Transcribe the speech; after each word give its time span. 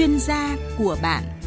chuyên 0.00 0.18
gia 0.18 0.56
của 0.78 0.96
bạn. 1.02 1.39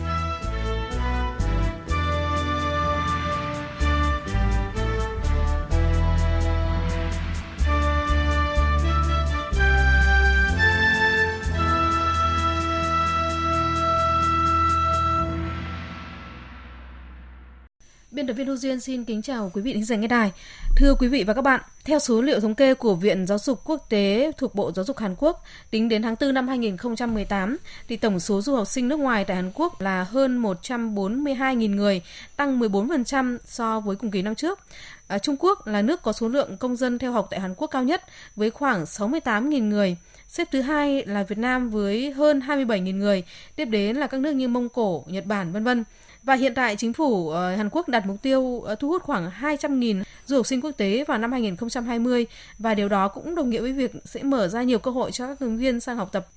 Biên 18.34 18.38
tập 18.38 18.44
viên 18.45 18.48
Thu 18.48 18.55
Duyên 18.55 18.80
xin 18.80 19.04
kính 19.04 19.22
chào 19.22 19.52
quý 19.54 19.62
vị 19.62 19.73
thính 19.73 19.86
giả 19.86 19.95
nghe 19.95 20.08
đài. 20.08 20.31
Thưa 20.76 20.95
quý 21.00 21.08
vị 21.08 21.23
và 21.23 21.34
các 21.34 21.41
bạn, 21.41 21.62
theo 21.86 22.00
số 22.00 22.22
liệu 22.22 22.40
thống 22.40 22.55
kê 22.55 22.74
của 22.74 22.96
Viện 22.96 23.28
Giáo 23.28 23.38
dục 23.38 23.62
Quốc 23.66 23.90
tế 23.90 24.32
thuộc 24.38 24.55
Bộ 24.55 24.72
Giáo 24.72 24.86
dục 24.86 24.98
Hàn 24.98 25.16
Quốc, 25.18 25.44
tính 25.72 25.90
đến 25.90 26.02
tháng 26.02 26.16
4 26.22 26.34
năm 26.34 26.48
2018, 26.48 27.58
thì 27.88 27.98
tổng 27.98 28.20
số 28.20 28.41
du 28.41 28.55
học 28.55 28.68
sinh 28.68 28.88
nước 28.88 29.00
ngoài 29.00 29.26
tại 29.26 29.36
Hàn 29.36 29.52
Quốc 29.55 29.82
là 29.82 30.04
hơn 30.04 30.41
142.000 30.41 31.76
người, 31.76 32.02
tăng 32.36 32.60
14% 32.60 33.38
so 33.46 33.80
với 33.80 33.96
cùng 33.96 34.12
kỳ 34.12 34.22
năm 34.22 34.36
trước. 34.36 34.60
À, 35.08 35.20
Trung 35.20 35.36
Quốc 35.40 35.68
là 35.68 35.82
nước 35.82 36.02
có 36.02 36.13
số 36.13 36.27
lượng 36.27 36.58
công 36.58 36.76
dân 36.76 37.00
theo 37.00 37.12
học 37.12 37.27
tại 37.32 37.40
Hàn 37.40 37.54
Quốc 37.58 37.68
cao 37.68 37.84
nhất 37.84 38.04
với 38.36 38.52
khoảng 38.52 38.84
68.000 38.84 39.68
người. 39.68 39.98
Xếp 40.27 40.48
thứ 40.52 40.62
hai 40.62 41.05
là 41.05 41.24
Việt 41.24 41.38
Nam 41.38 41.70
với 41.70 42.12
hơn 42.12 42.40
27.000 42.40 42.98
người, 42.98 43.24
tiếp 43.55 43.66
đến 43.66 43.96
là 43.96 44.08
các 44.08 44.20
nước 44.20 44.32
như 44.32 44.48
Mông 44.48 44.70
Cổ, 44.70 45.04
Nhật 45.08 45.26
Bản, 45.26 45.52
vân 45.52 45.63
vân. 45.63 45.84
Và 46.23 46.34
hiện 46.34 46.54
tại 46.55 46.76
chính 46.76 46.94
phủ 46.94 47.30
ờ, 47.30 47.55
Hàn 47.55 47.70
Quốc 47.70 47.90
đặt 47.90 48.05
mục 48.05 48.22
tiêu 48.22 48.62
ờ, 48.66 48.76
thu 48.76 48.88
hút 48.88 49.04
khoảng 49.04 49.32
200.000 49.41 50.04
du 50.26 50.36
học 50.36 50.46
sinh 50.46 50.62
quốc 50.62 50.72
tế 50.72 51.04
vào 51.08 51.18
năm 51.18 51.32
2020 51.32 52.26
và 52.59 52.73
điều 52.73 52.90
đó 52.90 53.08
cũng 53.08 53.36
đồng 53.36 53.49
nghĩa 53.49 53.62
với 53.62 53.73
việc 53.73 53.91
sẽ 54.05 54.24
mở 54.24 54.48
ra 54.48 54.63
nhiều 54.63 54.79
cơ 54.79 54.91
hội 54.91 55.12
cho 55.12 55.27
các 55.27 55.40
ứng 55.40 55.57
viên 55.57 55.79
sang 55.79 55.98
học 55.98 56.10
tập. 56.12 56.27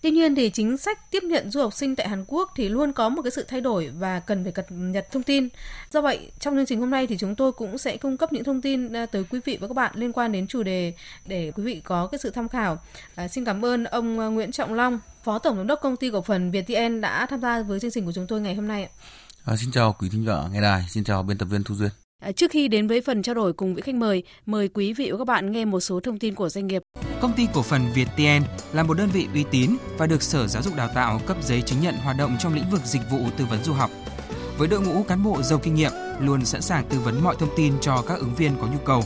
Tuy 0.00 0.10
nhiên 0.10 0.34
thì 0.34 0.50
chính 0.50 0.76
sách 0.76 1.10
tiếp 1.10 1.22
nhận 1.22 1.50
du 1.50 1.60
học 1.60 1.72
sinh 1.74 1.96
tại 1.96 2.08
Hàn 2.08 2.24
Quốc 2.28 2.52
thì 2.56 2.68
luôn 2.68 2.92
có 2.92 3.08
một 3.08 3.22
cái 3.22 3.30
sự 3.30 3.44
thay 3.48 3.60
đổi 3.60 3.90
và 3.98 4.20
cần 4.20 4.42
phải 4.42 4.52
cập 4.52 4.66
nhật 4.68 5.10
thông 5.10 5.22
tin. 5.22 5.48
Do 5.90 6.00
vậy, 6.00 6.30
trong 6.40 6.54
chương 6.54 6.66
trình 6.66 6.80
hôm 6.80 6.90
nay 6.90 7.06
thì 7.06 7.18
chúng 7.18 7.34
tôi 7.34 7.52
cũng 7.52 7.78
sẽ 7.78 7.96
cung 7.96 8.16
cấp 8.16 8.32
những 8.32 8.44
thông 8.44 8.62
tin 8.62 8.92
ờ, 8.92 9.06
tới 9.06 9.24
quý 9.30 9.40
vị 9.44 9.58
và 9.60 9.68
các 9.68 9.74
bạn 9.74 9.92
liên 9.94 10.12
quan 10.12 10.32
đến 10.32 10.46
chủ 10.46 10.62
đề 10.62 10.92
để 11.26 11.52
quý 11.56 11.62
vị 11.62 11.80
có 11.84 12.06
cái 12.06 12.18
sự 12.18 12.30
tham 12.30 12.48
khảo. 12.48 12.78
À, 13.14 13.28
xin 13.28 13.44
cảm 13.44 13.64
ơn 13.64 13.84
ông 13.84 14.34
Nguyễn 14.34 14.52
Trọng 14.52 14.74
Long, 14.74 15.00
Phó 15.24 15.38
Tổng 15.38 15.56
giám 15.56 15.66
đốc 15.66 15.80
công 15.80 15.96
ty 15.96 16.10
cổ 16.10 16.22
phần 16.22 16.50
VTN 16.50 17.00
đã 17.00 17.26
tham 17.26 17.40
gia 17.40 17.62
với 17.62 17.80
chương 17.80 17.90
trình 17.90 18.06
của 18.06 18.12
chúng 18.12 18.26
tôi 18.26 18.40
ngày 18.40 18.54
hôm 18.54 18.68
nay. 18.68 18.88
À, 19.46 19.56
xin 19.56 19.70
chào 19.70 19.96
quý 19.98 20.08
thính 20.08 20.24
giả 20.24 20.48
nghe 20.52 20.60
đài, 20.60 20.84
xin 20.88 21.04
chào 21.04 21.22
biên 21.22 21.38
tập 21.38 21.46
viên 21.46 21.64
Thu 21.64 21.74
Duyên. 21.74 21.90
À, 22.22 22.32
trước 22.32 22.50
khi 22.50 22.68
đến 22.68 22.86
với 22.86 23.00
phần 23.00 23.22
trao 23.22 23.34
đổi 23.34 23.52
cùng 23.52 23.74
vị 23.74 23.82
khách 23.82 23.94
mời, 23.94 24.22
mời 24.46 24.68
quý 24.68 24.92
vị 24.92 25.10
và 25.10 25.18
các 25.18 25.26
bạn 25.26 25.52
nghe 25.52 25.64
một 25.64 25.80
số 25.80 26.00
thông 26.00 26.18
tin 26.18 26.34
của 26.34 26.48
doanh 26.48 26.66
nghiệp. 26.66 26.82
Công 27.20 27.32
ty 27.32 27.46
cổ 27.54 27.62
phần 27.62 27.92
ViettVN 27.94 28.46
là 28.72 28.82
một 28.82 28.94
đơn 28.94 29.08
vị 29.12 29.28
uy 29.34 29.44
tín 29.50 29.76
và 29.98 30.06
được 30.06 30.22
Sở 30.22 30.46
Giáo 30.46 30.62
dục 30.62 30.76
Đào 30.76 30.88
tạo 30.94 31.20
cấp 31.26 31.36
giấy 31.42 31.62
chứng 31.62 31.80
nhận 31.80 31.94
hoạt 31.96 32.16
động 32.16 32.36
trong 32.38 32.54
lĩnh 32.54 32.70
vực 32.70 32.80
dịch 32.84 33.02
vụ 33.10 33.18
tư 33.36 33.44
vấn 33.50 33.64
du 33.64 33.72
học. 33.72 33.90
Với 34.58 34.68
đội 34.68 34.80
ngũ 34.80 35.02
cán 35.02 35.24
bộ 35.24 35.42
giàu 35.42 35.58
kinh 35.58 35.74
nghiệm, 35.74 35.92
luôn 36.20 36.44
sẵn 36.44 36.62
sàng 36.62 36.84
tư 36.88 36.98
vấn 36.98 37.24
mọi 37.24 37.36
thông 37.38 37.56
tin 37.56 37.74
cho 37.80 38.02
các 38.08 38.18
ứng 38.18 38.34
viên 38.34 38.52
có 38.60 38.66
nhu 38.66 38.78
cầu. 38.84 39.02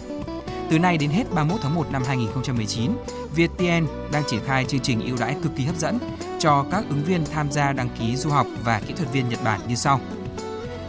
Từ 0.70 0.78
nay 0.78 0.98
đến 0.98 1.11
hết 1.11 1.24
31 1.34 1.61
tháng 1.62 1.74
1 1.74 1.92
năm 1.92 2.02
2019, 2.06 2.91
ViettVN 3.36 3.86
đang 4.12 4.22
triển 4.27 4.41
khai 4.46 4.64
chương 4.64 4.80
trình 4.80 5.06
ưu 5.06 5.16
đãi 5.20 5.36
cực 5.42 5.52
kỳ 5.56 5.64
hấp 5.64 5.77
dẫn 5.77 5.98
cho 6.38 6.64
các 6.70 6.84
ứng 6.88 7.05
viên 7.05 7.24
tham 7.33 7.52
gia 7.52 7.72
đăng 7.72 7.88
ký 7.98 8.16
du 8.16 8.30
học 8.30 8.46
và 8.64 8.80
kỹ 8.86 8.94
thuật 8.96 9.12
viên 9.12 9.28
Nhật 9.28 9.44
Bản 9.44 9.61
như 9.68 9.74
sau 9.74 10.00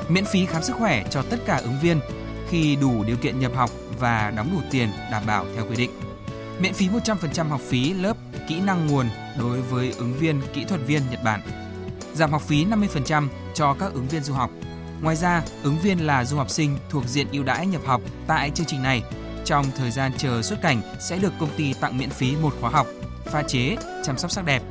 miễn 0.10 0.26
phí 0.26 0.46
khám 0.46 0.64
sức 0.64 0.76
khỏe 0.76 1.04
cho 1.10 1.22
tất 1.22 1.38
cả 1.46 1.58
ứng 1.58 1.80
viên 1.82 2.00
khi 2.50 2.76
đủ 2.76 3.04
điều 3.04 3.18
kiện 3.18 3.40
nhập 3.40 3.52
học 3.56 3.70
và 4.00 4.34
đóng 4.36 4.50
đủ 4.54 4.62
tiền 4.72 4.90
đảm 5.12 5.24
bảo 5.26 5.46
theo 5.56 5.66
quy 5.70 5.76
định. 5.76 5.92
Miễn 6.60 6.74
phí 6.74 6.90
100% 6.90 7.48
học 7.48 7.62
phí 7.62 7.94
lớp 7.94 8.18
kỹ 8.48 8.62
năng 8.62 8.88
nguồn 8.88 9.10
đối 9.40 9.62
với 9.62 9.94
ứng 9.98 10.14
viên 10.14 10.42
kỹ 10.54 10.64
thuật 10.64 10.82
viên 10.88 11.02
Nhật 11.12 11.24
Bản. 11.24 11.42
Giảm 12.14 12.32
học 12.32 12.42
phí 12.42 12.66
50% 12.66 13.28
cho 13.54 13.74
các 13.74 13.94
ứng 13.94 14.08
viên 14.08 14.24
du 14.24 14.34
học. 14.34 14.52
Ngoài 15.02 15.16
ra, 15.16 15.44
ứng 15.64 15.78
viên 15.80 16.00
là 16.00 16.26
du 16.26 16.38
học 16.38 16.50
sinh 16.50 16.78
thuộc 16.90 17.04
diện 17.08 17.28
ưu 17.32 17.44
đãi 17.44 17.68
nhập 17.68 17.82
học 17.86 18.02
tại 18.28 18.52
chương 18.56 18.66
trình 18.66 18.84
này 18.84 19.04
trong 19.46 19.66
thời 19.78 19.92
gian 19.92 20.12
chờ 20.18 20.42
xuất 20.42 20.62
cảnh 20.62 20.82
sẽ 21.00 21.18
được 21.18 21.34
công 21.40 21.50
ty 21.58 21.74
tặng 21.74 21.98
miễn 21.98 22.10
phí 22.10 22.36
một 22.36 22.54
khóa 22.62 22.70
học 22.70 22.88
pha 23.26 23.44
chế, 23.44 23.76
chăm 24.04 24.18
sóc 24.18 24.32
sắc 24.32 24.46
đẹp, 24.46 24.62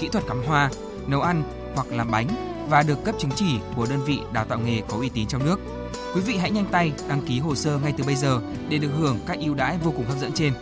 kỹ 0.00 0.08
thuật 0.08 0.24
cắm 0.28 0.42
hoa, 0.46 0.70
nấu 1.06 1.20
ăn 1.20 1.42
hoặc 1.74 1.86
làm 1.90 2.10
bánh 2.10 2.53
và 2.68 2.82
được 2.82 3.04
cấp 3.04 3.14
chứng 3.18 3.30
chỉ 3.36 3.58
của 3.76 3.86
đơn 3.86 4.04
vị 4.04 4.20
đào 4.32 4.44
tạo 4.44 4.58
nghề 4.58 4.80
có 4.88 4.96
uy 4.96 5.08
tín 5.08 5.26
trong 5.28 5.44
nước. 5.44 5.60
Quý 6.14 6.20
vị 6.20 6.36
hãy 6.36 6.50
nhanh 6.50 6.66
tay 6.70 6.92
đăng 7.08 7.22
ký 7.22 7.40
hồ 7.40 7.54
sơ 7.54 7.78
ngay 7.78 7.94
từ 7.98 8.04
bây 8.04 8.16
giờ 8.16 8.40
để 8.68 8.78
được 8.78 8.90
hưởng 8.98 9.18
các 9.26 9.38
ưu 9.38 9.54
đãi 9.54 9.78
vô 9.78 9.92
cùng 9.96 10.06
hấp 10.06 10.18
dẫn 10.18 10.32
trên. 10.32 10.52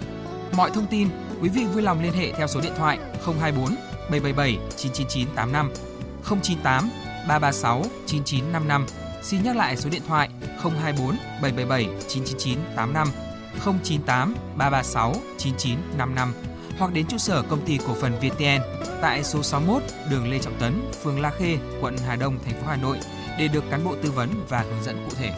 Mọi 0.57 0.71
thông 0.71 0.87
tin, 0.87 1.09
quý 1.43 1.49
vị 1.49 1.65
vui 1.65 1.83
lòng 1.83 2.03
liên 2.03 2.13
hệ 2.13 2.33
theo 2.33 2.47
số 2.47 2.61
điện 2.61 2.73
thoại 2.77 2.99
024 3.41 3.75
777 4.11 4.59
99985 4.77 5.71
098 6.25 6.91
336 7.29 7.85
9955. 8.07 8.87
Xin 9.23 9.43
nhắc 9.43 9.57
lại 9.57 9.77
số 9.77 9.91
điện 9.91 10.03
thoại 10.09 10.29
024 10.63 11.17
777 11.43 11.89
99985 12.09 13.09
098 13.65 14.35
336 14.57 15.15
9955 15.39 16.52
hoặc 16.83 16.95
đến 16.95 17.07
trụ 17.09 17.19
sở 17.19 17.43
công 17.43 17.65
ty 17.67 17.79
cổ 17.87 17.95
phần 17.95 18.13
VTN 18.19 18.87
tại 19.01 19.25
số 19.25 19.43
61 19.43 19.83
đường 20.11 20.31
Lê 20.31 20.39
Trọng 20.39 20.59
Tấn, 20.59 20.73
phường 21.03 21.21
La 21.21 21.31
Khê, 21.31 21.59
quận 21.81 21.97
Hà 22.07 22.17
Đông, 22.17 22.39
thành 22.45 22.55
phố 22.61 22.67
Hà 22.67 22.77
Nội 22.77 22.99
để 23.39 23.49
được 23.49 23.65
cán 23.71 23.85
bộ 23.85 23.97
tư 24.03 24.11
vấn 24.11 24.29
và 24.49 24.61
hướng 24.61 24.83
dẫn 24.85 24.97
cụ 25.05 25.17
thể. 25.17 25.33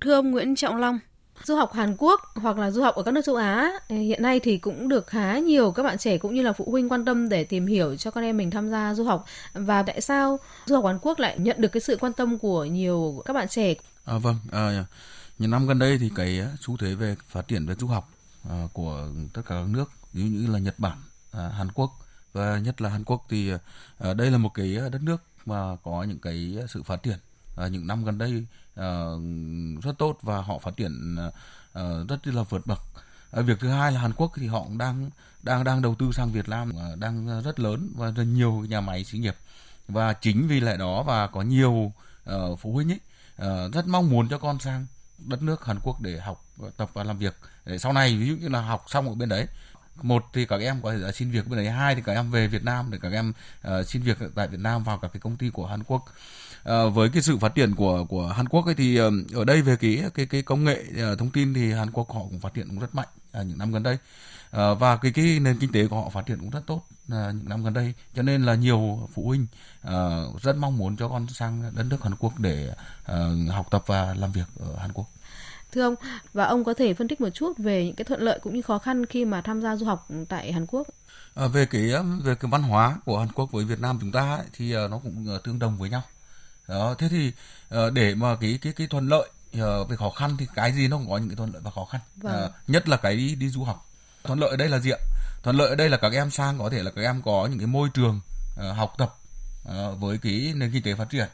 Thưa 0.00 0.14
ông 0.14 0.30
Nguyễn 0.30 0.56
Trọng 0.56 0.76
Long, 0.76 0.98
du 1.44 1.56
học 1.56 1.72
Hàn 1.72 1.96
Quốc 1.98 2.20
hoặc 2.34 2.58
là 2.58 2.70
du 2.70 2.82
học 2.82 2.94
ở 2.94 3.02
các 3.02 3.14
nước 3.14 3.24
châu 3.24 3.36
Á 3.36 3.72
hiện 3.88 4.22
nay 4.22 4.40
thì 4.40 4.58
cũng 4.58 4.88
được 4.88 5.06
khá 5.06 5.38
nhiều 5.38 5.70
các 5.70 5.82
bạn 5.82 5.98
trẻ 5.98 6.18
cũng 6.18 6.34
như 6.34 6.42
là 6.42 6.52
phụ 6.52 6.70
huynh 6.70 6.88
quan 6.88 7.04
tâm 7.04 7.28
để 7.28 7.44
tìm 7.44 7.66
hiểu 7.66 7.96
cho 7.96 8.10
con 8.10 8.24
em 8.24 8.36
mình 8.36 8.50
tham 8.50 8.70
gia 8.70 8.94
du 8.94 9.04
học 9.04 9.24
và 9.54 9.82
tại 9.82 10.00
sao 10.00 10.38
du 10.66 10.74
học 10.74 10.84
Hàn 10.84 10.98
Quốc 11.02 11.18
lại 11.18 11.38
nhận 11.38 11.60
được 11.60 11.68
cái 11.68 11.80
sự 11.80 11.96
quan 12.00 12.12
tâm 12.12 12.38
của 12.38 12.64
nhiều 12.64 13.22
các 13.24 13.32
bạn 13.32 13.48
trẻ? 13.48 13.74
À, 14.04 14.18
vâng, 14.18 14.36
à, 14.52 14.84
những 15.38 15.50
năm 15.50 15.66
gần 15.66 15.78
đây 15.78 15.98
thì 15.98 16.10
cái 16.14 16.42
xu 16.60 16.76
thế 16.76 16.94
về 16.94 17.16
phát 17.28 17.48
triển 17.48 17.66
về 17.66 17.74
du 17.74 17.86
học 17.86 18.10
à, 18.50 18.68
của 18.72 19.08
tất 19.32 19.42
cả 19.46 19.54
các 19.54 19.68
nước 19.68 19.90
ví 20.12 20.22
dụ 20.22 20.38
như 20.38 20.46
là 20.52 20.58
Nhật 20.58 20.78
Bản, 20.78 20.98
à, 21.32 21.48
Hàn 21.48 21.72
Quốc 21.74 21.98
và 22.32 22.58
nhất 22.58 22.80
là 22.80 22.88
Hàn 22.88 23.04
Quốc 23.04 23.26
thì 23.28 23.52
à, 23.98 24.14
đây 24.14 24.30
là 24.30 24.38
một 24.38 24.54
cái 24.54 24.76
đất 24.92 25.02
nước 25.02 25.22
mà 25.46 25.76
có 25.82 26.02
những 26.02 26.18
cái 26.18 26.56
sự 26.68 26.82
phát 26.82 27.02
triển 27.02 27.18
à, 27.56 27.68
những 27.68 27.86
năm 27.86 28.04
gần 28.04 28.18
đây 28.18 28.46
à, 28.74 29.04
rất 29.82 29.98
tốt 29.98 30.18
và 30.22 30.42
họ 30.42 30.58
phát 30.58 30.76
triển 30.76 31.16
à, 31.16 31.30
à, 31.72 31.82
rất 32.08 32.26
là 32.26 32.42
vượt 32.42 32.66
bậc. 32.66 32.80
À, 33.30 33.42
việc 33.42 33.60
thứ 33.60 33.68
hai 33.68 33.92
là 33.92 34.00
Hàn 34.00 34.12
Quốc 34.12 34.32
thì 34.36 34.46
họ 34.46 34.62
cũng 34.62 34.78
đang 34.78 35.10
đang 35.42 35.64
đang 35.64 35.82
đầu 35.82 35.94
tư 35.94 36.12
sang 36.12 36.32
Việt 36.32 36.48
Nam 36.48 36.72
à, 36.78 36.96
đang 36.98 37.42
rất 37.42 37.60
lớn 37.60 37.92
và 37.96 38.10
rất 38.10 38.24
nhiều 38.24 38.52
nhà 38.52 38.80
máy 38.80 39.04
xí 39.04 39.18
nghiệp 39.18 39.36
và 39.88 40.12
chính 40.12 40.48
vì 40.48 40.60
lẽ 40.60 40.76
đó 40.76 41.02
và 41.02 41.26
có 41.26 41.42
nhiều 41.42 41.92
uh, 42.30 42.60
phụ 42.60 42.72
huynh 42.72 42.92
ấy 42.92 43.00
uh, 43.42 43.72
rất 43.72 43.86
mong 43.86 44.10
muốn 44.10 44.28
cho 44.28 44.38
con 44.38 44.58
sang 44.58 44.86
đất 45.26 45.42
nước 45.42 45.64
Hàn 45.64 45.80
Quốc 45.82 46.00
để 46.00 46.18
học 46.18 46.44
ờ, 46.62 46.70
tập 46.76 46.90
và 46.92 47.04
làm 47.04 47.18
việc. 47.18 47.36
Để 47.66 47.78
sau 47.78 47.92
này 47.92 48.16
ví 48.16 48.26
dụ 48.28 48.36
như 48.36 48.48
là 48.48 48.60
học 48.60 48.84
xong 48.88 49.08
ở 49.08 49.14
bên 49.14 49.28
đấy 49.28 49.46
một 50.02 50.24
thì 50.32 50.46
các 50.46 50.60
em 50.60 50.80
có 50.82 50.92
thể 50.92 51.12
xin 51.12 51.30
việc 51.30 51.48
bên 51.48 51.56
đấy 51.56 51.70
hai 51.70 51.94
thì 51.94 52.02
các 52.04 52.12
em 52.12 52.30
về 52.30 52.46
Việt 52.46 52.64
Nam 52.64 52.88
để 52.90 52.98
các 53.02 53.12
em 53.12 53.32
uh, 53.68 53.86
xin 53.86 54.02
việc 54.02 54.18
tại 54.34 54.48
Việt 54.48 54.60
Nam 54.60 54.84
vào 54.84 54.98
các 54.98 55.10
cái 55.12 55.20
công 55.20 55.36
ty 55.36 55.50
của 55.50 55.66
Hàn 55.66 55.82
Quốc. 55.84 56.04
Uh, 56.68 56.94
với 56.94 57.08
cái 57.08 57.22
sự 57.22 57.38
phát 57.38 57.54
triển 57.54 57.74
của 57.74 58.04
của 58.04 58.26
Hàn 58.26 58.48
Quốc 58.48 58.66
ấy 58.66 58.74
thì 58.74 59.00
uh, 59.00 59.12
ở 59.34 59.44
đây 59.44 59.62
về 59.62 59.76
cái 59.76 60.02
cái 60.14 60.26
cái 60.26 60.42
công 60.42 60.64
nghệ 60.64 60.84
uh, 61.12 61.18
thông 61.18 61.30
tin 61.30 61.54
thì 61.54 61.72
Hàn 61.72 61.90
Quốc 61.90 62.12
họ 62.12 62.20
cũng 62.20 62.40
phát 62.40 62.54
triển 62.54 62.68
cũng 62.68 62.78
rất 62.78 62.94
mạnh 62.94 63.08
uh, 63.40 63.46
những 63.46 63.58
năm 63.58 63.72
gần 63.72 63.82
đây 63.82 63.98
uh, 64.54 64.78
và 64.78 64.96
cái 64.96 65.12
cái 65.12 65.38
nền 65.40 65.58
kinh 65.58 65.72
tế 65.72 65.86
của 65.86 66.00
họ 66.00 66.08
phát 66.08 66.26
triển 66.26 66.38
cũng 66.38 66.50
rất 66.50 66.66
tốt 66.66 66.86
uh, 66.86 67.08
những 67.08 67.48
năm 67.48 67.64
gần 67.64 67.72
đây 67.72 67.94
cho 68.14 68.22
nên 68.22 68.42
là 68.42 68.54
nhiều 68.54 69.08
phụ 69.14 69.26
huynh 69.26 69.46
uh, 69.86 70.42
rất 70.42 70.56
mong 70.56 70.78
muốn 70.78 70.96
cho 70.96 71.08
con 71.08 71.26
sang 71.28 71.72
đất 71.74 71.86
nước 71.90 72.02
Hàn 72.02 72.16
Quốc 72.16 72.38
để 72.38 72.74
uh, 73.12 73.52
học 73.52 73.66
tập 73.70 73.84
và 73.86 74.14
làm 74.14 74.32
việc 74.32 74.46
ở 74.60 74.76
Hàn 74.76 74.92
Quốc 74.92 75.06
Thưa 75.72 75.82
ông, 75.82 75.94
và 76.32 76.44
ông 76.44 76.64
có 76.64 76.74
thể 76.74 76.94
phân 76.94 77.08
tích 77.08 77.20
một 77.20 77.28
chút 77.34 77.58
về 77.58 77.84
những 77.84 77.94
cái 77.94 78.04
thuận 78.04 78.20
lợi 78.20 78.38
cũng 78.42 78.54
như 78.54 78.62
khó 78.62 78.78
khăn 78.78 79.06
khi 79.06 79.24
mà 79.24 79.40
tham 79.40 79.62
gia 79.62 79.76
du 79.76 79.86
học 79.86 80.08
tại 80.28 80.52
Hàn 80.52 80.66
Quốc? 80.66 80.88
À, 81.34 81.46
về 81.46 81.66
cái 81.66 81.92
về 82.22 82.34
cái 82.34 82.50
văn 82.50 82.62
hóa 82.62 82.96
của 83.04 83.18
Hàn 83.18 83.32
Quốc 83.32 83.52
với 83.52 83.64
Việt 83.64 83.80
Nam 83.80 83.98
chúng 84.00 84.12
ta 84.12 84.36
ấy, 84.36 84.46
thì 84.52 84.76
uh, 84.76 84.90
nó 84.90 84.98
cũng 84.98 85.38
tương 85.44 85.58
đồng 85.58 85.78
với 85.78 85.90
nhau. 85.90 86.02
Đó, 86.68 86.94
thế 86.98 87.08
thì 87.08 87.32
uh, 87.74 87.92
để 87.92 88.14
mà 88.14 88.36
cái 88.40 88.58
cái 88.62 88.72
cái 88.72 88.86
thuận 88.86 89.08
lợi 89.08 89.28
về 89.88 89.96
khó 89.96 90.10
khăn 90.10 90.36
thì 90.38 90.46
cái 90.54 90.72
gì 90.72 90.88
nó 90.88 90.96
cũng 90.96 91.10
có 91.10 91.18
những 91.18 91.28
cái 91.28 91.36
thuận 91.36 91.52
lợi 91.52 91.62
và 91.64 91.70
khó 91.70 91.84
khăn. 91.84 92.00
Vâng. 92.16 92.44
Uh, 92.44 92.50
nhất 92.66 92.88
là 92.88 92.96
cái 92.96 93.16
đi 93.16 93.34
đi 93.34 93.48
du 93.48 93.64
học. 93.64 93.86
Thuận 94.24 94.38
lợi 94.38 94.50
ở 94.50 94.56
đây 94.56 94.68
là 94.68 94.78
gì 94.78 94.90
ạ? 94.90 94.98
Thuận 95.42 95.56
lợi 95.56 95.68
ở 95.68 95.74
đây 95.74 95.88
là 95.88 95.96
các 95.96 96.12
em 96.12 96.30
sang 96.30 96.58
có 96.58 96.70
thể 96.70 96.82
là 96.82 96.90
các 96.90 97.02
em 97.02 97.22
có 97.22 97.46
những 97.50 97.58
cái 97.58 97.66
môi 97.66 97.88
trường 97.94 98.20
uh, 98.70 98.76
học 98.76 98.94
tập 98.98 99.14
uh, 99.68 100.00
với 100.00 100.18
cái 100.18 100.52
nền 100.56 100.72
kinh 100.72 100.82
tế 100.82 100.94
phát 100.94 101.10
triển 101.10 101.28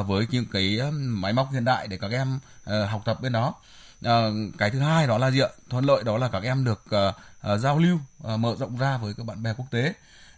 uh, 0.00 0.06
với 0.06 0.26
những 0.30 0.46
cái 0.52 0.80
máy 0.92 1.32
móc 1.32 1.52
hiện 1.52 1.64
đại 1.64 1.88
để 1.88 1.98
các 2.00 2.10
em 2.10 2.36
uh, 2.36 2.90
học 2.90 3.02
tập 3.04 3.20
bên 3.22 3.32
đó. 3.32 3.54
Uh, 4.06 4.10
cái 4.58 4.70
thứ 4.70 4.78
hai 4.78 5.06
đó 5.06 5.18
là 5.18 5.30
gì 5.30 5.40
ạ? 5.40 5.48
Thuận 5.70 5.84
lợi 5.84 6.04
đó 6.04 6.18
là 6.18 6.28
các 6.28 6.42
em 6.42 6.64
được 6.64 6.84
uh, 6.84 7.14
uh, 7.52 7.60
giao 7.60 7.78
lưu 7.78 7.98
uh, 8.34 8.38
mở 8.38 8.54
rộng 8.58 8.76
ra 8.76 8.96
với 8.96 9.14
các 9.14 9.26
bạn 9.26 9.42
bè 9.42 9.54
quốc 9.56 9.66
tế. 9.70 9.92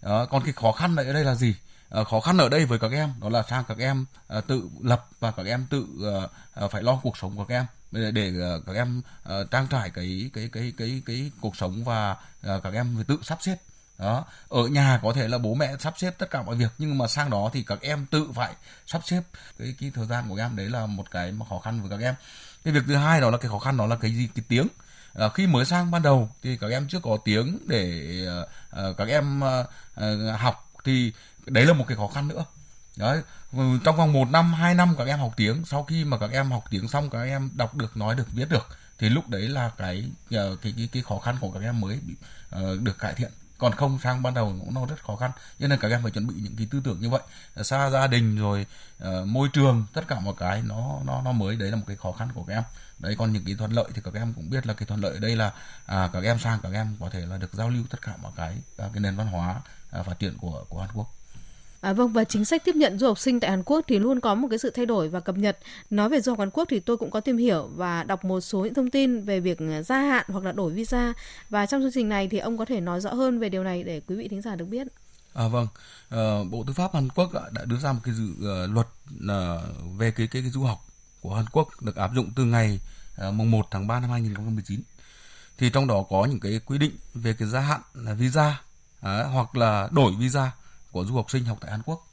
Uh, 0.07 0.31
còn 0.31 0.43
cái 0.45 0.53
khó 0.53 0.73
khăn 0.73 0.97
ở 0.97 1.13
đây 1.13 1.25
là 1.25 1.35
gì? 1.35 1.55
Uh, 2.01 2.09
khó 2.09 2.21
khăn 2.21 2.39
ở 2.39 2.49
đây 2.49 2.65
với 2.65 2.79
các 2.79 2.93
em 2.93 3.15
đó 3.21 3.29
là 3.29 3.43
sang 3.51 3.65
các 3.69 3.79
em 3.79 4.05
uh, 4.39 4.47
tự 4.47 4.69
lập 4.83 5.07
và 5.21 5.31
các 5.31 5.47
em 5.47 5.67
tự 5.71 5.81
uh, 5.81 6.31
uh, 6.65 6.71
phải 6.71 6.83
lo 6.83 7.01
cuộc 7.03 7.17
sống 7.17 7.37
của 7.37 7.45
các 7.45 7.55
em 7.55 7.67
để, 7.91 8.11
để 8.11 8.33
các 8.67 8.77
em 8.77 9.03
ờ, 9.23 9.45
trang 9.51 9.67
trải 9.71 9.91
cái 9.91 10.31
cái 10.33 10.49
cái 10.53 10.73
cái 10.77 11.03
cái 11.07 11.31
cuộc 11.41 11.57
sống 11.57 11.85
và 11.85 12.17
ờ, 12.43 12.61
các 12.61 12.75
em 12.75 12.93
phải 12.97 13.05
tự 13.05 13.19
sắp 13.23 13.39
xếp. 13.43 13.57
Đó. 13.99 14.25
Ở 14.49 14.67
nhà 14.67 15.01
có 15.03 15.13
thể 15.13 15.29
là 15.29 15.39
bố 15.39 15.55
mẹ 15.55 15.73
sắp 15.79 15.95
xếp 15.97 16.15
tất 16.19 16.31
cả 16.31 16.43
mọi 16.43 16.57
việc 16.57 16.73
nhưng 16.79 16.99
mà 16.99 17.07
sang 17.07 17.31
đó 17.31 17.51
thì 17.53 17.63
các 17.63 17.79
em 17.81 18.07
tự 18.07 18.27
phải 18.35 18.55
sắp 18.87 19.03
xếp. 19.05 19.23
Cái 19.59 19.75
cái 19.81 19.93
thời 19.95 20.07
gian 20.07 20.29
của 20.29 20.37
các 20.37 20.45
em 20.45 20.57
đấy 20.57 20.69
là 20.71 20.87
một 20.87 21.11
cái 21.11 21.33
mà 21.33 21.47
khó 21.49 21.59
khăn 21.59 21.81
với 21.81 21.91
các 21.91 22.05
em. 22.05 22.15
Cái 22.65 22.75
việc 22.75 22.83
thứ 22.87 22.97
hai 22.97 23.21
đó 23.21 23.31
là 23.31 23.39
cái 23.39 23.49
khó 23.49 23.59
khăn 23.59 23.77
đó 23.77 23.87
là 23.87 23.97
cái 23.97 24.11
gì? 24.11 24.29
Cái 24.35 24.45
tiếng. 24.49 24.67
À, 25.15 25.29
khi 25.35 25.47
mới 25.47 25.65
sang 25.65 25.91
ban 25.91 26.03
đầu 26.03 26.31
thì 26.43 26.57
các 26.57 26.71
em 26.71 26.89
chưa 26.89 27.01
có 27.03 27.19
tiếng 27.25 27.59
để 27.67 28.11
à, 28.71 28.83
các 28.99 29.09
em 29.09 29.45
à, 29.45 29.65
học 30.39 30.73
thì 30.85 31.13
đấy 31.47 31.65
là 31.65 31.73
một 31.73 31.85
cái 31.89 31.97
khó 31.97 32.07
khăn 32.07 32.29
nữa 32.29 32.45
đấy 33.01 33.23
ừ, 33.53 33.79
trong 33.85 33.97
vòng 33.97 34.13
một 34.13 34.29
năm 34.31 34.53
hai 34.53 34.75
năm 34.75 34.95
các 34.99 35.07
em 35.07 35.19
học 35.19 35.33
tiếng 35.37 35.65
sau 35.65 35.83
khi 35.85 36.05
mà 36.05 36.19
các 36.19 36.31
em 36.31 36.51
học 36.51 36.65
tiếng 36.71 36.89
xong 36.89 37.11
các 37.11 37.23
em 37.23 37.51
đọc 37.55 37.77
được 37.77 37.97
nói 37.97 38.15
được 38.15 38.33
viết 38.33 38.49
được 38.49 38.67
thì 39.01 39.09
lúc 39.09 39.29
đấy 39.29 39.49
là 39.49 39.71
cái 39.79 40.11
ờ, 40.31 40.57
cái 40.63 40.75
cái, 40.77 40.89
cái 40.93 41.03
khó 41.03 41.19
khăn 41.19 41.37
của 41.41 41.51
các 41.51 41.61
em 41.63 41.81
mới 41.81 41.99
bị, 42.07 42.15
uh, 42.57 42.81
được 42.81 42.99
cải 42.99 43.15
thiện. 43.15 43.31
Còn 43.59 43.73
không 43.73 43.99
sang 44.03 44.23
ban 44.23 44.35
đầu 44.35 44.55
cũng 44.61 44.75
nó 44.75 44.87
rất 44.87 45.05
khó 45.05 45.17
khăn. 45.17 45.31
Cho 45.61 45.69
nên 45.69 45.79
các 45.79 45.91
em 45.91 46.03
phải 46.03 46.11
chuẩn 46.11 46.27
bị 46.27 46.35
những 46.39 46.57
cái 46.57 46.69
tư 46.71 46.81
tưởng 46.85 47.01
như 47.01 47.11
vậy. 47.11 47.21
Xa 47.63 47.91
gia 47.91 48.07
đình 48.07 48.37
rồi 48.39 48.67
uh, 49.05 49.27
môi 49.27 49.49
trường 49.53 49.87
tất 49.93 50.09
cả 50.09 50.21
một 50.21 50.37
cái 50.39 50.63
nó 50.63 50.99
nó 51.05 51.23
nó 51.23 51.33
mới 51.33 51.57
đấy 51.57 51.71
là 51.71 51.77
một 51.77 51.85
cái 51.87 51.97
khó 51.97 52.13
khăn 52.13 52.29
của 52.35 52.45
các 52.45 52.55
em. 52.55 52.63
Đấy 52.99 53.15
còn 53.19 53.33
những 53.33 53.45
cái 53.45 53.55
thuận 53.55 53.73
lợi 53.73 53.85
thì 53.95 54.03
các 54.05 54.15
em 54.15 54.35
cũng 54.35 54.51
biết 54.51 54.67
là 54.67 54.75
cái 54.75 54.87
thuận 54.87 55.01
lợi 55.01 55.13
ở 55.13 55.19
đây 55.19 55.37
là 55.37 55.53
à, 55.87 56.11
các 56.13 56.25
em 56.25 56.39
sang 56.39 56.59
các 56.63 56.73
em 56.73 56.97
có 57.01 57.11
thể 57.11 57.27
là 57.27 57.37
được 57.37 57.55
giao 57.55 57.69
lưu 57.69 57.85
tất 57.91 58.03
cả 58.03 58.13
mọi 58.23 58.33
cái 58.37 58.57
à, 58.79 58.87
cái 58.93 59.01
nền 59.01 59.17
văn 59.17 59.27
hóa 59.27 59.61
à, 59.91 60.03
phát 60.03 60.19
triển 60.19 60.39
của 60.39 60.65
của 60.69 60.81
Hàn 60.81 60.91
Quốc. 60.95 61.20
À, 61.81 61.93
vâng 61.93 62.13
và 62.13 62.25
chính 62.25 62.45
sách 62.45 62.65
tiếp 62.65 62.77
nhận 62.77 62.99
du 62.99 63.07
học 63.07 63.19
sinh 63.19 63.41
tại 63.41 63.51
Hàn 63.51 63.63
Quốc 63.63 63.85
thì 63.89 63.99
luôn 63.99 64.21
có 64.21 64.35
một 64.35 64.49
cái 64.51 64.59
sự 64.59 64.71
thay 64.71 64.87
đổi 64.87 65.09
và 65.09 65.21
cập 65.21 65.37
nhật. 65.37 65.59
Nói 65.91 66.09
về 66.09 66.21
du 66.21 66.33
học 66.33 66.39
Hàn 66.39 66.51
Quốc 66.51 66.69
thì 66.71 66.81
tôi 66.81 66.97
cũng 66.97 67.11
có 67.11 67.21
tìm 67.21 67.37
hiểu 67.37 67.71
và 67.75 68.05
đọc 68.05 68.25
một 68.25 68.41
số 68.41 68.65
những 68.65 68.75
thông 68.75 68.91
tin 68.91 69.21
về 69.21 69.41
việc 69.41 69.59
gia 69.87 70.01
hạn 70.01 70.27
hoặc 70.29 70.45
là 70.45 70.53
đổi 70.53 70.73
visa 70.73 71.13
và 71.51 71.67
trong 71.67 71.81
chương 71.81 71.93
trình 71.95 72.09
này 72.09 72.29
thì 72.29 72.39
ông 72.39 72.59
có 72.59 72.65
thể 72.65 72.81
nói 72.81 73.01
rõ 73.01 73.15
hơn 73.15 73.39
về 73.39 73.49
điều 73.49 73.65
này 73.65 73.83
để 73.83 74.01
quý 74.07 74.17
vị 74.17 74.29
thính 74.29 74.43
giả 74.43 74.55
được 74.55 74.65
biết. 74.65 74.87
À 75.35 75.49
vâng, 75.49 75.67
à, 76.09 76.19
Bộ 76.51 76.65
Tư 76.67 76.73
pháp 76.73 76.95
Hàn 76.95 77.09
Quốc 77.09 77.33
đã 77.53 77.65
đưa 77.65 77.77
ra 77.77 77.93
một 77.93 78.01
cái 78.05 78.15
dự 78.15 78.25
uh, 78.25 78.71
luật 78.71 78.87
uh, 79.15 79.99
về 79.99 80.11
cái, 80.11 80.27
cái 80.27 80.43
cái 80.43 80.51
du 80.51 80.63
học 80.63 80.79
của 81.21 81.35
Hàn 81.35 81.45
Quốc 81.53 81.69
được 81.81 81.97
áp 81.97 82.11
dụng 82.15 82.31
từ 82.37 82.45
ngày 82.45 82.81
uh, 83.29 83.35
mùng 83.35 83.51
1 83.51 83.67
tháng 83.71 83.87
3 83.87 84.01
năm 84.01 84.11
2019. 84.11 84.83
Thì 85.59 85.71
trong 85.71 85.87
đó 85.87 86.05
có 86.11 86.25
những 86.25 86.41
cái 86.41 86.61
quy 86.67 86.79
định 86.79 86.93
về 87.15 87.33
cái 87.39 87.49
gia 87.49 87.61
hạn 87.61 87.81
à, 88.07 88.13
visa 88.13 88.61
uh, 88.99 89.07
hoặc 89.33 89.57
là 89.57 89.89
đổi 89.93 90.13
visa 90.19 90.53
của 90.93 91.05
du 91.05 91.15
học 91.15 91.31
sinh 91.31 91.45
học 91.45 91.59
tại 91.61 91.71
Hàn 91.71 91.83
Quốc. 91.83 92.07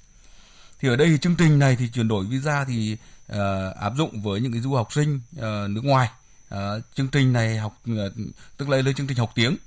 Thì 0.79 0.89
ở 0.89 0.95
đây 0.95 1.07
thì 1.07 1.17
chương 1.17 1.35
trình 1.35 1.59
này 1.59 1.75
thì 1.75 1.89
chuyển 1.89 2.07
đổi 2.07 2.25
visa 2.25 2.65
thì 2.65 2.97
uh, 3.31 3.37
áp 3.79 3.93
dụng 3.97 4.21
với 4.21 4.41
những 4.41 4.51
cái 4.51 4.61
du 4.61 4.75
học 4.75 4.93
sinh 4.93 5.21
uh, 5.35 5.69
nước 5.69 5.83
ngoài. 5.83 6.09
Uh, 6.53 6.59
chương 6.95 7.07
trình 7.07 7.33
này 7.33 7.57
học 7.57 7.81
uh, 7.91 8.13
tức 8.57 8.69
là 8.69 8.77
lên 8.77 8.95
chương 8.95 9.07
trình 9.07 9.17
học 9.17 9.31
tiếng 9.35 9.53
uh, 9.53 9.57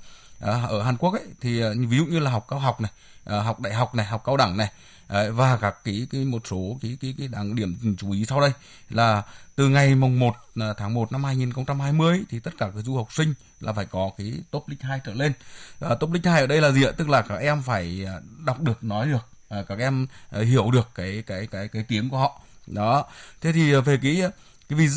ở 0.44 0.82
Hàn 0.82 0.96
Quốc 0.96 1.12
ấy 1.14 1.26
thì 1.40 1.64
uh, 1.64 1.76
ví 1.88 1.96
dụ 1.96 2.04
như 2.04 2.18
là 2.18 2.30
học 2.30 2.46
cao 2.48 2.58
học 2.58 2.80
này, 2.80 2.92
uh, 3.24 3.44
học 3.44 3.60
đại 3.60 3.74
học 3.74 3.94
này, 3.94 4.06
học 4.06 4.22
cao 4.24 4.36
đẳng 4.36 4.56
này 4.56 4.72
uh, 5.10 5.36
và 5.36 5.58
các 5.60 5.84
cái 5.84 6.06
cái 6.10 6.24
một 6.24 6.42
số 6.50 6.78
cái 6.82 6.96
cái 7.00 7.14
cái 7.18 7.28
đáng 7.28 7.54
điểm 7.54 7.96
chú 7.98 8.12
ý 8.12 8.24
sau 8.24 8.40
đây 8.40 8.52
là 8.90 9.22
từ 9.56 9.68
ngày 9.68 9.94
mùng 9.94 10.18
1 10.18 10.34
tháng 10.76 10.94
1 10.94 11.12
năm 11.12 11.24
2020 11.24 12.22
thì 12.28 12.40
tất 12.40 12.50
cả 12.58 12.70
các 12.74 12.80
du 12.84 12.96
học 12.96 13.12
sinh 13.12 13.34
là 13.60 13.72
phải 13.72 13.86
có 13.86 14.10
cái 14.18 14.32
top 14.50 14.68
league 14.68 14.88
2 14.88 15.00
trở 15.06 15.14
lên. 15.14 15.32
À, 15.80 15.94
top 15.94 16.12
league 16.12 16.32
2 16.32 16.40
ở 16.40 16.46
đây 16.46 16.60
là 16.60 16.70
gì 16.70 16.84
ạ? 16.84 16.90
Tức 16.96 17.08
là 17.08 17.22
các 17.22 17.36
em 17.36 17.62
phải 17.62 18.06
đọc 18.44 18.60
được, 18.60 18.84
nói 18.84 19.08
được, 19.08 19.28
à, 19.48 19.62
các 19.68 19.78
em 19.78 20.06
hiểu 20.30 20.70
được 20.70 20.88
cái 20.94 21.22
cái 21.26 21.46
cái 21.46 21.68
cái 21.68 21.84
tiếng 21.88 22.10
của 22.10 22.18
họ. 22.18 22.40
Đó. 22.66 23.04
Thế 23.40 23.52
thì 23.52 23.72
về 23.72 23.98
cái 24.02 24.22
cái 24.68 24.88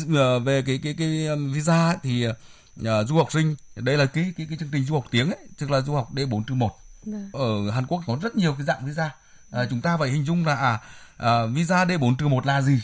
về 0.44 0.62
cái 0.66 0.80
cái 0.82 0.94
cái 0.98 1.28
visa 1.52 1.96
thì 2.02 2.26
uh, 2.28 2.86
du 3.08 3.16
học 3.16 3.32
sinh 3.32 3.56
đây 3.76 3.96
là 3.96 4.06
cái 4.06 4.32
cái 4.36 4.46
cái 4.50 4.58
chương 4.60 4.68
trình 4.72 4.84
du 4.84 4.94
học 4.94 5.04
tiếng 5.10 5.30
ấy, 5.30 5.46
tức 5.58 5.70
là 5.70 5.80
du 5.80 5.94
học 5.94 6.14
D4 6.14 6.54
1. 6.54 6.78
Vâng. 7.04 7.30
Ở 7.32 7.70
Hàn 7.70 7.86
Quốc 7.86 8.02
có 8.06 8.18
rất 8.22 8.36
nhiều 8.36 8.54
cái 8.58 8.66
dạng 8.66 8.86
visa. 8.86 9.10
À, 9.54 9.66
chúng 9.70 9.80
ta 9.80 9.96
phải 9.96 10.10
hình 10.10 10.24
dung 10.24 10.46
là 10.46 10.54
à, 10.54 10.80
à 11.16 11.46
visa 11.46 11.84
D4 11.84 12.28
1 12.28 12.46
là 12.46 12.62
gì? 12.62 12.80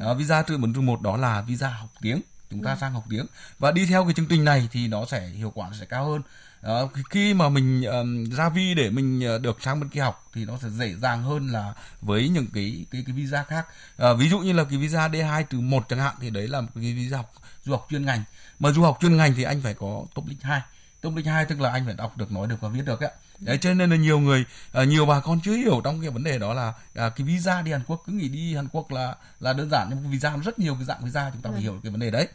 À, 0.00 0.14
visa 0.14 0.42
trừ 0.42 0.58
4 0.58 0.86
1 0.86 1.02
đó 1.02 1.16
là 1.16 1.42
visa 1.42 1.68
học 1.68 1.88
tiếng. 2.00 2.20
Chúng 2.50 2.62
ta 2.62 2.70
ừ. 2.70 2.76
sang 2.80 2.92
học 2.92 3.04
tiếng. 3.10 3.26
Và 3.58 3.72
đi 3.72 3.86
theo 3.86 4.04
cái 4.04 4.14
chương 4.14 4.26
trình 4.26 4.44
này 4.44 4.68
thì 4.72 4.88
nó 4.88 5.04
sẽ 5.04 5.26
hiệu 5.26 5.52
quả 5.54 5.70
sẽ 5.80 5.86
cao 5.86 6.10
hơn. 6.10 6.22
Đó, 6.62 6.88
khi 7.10 7.34
mà 7.34 7.48
mình 7.48 7.82
um, 7.82 8.24
ra 8.24 8.48
vi 8.48 8.74
để 8.74 8.90
mình 8.90 9.34
uh, 9.36 9.42
được 9.42 9.62
sang 9.62 9.80
bên 9.80 9.88
kia 9.88 10.00
học 10.00 10.28
thì 10.34 10.44
nó 10.44 10.58
sẽ 10.62 10.68
dễ 10.70 10.94
dàng 10.94 11.22
hơn 11.22 11.48
là 11.48 11.74
với 12.02 12.28
những 12.28 12.46
cái 12.54 12.84
cái 12.90 13.02
cái 13.06 13.14
visa 13.14 13.44
khác. 13.44 13.66
Uh, 14.02 14.18
ví 14.18 14.28
dụ 14.28 14.38
như 14.38 14.52
là 14.52 14.64
cái 14.64 14.78
visa 14.78 15.08
D2 15.08 15.44
từ 15.50 15.60
một 15.60 15.86
chẳng 15.88 15.98
hạn 15.98 16.14
thì 16.20 16.30
đấy 16.30 16.48
là 16.48 16.60
một 16.60 16.68
cái 16.74 16.92
visa 16.94 17.16
học 17.16 17.32
du 17.64 17.72
học 17.72 17.86
chuyên 17.90 18.06
ngành. 18.06 18.22
Mà 18.58 18.70
du 18.70 18.82
học 18.82 18.98
chuyên 19.00 19.16
ngành 19.16 19.34
thì 19.34 19.42
anh 19.42 19.60
phải 19.62 19.74
có 19.74 20.04
top 20.14 20.26
link 20.26 20.42
2 20.42 20.60
top 21.00 21.16
link 21.16 21.26
2 21.26 21.44
tức 21.44 21.60
là 21.60 21.70
anh 21.70 21.84
phải 21.86 21.94
đọc 21.94 22.16
được 22.16 22.32
nói 22.32 22.46
được 22.46 22.60
và 22.60 22.68
viết 22.68 22.82
được 22.86 23.00
ấy 23.00 23.10
đấy 23.40 23.58
cho 23.60 23.74
nên 23.74 23.90
là 23.90 23.96
nhiều 23.96 24.18
người 24.18 24.44
uh, 24.82 24.88
nhiều 24.88 25.06
bà 25.06 25.20
con 25.20 25.40
chưa 25.44 25.52
hiểu 25.52 25.80
trong 25.84 26.00
cái 26.00 26.10
vấn 26.10 26.24
đề 26.24 26.38
đó 26.38 26.54
là 26.54 26.68
uh, 26.68 26.74
cái 26.94 27.26
visa 27.26 27.62
đi 27.62 27.72
Hàn 27.72 27.82
Quốc 27.86 28.02
cứ 28.06 28.12
nghĩ 28.12 28.28
đi 28.28 28.54
Hàn 28.54 28.68
Quốc 28.72 28.90
là 28.90 29.16
là 29.40 29.52
đơn 29.52 29.70
giản 29.70 29.86
nhưng 29.90 30.10
visa 30.10 30.36
rất 30.36 30.58
nhiều 30.58 30.74
cái 30.74 30.84
dạng 30.84 31.04
visa 31.04 31.30
chúng 31.32 31.42
ta 31.42 31.50
phải 31.50 31.60
ừ. 31.60 31.62
hiểu 31.62 31.80
cái 31.82 31.90
vấn 31.90 32.00
đề 32.00 32.10
đấy. 32.10 32.28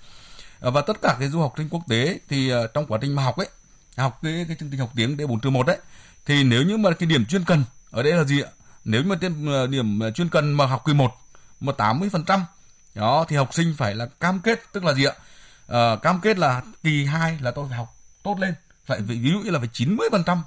Uh, 0.67 0.73
và 0.73 0.81
tất 0.81 1.01
cả 1.01 1.15
cái 1.19 1.29
du 1.29 1.39
học 1.39 1.53
sinh 1.57 1.69
quốc 1.69 1.83
tế 1.89 2.19
thì 2.29 2.51
trong 2.73 2.85
quá 2.85 2.99
trình 3.01 3.15
mà 3.15 3.23
học 3.23 3.37
ấy 3.37 3.47
học 3.97 4.19
cái 4.23 4.45
cái 4.47 4.57
chương 4.59 4.69
trình 4.69 4.79
học 4.79 4.91
tiếng 4.95 5.17
D4 5.17 5.39
trừ 5.39 5.49
một 5.49 5.67
đấy 5.67 5.77
thì 6.25 6.43
nếu 6.43 6.63
như 6.63 6.77
mà 6.77 6.91
cái 6.91 7.07
điểm 7.07 7.25
chuyên 7.25 7.43
cần 7.43 7.63
ở 7.91 8.03
đây 8.03 8.13
là 8.13 8.23
gì 8.23 8.41
ạ? 8.41 8.49
Nếu 8.85 9.03
như 9.03 9.09
mà 9.09 9.15
điểm, 9.15 9.71
điểm 9.71 10.01
chuyên 10.15 10.29
cần 10.29 10.53
mà 10.53 10.65
học 10.65 10.83
kỳ 10.85 10.93
1 10.93 11.11
mà 11.59 11.73
80 11.73 12.09
phần 12.09 12.23
trăm 12.23 12.45
đó 12.95 13.25
thì 13.27 13.35
học 13.35 13.53
sinh 13.53 13.73
phải 13.77 13.95
là 13.95 14.05
cam 14.05 14.39
kết 14.39 14.59
tức 14.71 14.83
là 14.83 14.93
gì 14.93 15.05
ạ? 15.05 15.13
Uh, 15.65 16.01
cam 16.01 16.21
kết 16.21 16.37
là 16.37 16.61
kỳ 16.83 17.05
2 17.05 17.37
là 17.41 17.51
tôi 17.51 17.65
phải 17.69 17.77
học 17.77 17.95
tốt 18.23 18.39
lên 18.39 18.53
phải 18.85 19.01
ví 19.01 19.31
dụ 19.31 19.39
như 19.39 19.51
là 19.51 19.59
phải 19.59 19.69
90 19.73 20.07
phần 20.11 20.23
trăm 20.23 20.43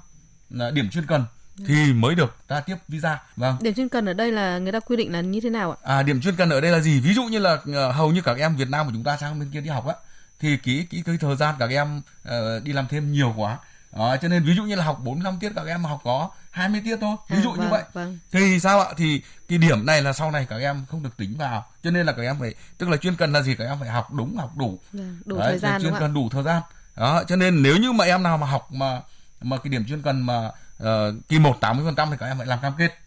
điểm 0.49 0.89
chuyên 0.89 1.05
cần 1.05 1.25
thì 1.67 1.93
mới 1.93 2.15
được 2.15 2.35
ta 2.47 2.59
tiếp 2.59 2.75
visa. 2.87 3.19
Vâng. 3.35 3.55
Điểm 3.61 3.73
chuyên 3.73 3.89
cần 3.89 4.05
ở 4.05 4.13
đây 4.13 4.31
là 4.31 4.57
người 4.57 4.71
ta 4.71 4.79
quy 4.79 4.95
định 4.95 5.13
là 5.13 5.21
như 5.21 5.39
thế 5.41 5.49
nào 5.49 5.71
ạ? 5.71 5.77
À 5.83 6.03
điểm 6.03 6.21
chuyên 6.21 6.35
cần 6.35 6.49
ở 6.49 6.61
đây 6.61 6.71
là 6.71 6.79
gì? 6.79 6.99
Ví 6.99 7.13
dụ 7.13 7.23
như 7.23 7.39
là 7.39 7.53
uh, 7.53 7.95
hầu 7.95 8.11
như 8.11 8.21
các 8.21 8.37
em 8.37 8.55
Việt 8.55 8.69
Nam 8.69 8.85
của 8.85 8.91
chúng 8.93 9.03
ta 9.03 9.17
sang 9.17 9.39
bên 9.39 9.49
kia 9.51 9.61
đi 9.61 9.69
học 9.69 9.87
á 9.87 9.93
thì 10.39 10.57
ký 10.57 10.85
ký 10.85 11.01
cái 11.05 11.17
thời 11.17 11.35
gian 11.35 11.55
các 11.59 11.69
em 11.69 11.97
uh, 11.97 12.63
đi 12.63 12.73
làm 12.73 12.87
thêm 12.87 13.11
nhiều 13.11 13.33
quá. 13.37 13.57
Đó, 13.95 14.17
cho 14.21 14.27
nên 14.27 14.43
ví 14.43 14.55
dụ 14.55 14.63
như 14.63 14.75
là 14.75 14.83
học 14.83 14.99
45 15.03 15.39
tiết 15.39 15.51
các 15.55 15.65
em 15.67 15.83
học 15.83 16.01
có 16.03 16.29
20 16.51 16.81
tiết 16.85 16.97
thôi. 17.01 17.15
Ví 17.29 17.37
à, 17.37 17.41
dụ 17.41 17.49
à, 17.49 17.55
vâng, 17.55 17.65
như 17.65 17.71
vậy. 17.71 17.83
vâng. 17.93 18.17
thì 18.31 18.59
sao 18.59 18.81
ạ? 18.81 18.93
Thì 18.97 19.21
cái 19.47 19.57
điểm 19.57 19.85
này 19.85 20.01
là 20.01 20.13
sau 20.13 20.31
này 20.31 20.45
các 20.49 20.57
em 20.57 20.85
không 20.89 21.03
được 21.03 21.17
tính 21.17 21.35
vào. 21.37 21.65
Cho 21.83 21.91
nên 21.91 22.05
là 22.05 22.11
các 22.11 22.23
em 22.23 22.35
phải 22.39 22.53
tức 22.77 22.89
là 22.89 22.97
chuyên 22.97 23.15
cần 23.15 23.33
là 23.33 23.41
gì? 23.41 23.55
Các 23.55 23.65
em 23.65 23.77
phải 23.79 23.89
học 23.89 24.13
đúng 24.13 24.37
học 24.37 24.57
đủ. 24.57 24.79
Vâng, 24.93 25.17
đủ 25.25 25.37
Đấy, 25.37 25.47
thời 25.49 25.59
gian 25.59 25.81
chuyên 25.81 25.93
cần 25.99 26.13
đủ 26.13 26.29
thời 26.29 26.43
gian. 26.43 26.61
Đó 26.95 27.23
cho 27.27 27.35
nên 27.35 27.63
nếu 27.63 27.77
như 27.77 27.91
mà 27.91 28.05
em 28.05 28.23
nào 28.23 28.37
mà 28.37 28.47
học 28.47 28.71
mà 28.71 29.01
mà 29.41 29.57
cái 29.57 29.69
điểm 29.69 29.85
chuyên 29.85 30.01
cần 30.01 30.21
mà 30.21 30.51
uh, 30.83 30.87
kỳ 31.27 31.39
1 31.39 31.57
80% 31.61 32.11
thì 32.11 32.17
các 32.19 32.25
em 32.25 32.37
phải 32.37 32.47
làm 32.47 32.59
cam 32.61 32.73
kết. 32.77 32.99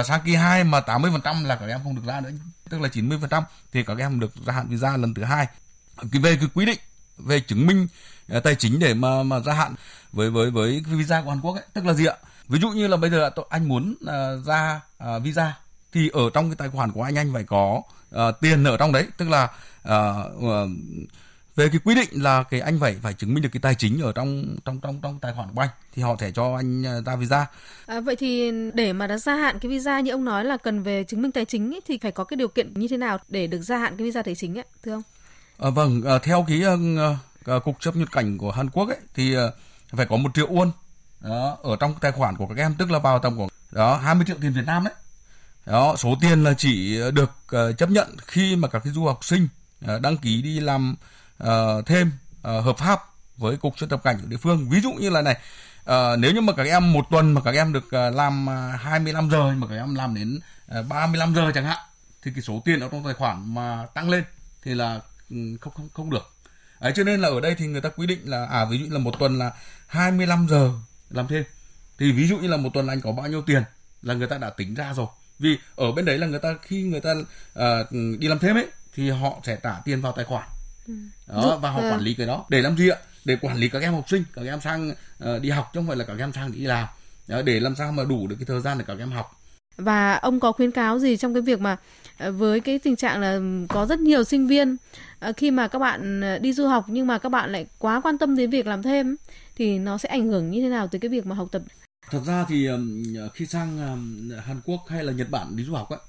Uh, 0.00 0.06
sang 0.06 0.20
kỳ 0.24 0.34
2 0.34 0.64
mà 0.64 0.80
80% 0.80 1.46
là 1.46 1.56
các 1.56 1.66
em 1.66 1.80
không 1.84 1.96
được 1.96 2.04
ra 2.06 2.20
nữa 2.20 2.30
tức 2.70 2.80
là 2.80 2.88
90% 2.88 3.42
thì 3.72 3.82
các 3.82 3.98
em 3.98 4.20
được 4.20 4.32
gia 4.46 4.52
hạn 4.52 4.68
visa 4.68 4.96
lần 4.96 5.14
thứ 5.14 5.24
hai. 5.24 5.46
Cái 6.12 6.22
về 6.22 6.36
cái 6.36 6.48
quy 6.54 6.66
định 6.66 6.78
về 7.18 7.40
chứng 7.40 7.66
minh 7.66 7.88
uh, 8.36 8.42
tài 8.42 8.54
chính 8.54 8.78
để 8.78 8.94
mà 8.94 9.22
mà 9.22 9.40
gia 9.40 9.52
hạn 9.52 9.74
với 10.12 10.30
với 10.30 10.50
với 10.50 10.82
visa 10.86 11.22
của 11.22 11.30
Hàn 11.30 11.40
Quốc 11.40 11.54
ấy 11.54 11.64
tức 11.72 11.86
là 11.86 11.92
gì 11.92 12.06
ạ? 12.06 12.14
Ví 12.48 12.58
dụ 12.60 12.68
như 12.68 12.86
là 12.86 12.96
bây 12.96 13.10
giờ 13.10 13.30
anh 13.48 13.68
muốn 13.68 13.94
uh, 14.04 14.46
ra 14.46 14.80
uh, 15.04 15.22
visa 15.22 15.58
thì 15.92 16.08
ở 16.08 16.30
trong 16.34 16.50
cái 16.50 16.56
tài 16.56 16.68
khoản 16.68 16.92
của 16.92 17.02
anh 17.02 17.18
anh 17.18 17.32
phải 17.32 17.44
có 17.44 17.82
uh, 18.14 18.40
tiền 18.40 18.64
ở 18.64 18.76
trong 18.76 18.92
đấy. 18.92 19.06
Tức 19.16 19.28
là 19.28 19.48
uh, 19.88 20.44
uh, 20.44 20.70
về 21.58 21.68
cái 21.68 21.80
quy 21.84 21.94
định 21.94 22.08
là 22.12 22.42
cái 22.42 22.60
anh 22.60 22.80
phải 22.80 22.96
phải 23.02 23.14
chứng 23.14 23.34
minh 23.34 23.42
được 23.42 23.48
cái 23.52 23.60
tài 23.60 23.74
chính 23.74 24.00
ở 24.02 24.12
trong 24.12 24.56
trong 24.64 24.80
trong 24.80 25.00
trong 25.02 25.18
tài 25.20 25.32
khoản 25.32 25.48
của 25.54 25.60
anh 25.60 25.68
thì 25.94 26.02
họ 26.02 26.16
sẽ 26.20 26.30
cho 26.30 26.56
anh 26.56 26.86
à, 26.86 27.00
ra 27.06 27.16
visa. 27.16 27.46
À, 27.86 28.00
vậy 28.00 28.16
thì 28.16 28.50
để 28.74 28.92
mà 28.92 29.06
đã 29.06 29.18
gia 29.18 29.34
hạn 29.34 29.58
cái 29.58 29.70
visa 29.70 30.00
như 30.00 30.10
ông 30.10 30.24
nói 30.24 30.44
là 30.44 30.56
cần 30.56 30.82
về 30.82 31.04
chứng 31.04 31.22
minh 31.22 31.32
tài 31.32 31.44
chính 31.44 31.74
ấy, 31.74 31.80
thì 31.86 31.98
phải 32.02 32.12
có 32.12 32.24
cái 32.24 32.36
điều 32.36 32.48
kiện 32.48 32.74
như 32.74 32.88
thế 32.88 32.96
nào 32.96 33.18
để 33.28 33.46
được 33.46 33.62
gia 33.62 33.78
hạn 33.78 33.96
cái 33.96 34.04
visa 34.04 34.22
tài 34.22 34.34
chính 34.34 34.58
ấy, 34.58 34.64
thưa 34.84 34.92
ông? 34.92 35.02
À, 35.58 35.70
vâng, 35.70 36.02
à, 36.04 36.18
theo 36.18 36.46
cái 36.48 36.62
uh, 37.56 37.64
cục 37.64 37.80
chấp 37.80 37.96
nhập 37.96 38.08
cảnh 38.12 38.38
của 38.38 38.50
Hàn 38.50 38.70
Quốc 38.70 38.88
ấy 38.88 38.98
thì 39.14 39.36
uh, 39.36 39.40
phải 39.90 40.06
có 40.06 40.16
một 40.16 40.30
triệu 40.34 40.48
won 40.48 40.70
đó, 41.20 41.58
ở 41.62 41.76
trong 41.80 41.94
tài 42.00 42.12
khoản 42.12 42.36
của 42.36 42.46
các 42.46 42.56
em 42.56 42.74
tức 42.78 42.90
là 42.90 42.98
vào 42.98 43.18
tầm 43.18 43.36
của 43.36 43.48
đó 43.70 43.96
20 43.96 44.24
triệu 44.26 44.36
tiền 44.40 44.52
Việt 44.52 44.66
Nam 44.66 44.84
đấy. 44.84 44.94
Đó, 45.66 45.94
số 45.98 46.16
tiền 46.20 46.44
là 46.44 46.54
chỉ 46.58 47.00
được 47.14 47.30
uh, 47.70 47.78
chấp 47.78 47.90
nhận 47.90 48.16
khi 48.26 48.56
mà 48.56 48.68
các 48.68 48.84
cái 48.84 48.92
du 48.92 49.04
học 49.04 49.24
sinh 49.24 49.48
uh, 49.84 50.00
đăng 50.00 50.16
ký 50.16 50.42
đi 50.42 50.60
làm 50.60 50.96
uh, 51.44 51.86
thêm 51.86 52.12
uh, 52.36 52.64
hợp 52.64 52.78
pháp 52.78 53.00
với 53.36 53.56
cục 53.56 53.78
xuất 53.78 53.90
nhập 53.90 54.02
cảnh 54.04 54.18
của 54.20 54.28
địa 54.28 54.36
phương. 54.36 54.68
Ví 54.68 54.80
dụ 54.80 54.92
như 54.92 55.10
là 55.10 55.22
này 55.22 55.36
uh, 55.90 56.18
nếu 56.18 56.32
như 56.32 56.40
mà 56.40 56.52
các 56.52 56.66
em 56.66 56.92
một 56.92 57.06
tuần 57.10 57.32
mà 57.32 57.40
các 57.40 57.54
em 57.54 57.72
được 57.72 57.84
uh, 57.86 58.14
làm 58.14 58.46
25 58.78 59.30
giờ 59.30 59.52
mà 59.52 59.66
các 59.66 59.76
em 59.76 59.94
làm 59.94 60.14
đến 60.14 60.40
uh, 60.80 60.86
35 60.88 61.34
giờ 61.34 61.50
chẳng 61.54 61.64
hạn 61.64 61.78
thì 62.22 62.30
cái 62.34 62.42
số 62.42 62.62
tiền 62.64 62.80
ở 62.80 62.88
trong 62.88 63.04
tài 63.04 63.14
khoản 63.14 63.54
mà 63.54 63.86
tăng 63.94 64.10
lên 64.10 64.24
thì 64.62 64.74
là 64.74 65.00
ừ, 65.30 65.36
không 65.60 65.72
không 65.72 65.88
không 65.94 66.10
được. 66.10 66.32
Ấy 66.78 66.92
cho 66.96 67.04
nên 67.04 67.20
là 67.20 67.28
ở 67.28 67.40
đây 67.40 67.54
thì 67.54 67.66
người 67.66 67.80
ta 67.80 67.88
quy 67.88 68.06
định 68.06 68.20
là 68.24 68.46
à 68.46 68.64
ví 68.64 68.78
dụ 68.78 68.86
là 68.90 68.98
một 68.98 69.14
tuần 69.18 69.38
là 69.38 69.52
25 69.86 70.46
giờ 70.50 70.70
làm 71.10 71.26
thêm. 71.28 71.44
Thì 71.98 72.12
ví 72.12 72.28
dụ 72.28 72.38
như 72.38 72.48
là 72.48 72.56
một 72.56 72.70
tuần 72.74 72.86
anh 72.86 73.00
có 73.00 73.12
bao 73.12 73.26
nhiêu 73.26 73.42
tiền 73.42 73.62
là 74.02 74.14
người 74.14 74.26
ta 74.26 74.38
đã 74.38 74.50
tính 74.50 74.74
ra 74.74 74.94
rồi. 74.94 75.06
Vì 75.38 75.58
ở 75.76 75.92
bên 75.92 76.04
đấy 76.04 76.18
là 76.18 76.26
người 76.26 76.38
ta 76.38 76.54
khi 76.62 76.82
người 76.82 77.00
ta 77.00 77.12
uh, 77.12 77.92
đi 78.18 78.28
làm 78.28 78.38
thêm 78.38 78.56
ấy 78.56 78.66
thì 78.94 79.10
họ 79.10 79.40
sẽ 79.44 79.56
trả 79.62 79.80
tiền 79.84 80.00
vào 80.00 80.12
tài 80.12 80.24
khoản 80.24 80.48
đó 81.26 81.58
và 81.62 81.70
họ 81.70 81.80
quản 81.80 82.00
lý 82.00 82.14
cái 82.14 82.26
đó. 82.26 82.44
Để 82.48 82.62
làm 82.62 82.76
gì 82.76 82.88
ạ? 82.88 82.96
Để 83.24 83.36
quản 83.40 83.56
lý 83.56 83.68
các 83.68 83.82
em 83.82 83.92
học 83.92 84.04
sinh 84.08 84.24
các 84.34 84.44
em 84.46 84.60
sang 84.60 84.90
uh, 84.90 85.42
đi 85.42 85.50
học 85.50 85.70
chứ 85.74 85.78
không 85.78 85.86
phải 85.86 85.96
là 85.96 86.04
các 86.04 86.18
em 86.18 86.32
sang 86.32 86.52
đi 86.52 86.60
làm. 86.60 86.88
Để 87.44 87.60
làm 87.60 87.74
sao 87.76 87.92
mà 87.92 88.04
đủ 88.04 88.26
được 88.26 88.36
cái 88.38 88.46
thời 88.46 88.60
gian 88.60 88.78
để 88.78 88.84
các 88.88 88.98
em 88.98 89.10
học. 89.10 89.34
Và 89.76 90.14
ông 90.14 90.40
có 90.40 90.52
khuyến 90.52 90.70
cáo 90.70 90.98
gì 90.98 91.16
trong 91.16 91.34
cái 91.34 91.42
việc 91.42 91.60
mà 91.60 91.76
ờ, 92.18 92.32
với 92.32 92.60
cái 92.60 92.78
tình 92.78 92.96
trạng 92.96 93.20
là 93.20 93.40
có 93.68 93.86
rất 93.86 94.00
nhiều 94.00 94.24
sinh 94.24 94.46
viên 94.46 94.76
ờ, 95.18 95.32
khi 95.36 95.50
mà 95.50 95.68
các 95.68 95.78
bạn 95.78 96.20
ờ, 96.20 96.38
đi 96.38 96.52
du 96.52 96.66
học 96.66 96.84
nhưng 96.88 97.06
mà 97.06 97.18
các 97.18 97.28
bạn 97.28 97.52
lại 97.52 97.66
quá 97.78 98.00
quan 98.00 98.18
tâm 98.18 98.36
đến 98.36 98.50
việc 98.50 98.66
làm 98.66 98.82
thêm 98.82 99.16
thì 99.56 99.78
nó 99.78 99.98
sẽ 99.98 100.08
ảnh 100.08 100.26
hưởng 100.28 100.50
như 100.50 100.60
thế 100.60 100.68
nào 100.68 100.86
tới 100.86 100.98
cái 100.98 101.08
việc 101.08 101.26
mà 101.26 101.34
học 101.34 101.48
tập? 101.52 101.62
Thật 102.10 102.20
ra 102.26 102.44
thì 102.48 102.68
khi 103.34 103.46
sang 103.46 103.78
Hàn 104.46 104.60
Quốc 104.64 104.80
hay 104.88 105.04
là 105.04 105.12
Nhật 105.12 105.30
Bản 105.30 105.56
đi 105.56 105.64
du 105.64 105.74
học 105.74 105.88
ấy 105.90 106.00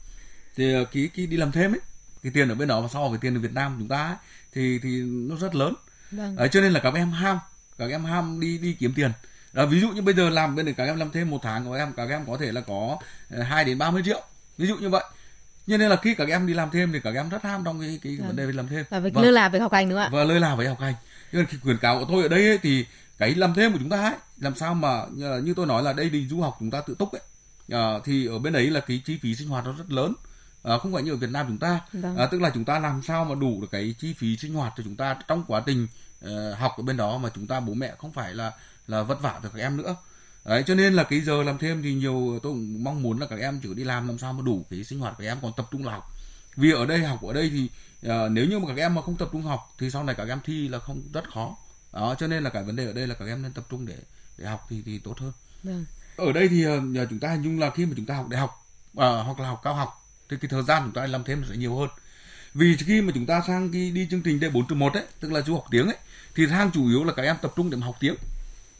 thì 0.56 0.74
cái 0.92 1.10
cái 1.16 1.28
đi 1.28 1.38
làm 1.38 1.52
thêm 1.52 1.74
ấy 1.74 1.80
cái 2.24 2.32
tiền 2.36 2.50
ở 2.50 2.56
bên 2.56 2.68
đó 2.68 2.90
so 2.94 3.08
với 3.08 3.20
tiền 3.20 3.36
ở 3.36 3.40
Việt 3.40 3.54
Nam 3.54 3.76
chúng 3.80 3.88
ta 3.88 4.08
ấy, 4.08 4.16
thì 4.54 4.80
thì 4.84 5.02
nó 5.04 5.36
rất 5.36 5.56
lớn. 5.56 5.74
Vâng. 6.12 6.38
à, 6.38 6.48
cho 6.48 6.62
nên 6.62 6.74
là 6.74 6.80
các 6.80 6.94
em 6.94 7.12
ham 7.12 7.40
các 7.78 7.90
em 7.90 8.06
ham 8.06 8.40
đi 8.40 8.58
đi 8.58 8.76
kiếm 8.80 8.94
tiền. 8.96 9.12
À, 9.54 9.66
ví 9.66 9.80
dụ 9.80 9.90
như 9.90 10.02
bây 10.02 10.14
giờ 10.14 10.30
làm 10.30 10.56
bên 10.56 10.66
này 10.66 10.74
các 10.78 10.86
em 10.86 11.00
làm 11.00 11.12
thêm 11.12 11.30
một 11.30 11.40
tháng 11.42 11.66
của 11.66 11.74
em 11.74 11.94
các 11.98 12.10
em 12.10 12.26
có 12.28 12.38
thể 12.38 12.52
là 12.52 12.62
có 12.62 12.98
2 13.44 13.66
đến 13.66 13.78
30 13.78 14.02
triệu. 14.06 14.22
Ví 14.58 14.68
dụ 14.68 14.76
như 14.76 14.90
vậy. 14.90 15.04
Cho 15.68 15.78
nên 15.78 15.90
là 15.90 15.96
khi 15.96 16.16
các 16.16 16.28
em 16.28 16.48
đi 16.48 16.54
làm 16.54 16.70
thêm 16.72 16.94
thì 16.94 17.00
các 17.00 17.14
em 17.14 17.30
rất 17.30 17.44
ham 17.44 17.64
trong 17.66 17.82
cái 17.82 18.00
cái 18.04 18.16
vâng. 18.16 18.28
vấn 18.28 18.36
đề 18.36 18.46
về 18.46 18.54
làm 18.54 18.68
thêm. 18.68 18.86
Và 18.90 19.00
việc 19.00 19.14
vâng. 19.14 19.24
lơ 19.24 19.32
là 19.32 19.50
việc 19.50 19.60
học 19.60 19.74
hành 19.74 19.90
nữa 19.90 19.98
ạ? 19.98 20.10
Và 20.12 20.24
lơ 20.24 20.40
là 20.40 20.56
với 20.56 20.68
học 20.68 20.80
hành. 20.80 20.94
Nhưng 21.32 21.46
khi 21.46 21.58
khuyến 21.64 21.78
cáo 21.78 22.00
của 22.00 22.06
tôi 22.10 22.24
ở 22.24 22.30
đây 22.30 22.48
ấy, 22.48 22.58
thì 22.58 22.86
cái 23.18 23.36
làm 23.36 23.54
thêm 23.54 23.72
của 23.72 23.80
chúng 23.80 23.90
ta 23.90 24.02
ấy, 24.02 24.16
làm 24.38 24.56
sao 24.56 24.74
mà 24.74 25.02
như 25.44 25.54
tôi 25.56 25.66
nói 25.66 25.84
là 25.84 25.94
đây 25.94 26.10
đi 26.10 26.28
du 26.28 26.42
học 26.42 26.58
chúng 26.60 26.72
ta 26.72 26.82
tự 26.82 26.96
túc 27.00 27.12
ấy. 27.12 27.22
À, 27.72 28.00
thì 28.06 28.28
ở 28.28 28.40
bên 28.40 28.54
đấy 28.54 28.70
là 28.70 28.80
cái 28.80 29.02
chi 29.06 29.20
phí 29.22 29.36
sinh 29.36 29.48
hoạt 29.48 29.66
nó 29.66 29.72
rất 29.78 29.92
lớn 29.92 30.14
à, 30.64 30.78
không 30.78 30.94
phải 30.94 31.04
như 31.04 31.12
ở 31.12 31.18
Việt 31.18 31.30
Nam 31.30 31.46
chúng 31.48 31.58
ta. 31.58 31.80
Vâng. 31.94 32.18
à, 32.18 32.26
tức 32.26 32.42
là 32.42 32.50
chúng 32.54 32.66
ta 32.66 32.80
làm 32.80 33.02
sao 33.02 33.26
mà 33.26 33.36
đủ 33.36 33.62
được 33.62 33.68
cái 33.72 33.96
chi 34.00 34.14
phí 34.14 34.38
sinh 34.38 34.54
hoạt 34.54 34.74
cho 34.78 34.84
chúng 34.84 34.96
ta 34.96 35.18
trong 35.28 35.44
quá 35.48 35.64
trình 35.66 35.88
uh, 36.26 36.58
học 36.58 36.72
ở 36.78 36.84
bên 36.84 36.98
đó 36.98 37.18
mà 37.18 37.30
chúng 37.36 37.48
ta 37.48 37.60
bố 37.60 37.74
mẹ 37.74 37.94
không 37.98 38.12
phải 38.12 38.34
là 38.34 38.52
là 38.88 39.04
vất 39.04 39.22
vả 39.22 39.40
cho 39.44 39.50
các 39.50 39.62
em 39.62 39.78
nữa. 39.78 39.96
Đấy 40.46 40.64
cho 40.68 40.76
nên 40.76 40.94
là 40.94 41.04
cái 41.04 41.22
giờ 41.22 41.44
làm 41.44 41.58
thêm 41.58 41.84
thì 41.84 41.94
nhiều 41.94 42.40
tôi 42.44 42.52
cũng 42.52 42.84
mong 42.84 43.02
muốn 43.02 43.20
là 43.20 43.28
các 43.28 43.40
em 43.40 43.60
chỉ 43.64 43.74
đi 43.74 43.84
làm 43.84 44.08
làm 44.08 44.18
sao 44.18 44.34
mà 44.34 44.42
đủ 44.46 44.66
cái 44.70 44.84
sinh 44.84 45.00
hoạt 45.00 45.16
các 45.18 45.26
em 45.26 45.38
còn 45.42 45.54
tập 45.58 45.68
trung 45.72 45.86
là 45.86 45.92
học. 45.92 46.12
Vì 46.56 46.72
ở 46.72 46.86
đây 46.86 47.04
học 47.04 47.24
ở 47.24 47.34
đây 47.34 47.50
thì 47.50 47.70
uh, 48.08 48.32
nếu 48.32 48.46
như 48.46 48.60
mà 48.60 48.68
các 48.68 48.78
em 48.78 48.96
mà 48.96 49.02
không 49.02 49.16
tập 49.16 49.30
trung 49.32 49.42
học 49.42 49.74
thì 49.80 49.90
sau 49.90 50.04
này 50.04 50.16
các 50.16 50.28
em 50.28 50.40
thi 50.46 50.68
là 50.68 50.80
không 50.80 51.02
rất 51.14 51.34
khó. 51.34 51.58
Đó 51.94 52.16
cho 52.20 52.28
nên 52.28 52.44
là 52.44 52.50
cái 52.50 52.64
vấn 52.64 52.76
đề 52.76 52.86
ở 52.86 52.94
đây 52.94 53.08
là 53.08 53.16
các 53.16 53.26
em 53.26 53.42
nên 53.42 53.52
tập 53.52 53.64
trung 53.70 53.86
để 53.86 53.98
để 54.38 54.46
học 54.46 54.66
thì 54.70 54.82
thì 54.86 55.00
tốt 55.00 55.20
hơn. 55.20 55.32
Vâng. 55.64 55.86
ở 56.18 56.32
đây 56.34 56.48
thì 56.48 56.68
uh, 56.68 57.10
chúng 57.10 57.20
ta 57.20 57.32
hình 57.32 57.42
dung 57.42 57.60
là 57.60 57.70
khi 57.70 57.86
mà 57.86 57.94
chúng 57.96 58.06
ta 58.06 58.16
học 58.16 58.30
đại 58.30 58.40
học 58.40 58.66
uh, 58.92 58.98
hoặc 58.98 59.40
là 59.40 59.48
học 59.48 59.62
cao 59.64 59.74
học 59.74 59.99
thì 60.30 60.38
cái 60.42 60.50
thời 60.50 60.64
gian 60.64 60.84
chúng 60.84 60.94
ta 60.94 61.08
làm 61.08 61.24
thêm 61.24 61.44
sẽ 61.50 61.58
nhiều 61.58 61.76
hơn. 61.76 61.90
Vì 62.54 62.78
khi 62.78 63.02
mà 63.02 63.12
chúng 63.16 63.26
ta 63.26 63.42
sang 63.48 63.72
cái 63.72 63.92
đi 63.92 64.08
chương 64.12 64.22
trình 64.22 64.40
D4 64.40 64.76
1 64.76 64.94
ấy 64.94 65.04
tức 65.20 65.32
là 65.32 65.42
du 65.42 65.54
học 65.54 65.66
tiếng 65.72 65.86
ấy 65.86 65.98
thì 66.36 66.48
sang 66.48 66.72
chủ 66.72 66.88
yếu 66.88 67.04
là 67.04 67.14
các 67.14 67.24
em 67.24 67.36
tập 67.42 67.54
trung 67.56 67.70
để 67.70 67.78
mà 67.78 67.86
học 67.86 67.96
tiếng. 68.00 68.16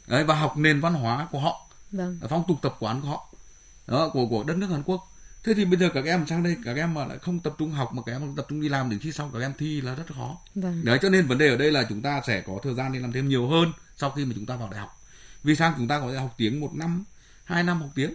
Đấy, 0.06 0.24
và 0.24 0.34
học 0.34 0.56
nền 0.56 0.80
văn 0.80 0.94
hóa 0.94 1.28
của 1.30 1.38
họ. 1.38 1.66
Vâng. 1.92 2.18
phong 2.28 2.44
tục 2.48 2.58
tập 2.62 2.76
quán 2.80 3.00
của 3.00 3.08
họ. 3.08 3.28
Đó, 3.86 4.10
của 4.12 4.26
của 4.26 4.44
đất 4.44 4.56
nước 4.56 4.66
Hàn 4.70 4.82
Quốc. 4.82 5.06
Thế 5.44 5.54
thì 5.54 5.64
bây 5.64 5.78
giờ 5.78 5.88
các 5.94 6.04
em 6.04 6.26
sang 6.26 6.42
đây 6.42 6.56
các 6.64 6.76
em 6.76 6.94
mà 6.94 7.06
lại 7.06 7.18
không 7.18 7.40
tập 7.40 7.54
trung 7.58 7.70
học 7.70 7.94
mà 7.94 8.02
các 8.06 8.12
em 8.12 8.36
tập 8.36 8.46
trung 8.48 8.60
đi 8.60 8.68
làm 8.68 8.90
đến 8.90 8.98
khi 8.98 9.12
sau 9.12 9.30
các 9.32 9.40
em 9.40 9.52
thi 9.58 9.80
là 9.80 9.94
rất 9.94 10.04
khó. 10.14 10.38
Vâng. 10.54 10.84
đấy 10.84 10.98
cho 11.02 11.08
nên 11.08 11.26
vấn 11.26 11.38
đề 11.38 11.48
ở 11.48 11.56
đây 11.56 11.72
là 11.72 11.86
chúng 11.88 12.02
ta 12.02 12.20
sẽ 12.26 12.40
có 12.40 12.58
thời 12.62 12.74
gian 12.74 12.92
đi 12.92 12.98
làm 12.98 13.12
thêm 13.12 13.28
nhiều 13.28 13.48
hơn 13.48 13.72
sau 13.96 14.10
khi 14.10 14.24
mà 14.24 14.32
chúng 14.34 14.46
ta 14.46 14.56
vào 14.56 14.68
đại 14.70 14.80
học. 14.80 15.00
Vì 15.44 15.56
sang 15.56 15.74
chúng 15.76 15.88
ta 15.88 16.00
có 16.00 16.12
thể 16.12 16.18
học 16.18 16.34
tiếng 16.36 16.60
một 16.60 16.70
năm 16.74 17.04
hai 17.44 17.62
năm 17.62 17.80
học 17.80 17.90
tiếng. 17.94 18.14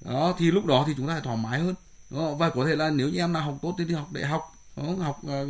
Đó 0.00 0.34
thì 0.38 0.50
lúc 0.50 0.66
đó 0.66 0.84
thì 0.86 0.92
chúng 0.96 1.08
ta 1.08 1.20
thoải 1.20 1.36
mái 1.36 1.60
hơn 1.60 1.74
và 2.10 2.50
có 2.50 2.66
thể 2.66 2.76
là 2.76 2.90
nếu 2.90 3.08
như 3.08 3.18
em 3.18 3.32
nào 3.32 3.42
học 3.42 3.58
tốt 3.62 3.74
thì 3.78 3.84
đi 3.84 3.94
học 3.94 4.12
đại 4.12 4.24
học 4.24 4.52
không? 4.76 4.98
học 4.98 5.22
uh, 5.26 5.48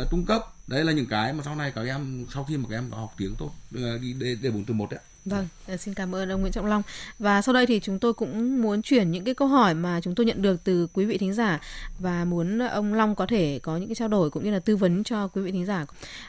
uh, 0.00 0.10
trung 0.10 0.24
cấp. 0.26 0.42
Đấy 0.66 0.84
là 0.84 0.92
những 0.92 1.06
cái 1.06 1.32
mà 1.32 1.42
sau 1.44 1.56
này 1.56 1.72
các 1.74 1.82
em 1.82 2.26
sau 2.34 2.44
khi 2.44 2.56
mà 2.56 2.68
các 2.70 2.76
em 2.76 2.90
có 2.90 2.96
học 2.96 3.14
tiếng 3.16 3.34
tốt 3.38 3.50
uh, 3.74 4.00
đi 4.00 4.34
đề 4.34 4.50
bốn 4.50 4.64
từ 4.64 4.74
một 4.74 4.90
đấy 4.90 5.00
Vâng, 5.26 5.48
ờ, 5.66 5.76
xin 5.76 5.94
cảm 5.94 6.14
ơn 6.14 6.28
ông 6.28 6.40
Nguyễn 6.40 6.52
Trọng 6.52 6.66
Long. 6.66 6.82
Và 7.18 7.42
sau 7.42 7.54
đây 7.54 7.66
thì 7.66 7.80
chúng 7.80 7.98
tôi 7.98 8.14
cũng 8.14 8.62
muốn 8.62 8.82
chuyển 8.82 9.10
những 9.10 9.24
cái 9.24 9.34
câu 9.34 9.48
hỏi 9.48 9.74
mà 9.74 10.00
chúng 10.00 10.14
tôi 10.14 10.26
nhận 10.26 10.42
được 10.42 10.64
từ 10.64 10.86
quý 10.92 11.04
vị 11.04 11.18
thính 11.18 11.34
giả 11.34 11.60
và 11.98 12.24
muốn 12.24 12.58
ông 12.58 12.94
Long 12.94 13.14
có 13.14 13.26
thể 13.26 13.60
có 13.62 13.76
những 13.76 13.88
cái 13.88 13.94
trao 13.94 14.08
đổi 14.08 14.30
cũng 14.30 14.44
như 14.44 14.50
là 14.50 14.58
tư 14.58 14.76
vấn 14.76 15.04
cho 15.04 15.28
quý 15.28 15.42
vị 15.42 15.50
thính 15.52 15.66
giả. 15.66 15.86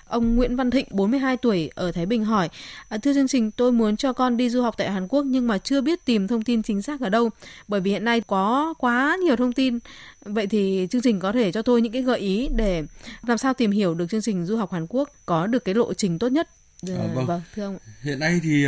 Ông 0.08 0.36
Nguyễn 0.36 0.56
Văn 0.56 0.72
Thịnh, 0.72 0.86
42 0.92 1.38
tuổi 1.38 1.70
ở 1.76 1.92
Thái 1.92 2.06
Bình 2.06 2.26
hỏi: 2.26 2.50
à, 2.90 2.98
"Thưa 2.98 3.14
chương 3.14 3.28
trình, 3.28 3.52
tôi 3.52 3.72
muốn 3.72 3.98
cho 3.98 4.14
con 4.14 4.38
đi 4.38 4.50
du 4.50 4.62
học 4.62 4.76
tại 4.78 4.92
Hàn 4.92 5.08
Quốc 5.08 5.24
nhưng 5.26 5.48
mà 5.48 5.58
chưa 5.58 5.82
biết 5.82 6.06
tìm 6.06 6.28
thông 6.28 6.42
tin 6.42 6.64
chính 6.64 6.82
xác 6.82 7.02
ở 7.02 7.10
đâu 7.10 7.30
bởi 7.68 7.82
vì 7.82 7.92
hiện 7.92 8.06
nay 8.06 8.22
có 8.22 8.74
quá 8.78 9.18
nhiều 9.24 9.36
thông 9.36 9.54
tin. 9.54 9.80
Vậy 10.26 10.48
thì 10.48 10.88
chương 10.92 11.02
trình 11.02 11.20
có 11.20 11.32
thể 11.32 11.52
cho 11.52 11.62
tôi 11.62 11.82
những 11.82 11.94
cái 11.94 12.02
gợi 12.02 12.20
ý 12.20 12.50
để 12.56 12.84
làm 13.28 13.38
sao 13.38 13.54
tìm 13.54 13.72
hiểu 13.72 13.94
được 13.94 14.06
chương 14.10 14.22
trình 14.22 14.46
du 14.46 14.58
học 14.58 14.72
Hàn 14.72 14.86
Quốc 14.90 15.10
có 15.26 15.48
được 15.48 15.66
cái 15.66 15.76
lộ 15.76 15.94
trình 15.94 16.20
tốt 16.20 16.28
nhất 16.28 16.50
À, 16.82 17.08
vâng. 17.14 17.26
vâng, 17.26 17.42
thưa 17.56 17.64
ông. 17.64 17.78
Hiện 18.02 18.20
nay 18.20 18.40
thì 18.44 18.66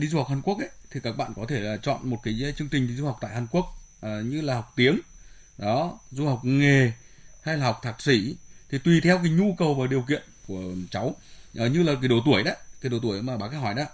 đi 0.00 0.06
du 0.06 0.18
học 0.18 0.28
Hàn 0.28 0.42
Quốc 0.42 0.58
ấy 0.58 0.68
thì 0.90 1.00
các 1.02 1.16
bạn 1.16 1.32
có 1.36 1.44
thể 1.48 1.60
là 1.60 1.76
chọn 1.76 2.10
một 2.10 2.20
cái 2.22 2.54
chương 2.56 2.68
trình 2.68 2.88
đi 2.88 2.94
du 2.94 3.06
học 3.06 3.18
tại 3.20 3.34
Hàn 3.34 3.46
Quốc 3.50 3.66
uh, 4.06 4.26
như 4.26 4.40
là 4.40 4.54
học 4.54 4.72
tiếng, 4.76 5.00
đó, 5.58 5.98
du 6.10 6.26
học 6.26 6.40
nghề 6.44 6.92
hay 7.42 7.56
là 7.56 7.64
học 7.64 7.80
thạc 7.82 8.02
sĩ. 8.02 8.36
Thì 8.70 8.78
tùy 8.78 9.00
theo 9.00 9.18
cái 9.18 9.32
nhu 9.32 9.54
cầu 9.58 9.74
và 9.74 9.86
điều 9.86 10.02
kiện 10.02 10.22
của 10.46 10.62
cháu. 10.90 11.16
Uh, 11.62 11.72
như 11.72 11.82
là 11.82 11.92
cái 12.00 12.08
độ 12.08 12.16
tuổi 12.24 12.42
đó, 12.42 12.52
cái 12.80 12.90
độ 12.90 12.98
tuổi 13.02 13.22
mà 13.22 13.36
bác 13.36 13.50
ấy 13.50 13.60
hỏi 13.60 13.74
đó. 13.74 13.84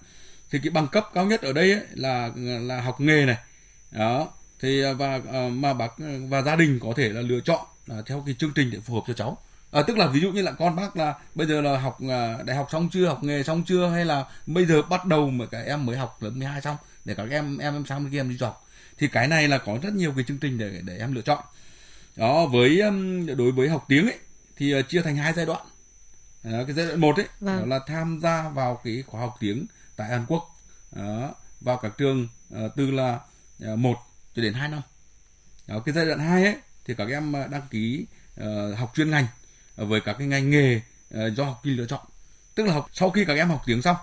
Thì 0.50 0.59
cái 0.62 0.71
bằng 0.71 0.88
cấp 0.88 1.04
cao 1.14 1.26
nhất 1.26 1.42
ở 1.42 1.52
đây 1.52 1.73
ấy 1.73 1.82
là 1.94 2.30
là 2.37 2.80
học 2.80 3.00
nghề 3.00 3.26
này, 3.26 3.37
đó 3.90 4.32
thì 4.61 4.82
và 4.99 5.16
uh, 5.16 5.52
mà 5.52 5.75
bác 5.75 5.92
và 6.28 6.42
gia 6.42 6.56
đình 6.56 6.78
có 6.82 6.92
thể 6.97 7.09
là 7.09 7.21
lựa 7.21 7.40
chọn 7.40 7.66
theo 8.06 8.23
cái 8.26 8.35
chương 8.38 8.52
trình 8.54 8.71
để 8.71 8.80
phù 8.80 8.94
hợp 8.94 9.02
cho 9.06 9.14
cháu 9.14 9.38
à, 9.73 9.83
tức 9.83 9.97
là 9.97 10.07
ví 10.07 10.21
dụ 10.21 10.33
như 10.33 10.43
là 10.43 10.52
con 10.52 10.76
bác 10.76 10.97
là 10.97 11.14
bây 11.35 11.47
giờ 11.47 11.61
là 11.61 11.79
học 11.79 11.99
à, 12.11 12.38
đại 12.45 12.57
học 12.57 12.69
xong 12.73 12.88
chưa 12.93 13.07
học 13.07 13.25
nghề 13.25 13.43
xong 13.43 13.64
chưa 13.67 13.88
hay 13.88 14.05
là 14.05 14.25
bây 14.47 14.67
giờ 14.67 14.83
bắt 14.83 15.07
đầu 15.07 15.31
mà 15.31 15.47
các 15.47 15.61
em 15.67 15.87
mới 15.87 15.97
học 15.97 16.23
lớp 16.23 16.31
12 16.31 16.61
xong 16.61 16.76
để 17.05 17.14
các 17.14 17.31
em 17.31 17.59
em 17.59 17.75
em 17.75 17.87
sang 17.87 18.05
bên 18.05 18.12
kia 18.12 18.21
em 18.21 18.29
đi 18.29 18.37
học 18.41 18.67
thì 18.99 19.09
cái 19.09 19.29
này 19.29 19.49
là 19.49 19.59
có 19.59 19.79
rất 19.83 19.93
nhiều 19.93 20.12
cái 20.17 20.25
chương 20.29 20.38
trình 20.38 20.59
để 20.59 20.81
để 20.85 20.99
em 20.99 21.14
lựa 21.14 21.21
chọn. 21.21 21.45
Đó 22.17 22.47
với 22.47 22.83
đối 23.37 23.52
với 23.52 23.69
học 23.69 23.85
tiếng 23.88 24.07
ấy 24.07 24.19
thì 24.57 24.79
uh, 24.79 24.88
chia 24.88 25.02
thành 25.02 25.17
hai 25.17 25.33
giai 25.33 25.47
đoạn. 25.47 25.67
Đó, 26.43 26.64
cái 26.67 26.75
giai 26.75 26.87
đoạn 26.87 27.00
một 27.00 27.17
ấy 27.17 27.26
vâng. 27.41 27.61
đó 27.61 27.67
là 27.67 27.81
tham 27.87 28.21
gia 28.23 28.49
vào 28.49 28.81
cái 28.85 29.05
khóa 29.07 29.21
học 29.21 29.37
tiếng 29.41 29.67
tại 29.97 30.09
Hàn 30.09 30.25
Quốc. 30.29 30.57
Đó, 30.93 31.35
vào 31.61 31.76
các 31.76 31.93
trường 31.99 32.29
uh, 32.55 32.73
từ 32.76 32.91
là 32.91 33.21
uh, 33.73 33.79
1 33.79 33.99
cho 34.37 34.43
đến 34.43 34.55
2 34.55 34.69
năm. 34.69 34.83
Đó, 35.67 35.79
cái 35.79 35.95
giai 35.95 36.07
đoạn 36.07 36.19
2 36.19 36.45
ấy 36.45 36.57
thì 36.85 36.95
các 36.95 37.09
em 37.09 37.33
đăng 37.33 37.62
ký 37.71 38.07
uh, 38.41 38.79
học 38.79 38.93
chuyên 38.95 39.11
ngành 39.11 39.26
với 39.85 40.01
các 40.01 40.17
cái 40.19 40.27
ngành 40.27 40.51
nghề 40.51 40.81
ờ, 41.11 41.31
do 41.31 41.45
học 41.45 41.61
kỳ 41.65 41.71
lựa 41.71 41.87
chọn. 41.87 42.01
Tức 42.55 42.67
là 42.67 42.73
học 42.73 42.89
sau 42.93 43.11
khi 43.11 43.25
các 43.25 43.37
em 43.37 43.49
học 43.49 43.62
tiếng 43.67 43.83
xong 43.83 43.97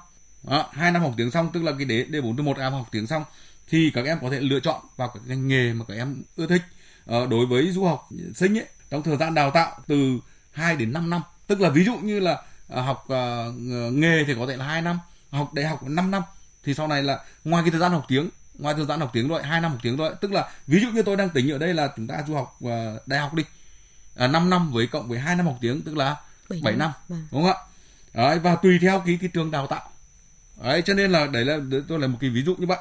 hai 0.72 0.92
năm 0.92 1.02
học 1.02 1.14
tiếng 1.18 1.32
xong 1.32 1.50
tức 1.54 1.64
là 1.64 1.72
cái 1.78 1.86
đế 1.86 2.04
đề 2.04 2.22
4 2.22 2.38
từ 2.38 2.44
1 2.44 2.58
em 2.58 2.72
học 2.72 2.88
tiếng 2.92 3.08
xong 3.08 3.24
thì 3.70 3.92
các 3.94 4.06
em 4.06 4.18
có 4.22 4.30
thể 4.30 4.40
lựa 4.40 4.60
chọn 4.60 4.82
vào 4.96 5.08
các 5.08 5.24
ngành 5.26 5.48
nghề 5.48 5.74
mà 5.74 5.86
các 5.88 5.94
em 5.94 6.24
ưa 6.36 6.48
thích. 6.48 6.62
Ờ, 7.10 7.28
đối 7.28 7.46
với 7.46 7.72
du 7.72 7.86
học 7.86 8.10
sinh 8.36 8.58
ấy 8.58 8.66
trong 8.90 9.04
thời 9.04 9.18
gian 9.18 9.34
đào 9.34 9.52
tạo 9.52 9.80
từ 9.88 10.20
2 10.52 10.76
đến 10.76 10.94
5 10.94 11.10
năm 11.10 11.22
tức 11.48 11.62
là 11.62 11.70
ví 11.70 11.84
dụ 11.84 11.96
như 11.96 12.20
là 12.20 12.42
ờ, 12.68 12.82
học 12.82 13.08
uh, 13.08 13.94
nghề 13.94 14.24
thì 14.28 14.36
có 14.40 14.48
thể 14.48 14.58
là 14.58 14.66
2 14.66 14.82
năm 14.82 15.00
học 15.32 15.54
đại 15.54 15.66
học 15.66 15.84
5 15.84 16.12
năm 16.12 16.22
thì 16.64 16.74
sau 16.74 16.88
này 16.88 17.04
là 17.04 17.20
ngoài 17.44 17.64
cái 17.64 17.72
thời 17.72 17.80
gian 17.80 17.92
học 17.92 18.06
tiếng 18.08 18.30
ngoài 18.58 18.76
thời 18.78 18.86
gian 18.86 19.00
học 19.00 19.10
tiếng 19.14 19.28
rồi 19.28 19.44
hai 19.44 19.62
năm 19.62 19.72
học 19.72 19.80
tiếng 19.84 19.98
rồi 19.98 20.14
tức 20.22 20.32
là 20.32 20.50
ví 20.68 20.80
dụ 20.82 20.88
như 20.90 21.02
tôi 21.02 21.16
đang 21.16 21.30
tính 21.30 21.52
ở 21.52 21.58
đây 21.58 21.74
là 21.74 21.90
chúng 21.96 22.08
ta 22.08 22.24
du 22.28 22.36
học 22.36 22.60
uh, 22.66 23.08
đại 23.08 23.20
học 23.20 23.34
đi 23.34 23.44
à, 24.20 24.28
5 24.28 24.50
năm 24.50 24.72
với 24.72 24.88
cộng 24.88 25.08
với 25.08 25.20
2 25.20 25.36
năm 25.36 25.46
học 25.46 25.58
tiếng 25.62 25.82
tức 25.82 25.98
là 25.98 26.16
7, 26.50 26.60
7 26.64 26.76
năm, 26.76 26.80
năm. 26.80 26.92
Vâng. 27.10 27.28
đúng 27.32 27.44
không 27.44 27.52
ạ 27.52 27.58
đấy, 28.14 28.40
và 28.40 28.56
tùy 28.56 28.80
theo 28.82 29.04
cái 29.06 29.18
cái 29.22 29.30
trường 29.34 29.52
đào 29.52 29.68
tạo 29.68 29.90
đấy 30.64 30.82
cho 30.86 30.94
nên 30.94 31.12
là 31.12 31.28
đấy 31.28 31.46
là 31.46 31.60
tôi 31.88 32.00
là 32.00 32.08
một 32.08 32.18
cái 32.22 32.30
ví 32.30 32.44
dụ 32.44 32.56
như 32.56 32.68
vậy 32.68 32.78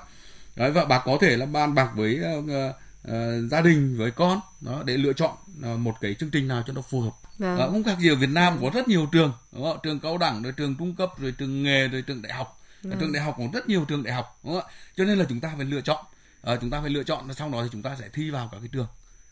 đấy 0.57 0.71
và 0.71 0.85
bà 0.85 0.99
có 0.99 1.19
thể 1.21 1.37
là 1.37 1.47
bàn 1.47 1.75
bạc 1.75 1.91
với 1.95 2.21
uh, 2.39 2.45
uh, 2.45 3.51
gia 3.51 3.61
đình 3.61 3.97
với 3.99 4.11
con 4.11 4.41
đó 4.61 4.83
để 4.85 4.97
lựa 4.97 5.13
chọn 5.13 5.37
uh, 5.73 5.79
một 5.79 5.95
cái 6.01 6.15
chương 6.15 6.31
trình 6.31 6.49
nào 6.49 6.63
cho 6.67 6.73
nó 6.73 6.81
phù 6.81 7.01
hợp 7.01 7.13
vâng. 7.39 7.59
không 7.59 7.85
khác 7.85 7.99
gì 7.99 8.09
ở 8.09 8.15
Việt 8.15 8.31
Nam 8.31 8.59
có 8.63 8.71
rất 8.75 8.89
nhiều 8.89 9.09
trường 9.13 9.33
đúng 9.53 9.65
không? 9.65 9.79
trường 9.83 10.01
cao 10.01 10.19
đẳng 10.19 10.43
rồi 10.43 10.53
trường 10.53 10.75
trung 10.79 10.95
cấp 10.95 11.11
rồi 11.19 11.35
trường 11.39 11.63
nghề 11.63 11.89
rồi 11.89 12.03
trường 12.03 12.23
đại 12.23 12.33
học 12.33 12.61
vâng. 12.83 12.99
trường 13.01 13.13
đại 13.13 13.23
học 13.23 13.35
có 13.39 13.45
rất 13.53 13.69
nhiều 13.69 13.85
trường 13.85 14.03
đại 14.03 14.15
học 14.15 14.39
đúng 14.45 14.55
không? 14.55 14.71
cho 14.97 15.05
nên 15.05 15.19
là 15.19 15.25
chúng 15.29 15.41
ta 15.41 15.53
phải 15.57 15.67
lựa 15.67 15.81
chọn 15.81 16.05
uh, 16.53 16.61
chúng 16.61 16.71
ta 16.71 16.81
phải 16.81 16.91
lựa 16.91 17.03
chọn 17.03 17.35
xong 17.35 17.53
đó 17.53 17.63
thì 17.63 17.69
chúng 17.73 17.83
ta 17.83 17.97
sẽ 18.01 18.09
thi 18.13 18.31
vào 18.31 18.49
các 18.53 18.59
cái 18.61 18.69
trường 18.73 18.87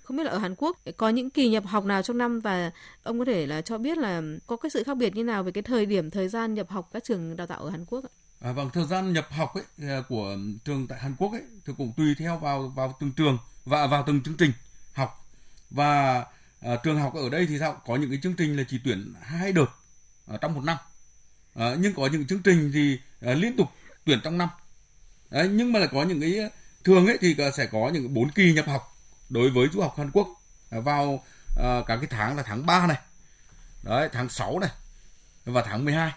không 0.06 0.16
biết 0.16 0.24
là 0.24 0.30
ở 0.30 0.38
Hàn 0.38 0.54
Quốc 0.58 0.78
có 0.96 1.08
những 1.08 1.30
kỳ 1.30 1.48
nhập 1.48 1.66
học 1.66 1.84
nào 1.84 2.02
trong 2.02 2.18
năm 2.18 2.40
và 2.40 2.70
ông 3.02 3.18
có 3.18 3.24
thể 3.24 3.46
là 3.46 3.60
cho 3.60 3.78
biết 3.78 3.98
là 3.98 4.22
có 4.46 4.56
cái 4.56 4.70
sự 4.70 4.82
khác 4.84 4.96
biệt 4.96 5.14
như 5.14 5.24
nào 5.24 5.42
về 5.42 5.52
cái 5.52 5.62
thời 5.62 5.86
điểm 5.86 6.10
thời 6.10 6.28
gian 6.28 6.54
nhập 6.54 6.70
học 6.70 6.88
các 6.92 7.04
trường 7.04 7.36
đào 7.36 7.46
tạo 7.46 7.60
ở 7.60 7.70
Hàn 7.70 7.84
Quốc 7.84 8.04
ạ? 8.04 8.12
À, 8.40 8.52
vâng, 8.52 8.70
thời 8.72 8.84
gian 8.84 9.12
nhập 9.12 9.26
học 9.30 9.54
ấy 9.54 9.64
à, 9.90 10.02
của 10.08 10.36
trường 10.64 10.86
tại 10.88 10.98
Hàn 10.98 11.14
Quốc 11.18 11.32
ấy 11.32 11.42
thì 11.66 11.72
cũng 11.78 11.92
tùy 11.96 12.14
theo 12.18 12.38
vào 12.38 12.72
vào 12.76 12.96
từng 13.00 13.12
trường 13.12 13.38
và 13.64 13.86
vào 13.86 14.04
từng 14.06 14.22
chương 14.22 14.36
trình 14.36 14.52
học. 14.92 15.26
Và 15.70 16.24
à, 16.60 16.76
trường 16.82 17.00
học 17.00 17.14
ở 17.14 17.28
đây 17.28 17.46
thì 17.46 17.58
sao? 17.58 17.82
Có 17.86 17.96
những 17.96 18.10
cái 18.10 18.18
chương 18.22 18.34
trình 18.34 18.56
là 18.56 18.62
chỉ 18.68 18.80
tuyển 18.84 19.14
hai 19.22 19.52
đợt 19.52 19.70
ở 20.26 20.36
trong 20.36 20.54
một 20.54 20.64
năm. 20.64 20.76
À, 21.54 21.76
nhưng 21.80 21.94
có 21.94 22.08
những 22.12 22.26
chương 22.26 22.42
trình 22.42 22.70
thì 22.74 22.98
à, 23.20 23.34
liên 23.34 23.56
tục 23.56 23.68
tuyển 24.04 24.20
trong 24.24 24.38
năm. 24.38 24.48
Đấy, 25.30 25.48
nhưng 25.52 25.72
mà 25.72 25.78
là 25.78 25.86
có 25.86 26.02
những 26.02 26.20
cái 26.20 26.38
à, 26.38 26.48
thường 26.84 27.06
ấy 27.06 27.18
thì 27.20 27.36
sẽ 27.56 27.66
có 27.66 27.90
những 27.94 28.14
bốn 28.14 28.30
kỳ 28.30 28.52
nhập 28.52 28.66
học 28.68 28.95
đối 29.28 29.50
với 29.50 29.68
du 29.72 29.80
học 29.80 29.94
Hàn 29.98 30.10
Quốc 30.10 30.28
vào 30.70 31.24
ờ, 31.56 31.78
uh, 31.78 31.86
các 31.86 31.96
cái 31.96 32.06
tháng 32.10 32.36
là 32.36 32.42
tháng 32.42 32.66
3 32.66 32.86
này 32.86 32.98
đấy 33.82 34.08
tháng 34.12 34.28
6 34.28 34.58
này 34.58 34.70
và 35.44 35.62
tháng 35.62 35.84
12 35.84 36.08
uh, 36.08 36.14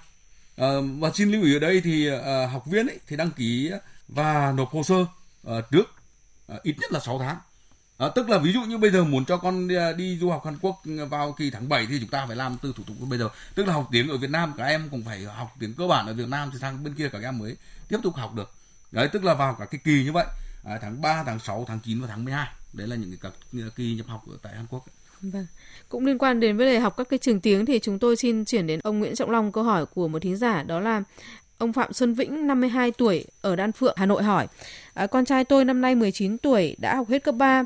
à, 0.58 0.68
và 1.00 1.12
xin 1.14 1.32
lưu 1.32 1.44
ý 1.44 1.56
ở 1.56 1.60
đây 1.60 1.82
thì 1.82 2.12
uh, 2.12 2.52
học 2.52 2.66
viên 2.66 2.88
ấy 2.88 3.00
thì 3.08 3.16
đăng 3.16 3.32
ký 3.32 3.72
và 4.08 4.52
nộp 4.52 4.72
hồ 4.72 4.84
sơ 4.84 4.96
uh, 5.02 5.72
trước 5.72 5.94
uh, 6.54 6.64
ít 6.64 6.76
nhất 6.80 6.92
là 6.92 7.00
6 7.00 7.20
tháng 7.20 7.38
À, 8.00 8.08
tức 8.16 8.30
là 8.30 8.38
ví 8.38 8.54
dụ 8.54 8.62
như 8.62 8.78
bây 8.78 8.92
giờ 8.92 9.04
muốn 9.04 9.26
cho 9.26 9.38
con 9.38 9.68
đi, 9.68 9.76
đi 9.98 10.18
du 10.18 10.30
học 10.30 10.46
Hàn 10.46 10.58
Quốc 10.62 10.82
vào 11.10 11.32
kỳ 11.32 11.52
tháng 11.52 11.70
7 11.70 11.86
thì 11.90 12.00
chúng 12.00 12.10
ta 12.10 12.26
phải 12.26 12.36
làm 12.36 12.58
từ 12.62 12.74
thủ 12.76 12.84
tục 12.88 12.96
bây 13.00 13.20
giờ. 13.20 13.30
Tức 13.56 13.68
là 13.68 13.74
học 13.74 13.88
tiếng 13.92 14.10
ở 14.10 14.18
Việt 14.18 14.30
Nam 14.30 14.54
các 14.58 14.64
em 14.64 14.90
cũng 14.92 15.04
phải 15.04 15.24
học 15.24 15.56
tiếng 15.60 15.74
cơ 15.74 15.88
bản 15.88 16.08
ở 16.08 16.14
Việt 16.14 16.28
Nam 16.28 16.50
thì 16.54 16.60
sang 16.60 16.84
bên 16.84 16.94
kia 16.94 17.10
các 17.12 17.22
em 17.22 17.38
mới 17.38 17.58
tiếp 17.88 17.98
tục 18.04 18.16
học 18.16 18.36
được. 18.36 18.52
Đấy 18.92 19.10
tức 19.14 19.24
là 19.24 19.34
vào 19.34 19.56
cả 19.60 19.66
cái 19.66 19.82
kỳ 19.84 20.04
như 20.04 20.12
vậy, 20.12 20.26
à, 20.64 20.80
tháng 20.82 21.02
3, 21.02 21.24
tháng 21.24 21.40
6, 21.40 21.66
tháng 21.68 21.80
9 21.80 22.02
và 22.02 22.08
tháng 22.08 22.26
12. 22.26 22.48
Đấy 22.74 22.88
là 22.88 22.96
những 22.96 23.18
cái 23.18 23.32
các 23.32 23.72
kỳ 23.76 23.96
nhập 23.96 24.08
học 24.08 24.24
ở 24.28 24.38
tại 24.42 24.56
Hàn 24.56 24.66
Quốc. 24.70 24.86
Vâng. 25.22 25.48
Cũng 25.90 26.06
liên 26.06 26.18
quan 26.18 26.40
đến 26.40 26.58
vấn 26.58 26.68
đề 26.68 26.80
học 26.80 26.98
các 26.98 27.10
cái 27.10 27.20
trường 27.20 27.42
tiếng 27.42 27.66
thì 27.66 27.80
chúng 27.80 28.00
tôi 28.00 28.16
xin 28.16 28.46
chuyển 28.46 28.68
đến 28.68 28.80
ông 28.84 29.00
Nguyễn 29.00 29.16
Trọng 29.16 29.32
Long 29.32 29.52
câu 29.52 29.64
hỏi 29.64 29.86
của 29.86 30.08
một 30.08 30.22
thính 30.22 30.38
giả 30.38 30.64
đó 30.64 30.80
là 30.80 31.04
Ông 31.60 31.74
Phạm 31.74 31.94
Xuân 31.94 32.14
Vĩnh, 32.14 32.48
52 32.48 32.92
tuổi, 32.92 33.26
ở 33.42 33.56
Đan 33.56 33.72
Phượng, 33.72 33.94
Hà 33.98 34.06
Nội 34.06 34.24
hỏi. 34.24 34.48
À, 34.94 35.08
con 35.08 35.26
trai 35.26 35.44
tôi 35.44 35.66
năm 35.66 35.82
nay 35.82 35.96
19 35.96 36.38
tuổi, 36.38 36.76
đã 36.80 36.96
học 36.96 37.10
hết 37.10 37.24
cấp 37.24 37.36
3. 37.36 37.64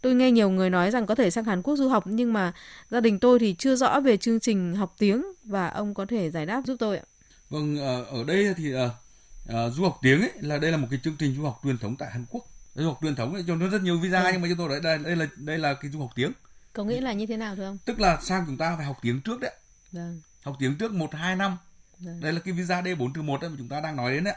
Tôi 0.00 0.14
nghe 0.14 0.30
nhiều 0.30 0.50
người 0.50 0.70
nói 0.70 0.90
rằng 0.90 1.06
có 1.06 1.14
thể 1.14 1.30
sang 1.30 1.44
Hàn 1.44 1.62
Quốc 1.62 1.76
du 1.76 1.88
học, 1.88 2.06
nhưng 2.06 2.32
mà 2.32 2.52
gia 2.90 3.00
đình 3.00 3.18
tôi 3.18 3.38
thì 3.38 3.54
chưa 3.58 3.76
rõ 3.76 4.00
về 4.00 4.16
chương 4.16 4.40
trình 4.40 4.74
học 4.74 4.94
tiếng 4.98 5.24
và 5.44 5.68
ông 5.68 5.94
có 5.94 6.06
thể 6.06 6.30
giải 6.30 6.46
đáp 6.46 6.62
giúp 6.66 6.76
tôi 6.78 6.96
ạ. 6.98 7.04
Vâng, 7.50 7.78
ờ, 7.78 8.04
ở 8.04 8.24
đây 8.24 8.54
thì 8.56 8.74
uh, 8.74 9.74
du 9.74 9.82
học 9.82 9.98
tiếng 10.02 10.20
ấy 10.20 10.30
là 10.40 10.58
đây 10.58 10.70
là 10.70 10.76
một 10.76 10.86
cái 10.90 11.00
chương 11.04 11.16
trình 11.18 11.34
du 11.36 11.42
học 11.42 11.60
truyền 11.64 11.78
thống 11.78 11.96
tại 11.96 12.10
Hàn 12.10 12.24
Quốc. 12.30 12.46
Du 12.76 12.86
học 12.86 12.98
truyền 13.02 13.14
thống 13.14 13.34
ấy, 13.34 13.44
cho 13.46 13.56
nó 13.56 13.68
rất 13.68 13.82
nhiều 13.82 13.98
visa 13.98 14.22
ừ. 14.22 14.30
nhưng 14.32 14.42
mà 14.42 14.48
cho 14.48 14.54
tôi 14.58 14.68
nói 14.68 14.80
đây, 14.80 14.98
đây 14.98 15.16
là 15.16 15.26
đây 15.36 15.58
là 15.58 15.74
cái 15.74 15.90
du 15.90 16.00
học 16.00 16.10
tiếng. 16.14 16.32
Có 16.72 16.84
nghĩa 16.84 17.00
là 17.00 17.12
như 17.12 17.26
thế 17.26 17.36
nào 17.36 17.56
thưa 17.56 17.64
ông? 17.64 17.78
Tức 17.84 18.00
là 18.00 18.18
sang 18.22 18.44
chúng 18.46 18.56
ta 18.56 18.76
phải 18.76 18.86
học 18.86 18.96
tiếng 19.02 19.20
trước 19.20 19.40
đấy. 19.40 19.52
Vâng. 19.92 20.20
Học 20.44 20.56
tiếng 20.58 20.78
trước 20.78 20.92
1 20.92 21.14
2 21.14 21.36
năm 21.36 21.56
Vâng. 21.98 22.20
Đây 22.20 22.32
là 22.32 22.40
cái 22.40 22.54
visa 22.54 22.82
D4 22.82 23.12
trừ 23.14 23.22
1 23.22 23.42
mà 23.42 23.48
chúng 23.58 23.68
ta 23.68 23.80
đang 23.80 23.96
nói 23.96 24.12
đến 24.12 24.24
đấy. 24.24 24.34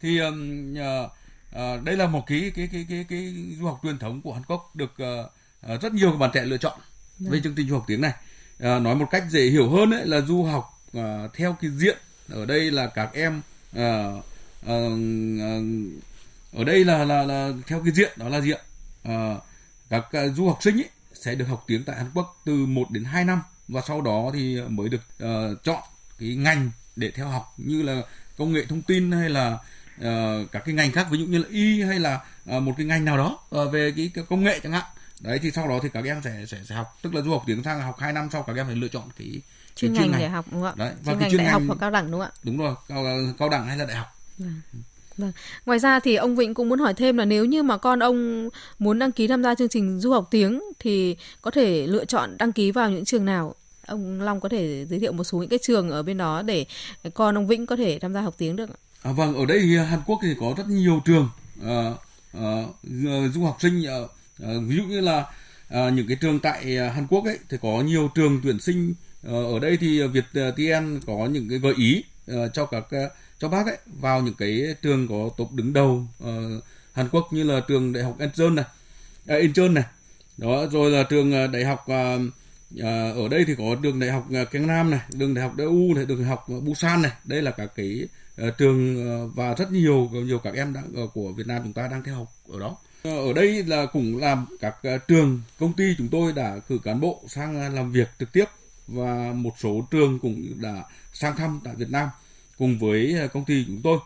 Thì 0.00 0.20
uh, 0.22 0.34
uh, 1.50 1.84
đây 1.84 1.96
là 1.96 2.06
một 2.06 2.24
cái 2.26 2.52
cái 2.54 2.68
cái 2.72 2.86
cái 2.88 3.06
cái 3.08 3.34
du 3.58 3.66
học 3.66 3.80
truyền 3.82 3.98
thống 3.98 4.22
của 4.22 4.32
Hàn 4.32 4.42
Quốc 4.44 4.76
được 4.76 4.94
uh, 5.02 5.30
uh, 5.74 5.82
rất 5.82 5.94
nhiều 5.94 6.12
bạn 6.12 6.30
trẻ 6.34 6.44
lựa 6.44 6.56
chọn 6.56 6.78
vâng. 7.18 7.32
về 7.32 7.40
chương 7.44 7.54
trình 7.54 7.68
du 7.68 7.74
học 7.74 7.84
tiếng 7.86 8.00
này. 8.00 8.12
Uh, 8.56 8.82
nói 8.82 8.94
một 8.94 9.06
cách 9.10 9.24
dễ 9.30 9.42
hiểu 9.42 9.70
hơn 9.70 9.90
ấy 9.90 10.06
là 10.06 10.20
du 10.20 10.42
học 10.42 10.80
uh, 10.98 11.02
theo 11.34 11.56
cái 11.60 11.70
diện 11.70 11.98
ở 12.28 12.46
đây 12.46 12.70
là 12.70 12.86
các 12.86 13.10
em 13.12 13.40
uh, 13.76 14.24
uh, 14.64 14.72
uh, 14.72 15.64
ở 16.52 16.64
đây 16.64 16.84
là, 16.84 17.04
là 17.04 17.22
là 17.22 17.52
theo 17.66 17.80
cái 17.84 17.92
diện 17.92 18.12
đó 18.16 18.28
là 18.28 18.40
diện 18.40 18.60
uh, 19.08 19.42
các 19.90 20.04
uh, 20.26 20.36
du 20.36 20.48
học 20.48 20.58
sinh 20.60 20.76
ấy 20.76 20.88
sẽ 21.14 21.34
được 21.34 21.44
học 21.48 21.64
tiếng 21.66 21.84
tại 21.84 21.96
Hàn 21.96 22.10
Quốc 22.14 22.42
từ 22.44 22.66
1 22.66 22.90
đến 22.90 23.04
2 23.04 23.24
năm 23.24 23.42
và 23.68 23.80
sau 23.86 24.00
đó 24.00 24.30
thì 24.34 24.60
mới 24.68 24.88
được 24.88 25.02
uh, 25.24 25.64
chọn 25.64 25.82
cái 26.18 26.34
ngành 26.34 26.70
để 26.96 27.10
theo 27.10 27.28
học 27.28 27.54
như 27.56 27.82
là 27.82 28.02
công 28.38 28.52
nghệ 28.52 28.64
thông 28.68 28.82
tin 28.82 29.12
hay 29.12 29.30
là 29.30 29.58
uh, 30.00 30.52
các 30.52 30.62
cái 30.64 30.74
ngành 30.74 30.92
khác 30.92 31.06
ví 31.10 31.18
dụ 31.18 31.26
như 31.26 31.38
là 31.38 31.48
y 31.50 31.82
hay 31.82 31.98
là 31.98 32.20
uh, 32.56 32.62
một 32.62 32.72
cái 32.76 32.86
ngành 32.86 33.04
nào 33.04 33.16
đó 33.16 33.38
uh, 33.56 33.72
về 33.72 33.92
cái, 33.96 34.10
cái 34.14 34.24
công 34.28 34.44
nghệ 34.44 34.60
chẳng 34.62 34.72
hạn 34.72 34.84
đấy 35.20 35.38
thì 35.42 35.50
sau 35.50 35.68
đó 35.68 35.78
thì 35.82 35.88
các 35.92 36.04
em 36.04 36.20
sẽ 36.24 36.44
sẽ, 36.46 36.58
sẽ 36.64 36.74
học 36.74 36.98
tức 37.02 37.14
là 37.14 37.20
du 37.20 37.30
học 37.30 37.42
tiếng 37.46 37.62
sang 37.62 37.82
học 37.82 37.96
2 37.98 38.12
năm 38.12 38.28
sau 38.32 38.42
các 38.42 38.56
em 38.56 38.66
phải 38.66 38.76
lựa 38.76 38.88
chọn 38.88 39.08
cái 39.18 39.40
chuyên, 39.76 39.92
ngành, 39.92 40.10
ngành 40.10 40.20
để 40.20 40.28
học 40.28 40.46
đúng 40.50 40.62
không 40.62 40.70
ạ? 40.70 40.74
Đấy, 40.76 40.92
và 41.02 41.12
chuyên 41.12 41.18
ngành 41.18 41.30
chuyên 41.30 41.38
đại 41.38 41.46
ngành, 41.46 41.52
học 41.52 41.62
hoặc 41.66 41.76
cao 41.80 41.90
đẳng 41.90 42.10
đúng 42.10 42.20
không 42.20 42.30
ạ? 42.30 42.40
Đúng 42.42 42.58
rồi, 42.58 42.74
cao 42.88 43.04
cao 43.38 43.48
đẳng 43.48 43.66
hay 43.66 43.76
là 43.76 43.84
đại 43.84 43.96
học. 43.96 44.06
Vâng. 44.38 44.60
Vâng. 45.18 45.32
Ngoài 45.66 45.78
ra 45.78 46.00
thì 46.00 46.14
ông 46.14 46.36
Vịnh 46.36 46.54
cũng 46.54 46.68
muốn 46.68 46.78
hỏi 46.78 46.94
thêm 46.94 47.16
là 47.16 47.24
nếu 47.24 47.44
như 47.44 47.62
mà 47.62 47.76
con 47.76 47.98
ông 47.98 48.48
muốn 48.78 48.98
đăng 48.98 49.12
ký 49.12 49.26
tham 49.26 49.42
gia 49.42 49.54
chương 49.54 49.68
trình 49.68 50.00
du 50.00 50.12
học 50.12 50.28
tiếng 50.30 50.60
thì 50.78 51.16
có 51.40 51.50
thể 51.50 51.86
lựa 51.86 52.04
chọn 52.04 52.36
đăng 52.38 52.52
ký 52.52 52.70
vào 52.70 52.90
những 52.90 53.04
trường 53.04 53.24
nào? 53.24 53.54
ông 53.86 54.20
Long 54.20 54.40
có 54.40 54.48
thể 54.48 54.86
giới 54.90 54.98
thiệu 54.98 55.12
một 55.12 55.24
số 55.24 55.38
những 55.38 55.48
cái 55.48 55.58
trường 55.62 55.90
ở 55.90 56.02
bên 56.02 56.18
đó 56.18 56.42
để 56.42 56.66
con 57.14 57.38
ông 57.38 57.46
Vĩnh 57.46 57.66
có 57.66 57.76
thể 57.76 57.98
tham 57.98 58.14
gia 58.14 58.20
học 58.20 58.34
tiếng 58.38 58.56
được 58.56 58.70
À, 59.02 59.12
vâng, 59.12 59.34
ở 59.34 59.46
đây 59.46 59.60
Hàn 59.60 60.00
Quốc 60.06 60.20
thì 60.22 60.28
có 60.40 60.54
rất 60.56 60.68
nhiều 60.68 61.02
trường 61.04 61.28
uh, 61.60 61.66
uh, 62.36 63.32
du 63.34 63.44
học 63.44 63.56
sinh 63.60 63.80
uh, 63.80 64.10
uh, 64.42 64.62
ví 64.68 64.76
dụ 64.76 64.82
như 64.82 65.00
là 65.00 65.18
uh, 65.20 65.92
những 65.92 66.08
cái 66.08 66.16
trường 66.20 66.40
tại 66.40 66.64
Hàn 66.94 67.06
Quốc 67.06 67.24
ấy 67.24 67.38
thì 67.48 67.56
có 67.62 67.82
nhiều 67.86 68.10
trường 68.14 68.40
tuyển 68.42 68.58
sinh 68.60 68.94
uh, 69.26 69.32
ở 69.32 69.58
đây 69.58 69.76
thì 69.76 70.02
Việt 70.02 70.24
TN 70.32 71.00
có 71.06 71.26
những 71.26 71.48
cái 71.48 71.58
gợi 71.58 71.74
ý 71.76 72.04
uh, 72.32 72.36
cho 72.54 72.66
các 72.66 72.84
uh, 72.84 73.12
cho 73.38 73.48
bác 73.48 73.66
ấy 73.66 73.78
vào 74.00 74.22
những 74.22 74.34
cái 74.34 74.74
trường 74.82 75.08
có 75.08 75.30
top 75.36 75.52
đứng 75.52 75.72
đầu 75.72 76.06
uh, 76.24 76.64
Hàn 76.92 77.08
Quốc 77.12 77.28
như 77.30 77.42
là 77.42 77.60
trường 77.68 77.92
đại 77.92 78.02
học 78.02 78.16
Incheon 78.18 78.54
này, 78.54 78.64
à, 79.26 79.36
uh, 79.36 79.42
Incheon 79.42 79.74
này, 79.74 79.84
đó 80.36 80.66
rồi 80.72 80.90
là 80.90 81.02
trường 81.02 81.32
ờ, 81.32 81.46
đại 81.46 81.64
học 81.64 81.86
uh, 81.90 82.32
À, 82.82 83.10
ở 83.16 83.28
đây 83.28 83.44
thì 83.44 83.54
có 83.58 83.76
trường 83.82 84.00
đại 84.00 84.10
học 84.10 84.26
Kiang 84.52 84.66
Nam 84.66 84.90
này, 84.90 85.00
trường 85.18 85.34
đại 85.34 85.44
học 85.44 85.52
DU 85.58 85.94
này, 85.94 86.04
trường 86.08 86.18
đại 86.18 86.28
học 86.28 86.46
Busan 86.62 87.02
này. 87.02 87.12
Đây 87.24 87.42
là 87.42 87.50
các 87.50 87.70
cái 87.76 88.08
uh, 88.48 88.58
trường 88.58 88.96
uh, 89.26 89.34
và 89.34 89.54
rất 89.54 89.72
nhiều 89.72 90.10
nhiều 90.12 90.38
các 90.38 90.54
em 90.54 90.72
đang 90.72 91.04
uh, 91.04 91.14
của 91.14 91.32
Việt 91.32 91.46
Nam 91.46 91.62
chúng 91.64 91.72
ta 91.72 91.88
đang 91.88 92.02
theo 92.02 92.14
học 92.14 92.32
ở 92.48 92.58
đó. 92.58 92.76
Ở 93.02 93.32
đây 93.32 93.64
là 93.64 93.86
cũng 93.86 94.18
làm 94.18 94.46
các 94.60 94.76
trường 95.08 95.40
công 95.58 95.72
ty 95.72 95.84
chúng 95.98 96.08
tôi 96.08 96.32
đã 96.32 96.58
cử 96.68 96.78
cán 96.84 97.00
bộ 97.00 97.22
sang 97.28 97.74
làm 97.74 97.92
việc 97.92 98.08
trực 98.18 98.32
tiếp 98.32 98.44
và 98.88 99.32
một 99.32 99.54
số 99.58 99.88
trường 99.90 100.18
cũng 100.18 100.62
đã 100.62 100.84
sang 101.12 101.36
thăm 101.36 101.60
tại 101.64 101.74
Việt 101.74 101.90
Nam 101.90 102.08
cùng 102.58 102.78
với 102.78 103.16
uh, 103.24 103.32
công 103.32 103.44
ty 103.44 103.64
chúng 103.66 103.80
tôi. 103.82 103.98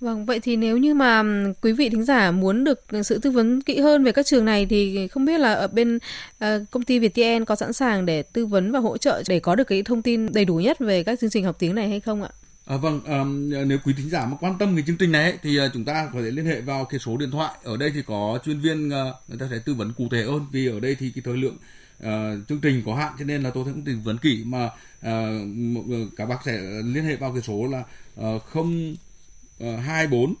Vâng, 0.00 0.26
vậy 0.26 0.40
thì 0.40 0.56
nếu 0.56 0.76
như 0.76 0.94
mà 0.94 1.22
quý 1.60 1.72
vị 1.72 1.88
thính 1.88 2.04
giả 2.04 2.30
muốn 2.30 2.64
được 2.64 2.80
sự 3.04 3.18
tư 3.18 3.30
vấn 3.30 3.60
kỹ 3.60 3.80
hơn 3.80 4.04
về 4.04 4.12
các 4.12 4.26
trường 4.26 4.44
này 4.44 4.66
thì 4.66 5.08
không 5.08 5.24
biết 5.24 5.38
là 5.38 5.52
ở 5.52 5.68
bên 5.68 5.96
uh, 5.96 6.48
công 6.70 6.82
ty 6.82 6.98
Viettel 6.98 7.44
có 7.44 7.56
sẵn 7.56 7.72
sàng 7.72 8.06
để 8.06 8.22
tư 8.22 8.46
vấn 8.46 8.72
và 8.72 8.78
hỗ 8.78 8.98
trợ 8.98 9.22
để 9.28 9.40
có 9.40 9.54
được 9.54 9.64
cái 9.64 9.82
thông 9.82 10.02
tin 10.02 10.32
đầy 10.32 10.44
đủ 10.44 10.54
nhất 10.56 10.78
về 10.78 11.02
các 11.02 11.20
chương 11.20 11.30
trình 11.30 11.44
học 11.44 11.56
tiếng 11.58 11.74
này 11.74 11.88
hay 11.88 12.00
không 12.00 12.22
ạ? 12.22 12.28
À, 12.66 12.76
vâng, 12.76 13.00
um, 13.04 13.50
nếu 13.68 13.78
quý 13.84 13.94
thính 13.96 14.10
giả 14.10 14.26
mà 14.26 14.36
quan 14.40 14.58
tâm 14.58 14.74
cái 14.76 14.84
chương 14.86 14.96
trình 14.96 15.12
này 15.12 15.38
thì 15.42 15.60
uh, 15.60 15.70
chúng 15.74 15.84
ta 15.84 16.08
có 16.14 16.22
thể 16.22 16.30
liên 16.30 16.46
hệ 16.46 16.60
vào 16.60 16.84
cái 16.84 17.00
số 17.00 17.16
điện 17.16 17.30
thoại. 17.30 17.54
Ở 17.64 17.76
đây 17.76 17.90
thì 17.94 18.02
có 18.06 18.38
chuyên 18.44 18.60
viên 18.60 18.88
uh, 18.88 18.92
người 19.28 19.38
ta 19.38 19.46
sẽ 19.50 19.58
tư 19.64 19.74
vấn 19.74 19.92
cụ 19.92 20.08
thể 20.10 20.22
hơn 20.22 20.46
vì 20.52 20.68
ở 20.68 20.80
đây 20.80 20.96
thì 21.00 21.10
cái 21.14 21.22
thời 21.24 21.36
lượng 21.36 21.56
uh, 22.06 22.48
chương 22.48 22.60
trình 22.60 22.82
có 22.86 22.94
hạn 22.94 23.12
cho 23.18 23.24
nên 23.24 23.42
là 23.42 23.50
tôi 23.50 23.64
cũng 23.64 23.84
tình 23.84 24.02
vấn 24.02 24.18
kỹ 24.18 24.44
mà 24.44 24.70
uh, 25.06 26.12
các 26.16 26.26
bác 26.26 26.38
sẽ 26.44 26.60
liên 26.84 27.04
hệ 27.04 27.16
vào 27.16 27.32
cái 27.32 27.42
số 27.42 27.66
là 27.66 27.84
không 28.38 28.94
hai 29.82 30.06
bốn 30.06 30.34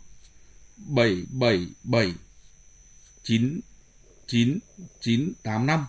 bảy 0.76 1.22
bảy 1.30 1.66
bảy 1.84 2.14
chín 3.22 3.60
chín 4.26 4.58
chín 5.00 5.32
tám 5.42 5.66
năm 5.66 5.86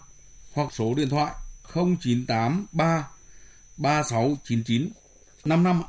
hoặc 0.53 0.73
số 0.73 0.93
điện 0.93 1.09
thoại 1.09 1.33
0983 1.73 3.07
3699 3.77 4.89
55 5.45 5.81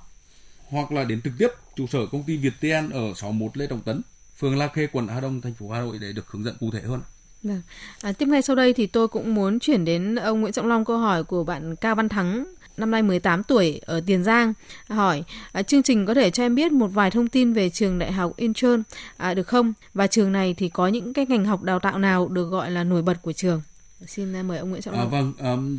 hoặc 0.68 0.92
là 0.92 1.04
đến 1.04 1.22
trực 1.22 1.32
tiếp 1.38 1.48
trụ 1.76 1.86
sở 1.86 2.06
công 2.12 2.22
ty 2.22 2.36
Việt 2.36 2.52
Tiên 2.60 2.90
ở 2.90 3.14
61 3.16 3.56
Lê 3.56 3.66
Trọng 3.66 3.82
Tấn, 3.82 4.02
phường 4.36 4.58
La 4.58 4.68
Khê, 4.68 4.86
quận 4.92 5.08
Hà 5.08 5.20
Đông, 5.20 5.40
thành 5.40 5.54
phố 5.54 5.70
Hà 5.70 5.80
Nội 5.80 5.98
để 5.98 6.12
được 6.12 6.30
hướng 6.30 6.44
dẫn 6.44 6.56
cụ 6.60 6.70
thể 6.70 6.80
hơn. 6.80 7.00
Vâng. 7.44 7.62
À, 8.02 8.12
tiếp 8.12 8.26
ngay 8.28 8.42
sau 8.42 8.56
đây 8.56 8.72
thì 8.72 8.86
tôi 8.86 9.08
cũng 9.08 9.34
muốn 9.34 9.58
chuyển 9.58 9.84
đến 9.84 10.14
ông 10.14 10.40
Nguyễn 10.40 10.52
Trọng 10.52 10.66
Long 10.66 10.84
câu 10.84 10.98
hỏi 10.98 11.24
của 11.24 11.44
bạn 11.44 11.76
Cao 11.76 11.94
Văn 11.94 12.08
Thắng 12.08 12.44
năm 12.76 12.90
nay 12.90 13.02
18 13.02 13.42
tuổi 13.42 13.80
ở 13.86 14.00
Tiền 14.06 14.24
Giang 14.24 14.52
hỏi 14.88 15.24
à, 15.52 15.62
chương 15.62 15.82
trình 15.82 16.06
có 16.06 16.14
thể 16.14 16.30
cho 16.30 16.42
em 16.42 16.54
biết 16.54 16.72
một 16.72 16.86
vài 16.86 17.10
thông 17.10 17.28
tin 17.28 17.52
về 17.52 17.70
trường 17.70 17.98
đại 17.98 18.12
học 18.12 18.32
Incheon 18.36 18.82
à, 19.16 19.34
được 19.34 19.46
không 19.46 19.72
và 19.94 20.06
trường 20.06 20.32
này 20.32 20.54
thì 20.54 20.68
có 20.68 20.88
những 20.88 21.12
cái 21.12 21.26
ngành 21.26 21.44
học 21.44 21.62
đào 21.62 21.78
tạo 21.78 21.98
nào 21.98 22.28
được 22.28 22.44
gọi 22.44 22.70
là 22.70 22.84
nổi 22.84 23.02
bật 23.02 23.22
của 23.22 23.32
trường 23.32 23.62
xin 24.06 24.36
à, 24.36 24.42
mời 24.42 24.58
ông 24.58 24.70
Nguyễn 24.70 24.82
Trọng 24.82 24.94
Long. 24.94 25.02
À, 25.02 25.10
vâng 25.10 25.32
um, 25.38 25.78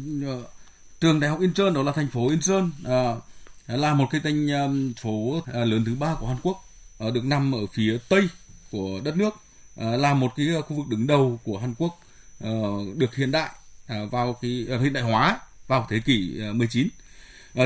trường 1.01 1.19
đại 1.19 1.29
học 1.29 1.39
Incheon 1.39 1.73
đó 1.73 1.83
là 1.83 1.91
thành 1.91 2.07
phố 2.07 2.29
Incheon 2.29 2.63
uh, 2.63 3.23
là 3.67 3.93
một 3.93 4.07
cái 4.11 4.21
thành 4.23 4.93
phố 5.01 5.41
lớn 5.53 5.83
thứ 5.85 5.95
ba 5.99 6.15
của 6.19 6.27
Hàn 6.27 6.37
Quốc 6.43 6.69
uh, 7.07 7.13
được 7.13 7.25
nằm 7.25 7.55
ở 7.55 7.65
phía 7.73 7.97
tây 8.09 8.27
của 8.71 8.99
đất 9.03 9.17
nước 9.17 9.33
Ờ, 9.75 9.97
là 9.97 10.13
một 10.13 10.33
cái 10.35 10.47
ờ, 10.55 10.61
khu 10.61 10.75
vực 10.75 10.87
đứng 10.87 11.07
đầu 11.07 11.39
của 11.43 11.57
Hàn 11.57 11.73
Quốc 11.77 11.99
ờ, 12.39 12.51
được 12.95 13.15
hiện 13.15 13.31
đại 13.31 13.49
vào 14.11 14.33
cái 14.41 14.65
hiện 14.81 14.93
đại 14.93 15.03
hóa 15.03 15.39
vào 15.67 15.87
thế 15.89 15.99
kỷ 15.99 16.41
19. 16.53 16.87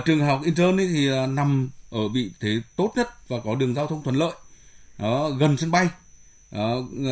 Trường 0.05 0.19
học 0.19 0.41
Incheon 0.45 0.77
thì 0.77 1.09
nằm 1.27 1.69
ở 1.89 2.07
vị 2.07 2.31
thế 2.39 2.61
tốt 2.75 2.93
nhất 2.95 3.27
và 3.27 3.37
có 3.43 3.55
đường 3.55 3.75
giao 3.75 3.87
thông 3.87 4.03
thuận 4.03 4.15
lợi 4.15 4.31
gần 5.37 5.57
sân 5.57 5.71
bay 5.71 5.87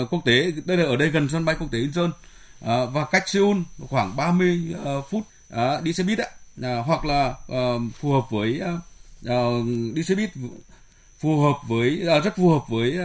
quốc 0.10 0.26
tế, 0.26 0.52
đây 0.66 0.78
là 0.78 0.84
ở 0.84 0.96
đây 0.96 1.10
gần 1.10 1.30
sân 1.30 1.46
bay 1.46 1.56
quốc 1.60 1.72
tế 1.72 1.80
Incheon 1.80 2.12
và 2.92 3.06
cách 3.12 3.30
Seoul 3.30 3.58
khoảng 3.90 4.16
30 4.16 4.76
phút 5.10 5.24
đi 5.84 5.94
xe 5.94 6.04
buýt 6.04 6.20
hoặc 6.86 7.06
là 7.06 7.36
phù 8.00 8.12
hợp 8.12 8.30
với 8.30 8.62
đi 9.94 10.04
xe 10.04 10.16
buýt, 10.16 10.30
phù 11.20 11.42
hợp 11.42 11.58
với 11.68 11.96
rất 12.24 12.36
phù 12.36 12.50
hợp 12.50 12.70
với 12.70 12.98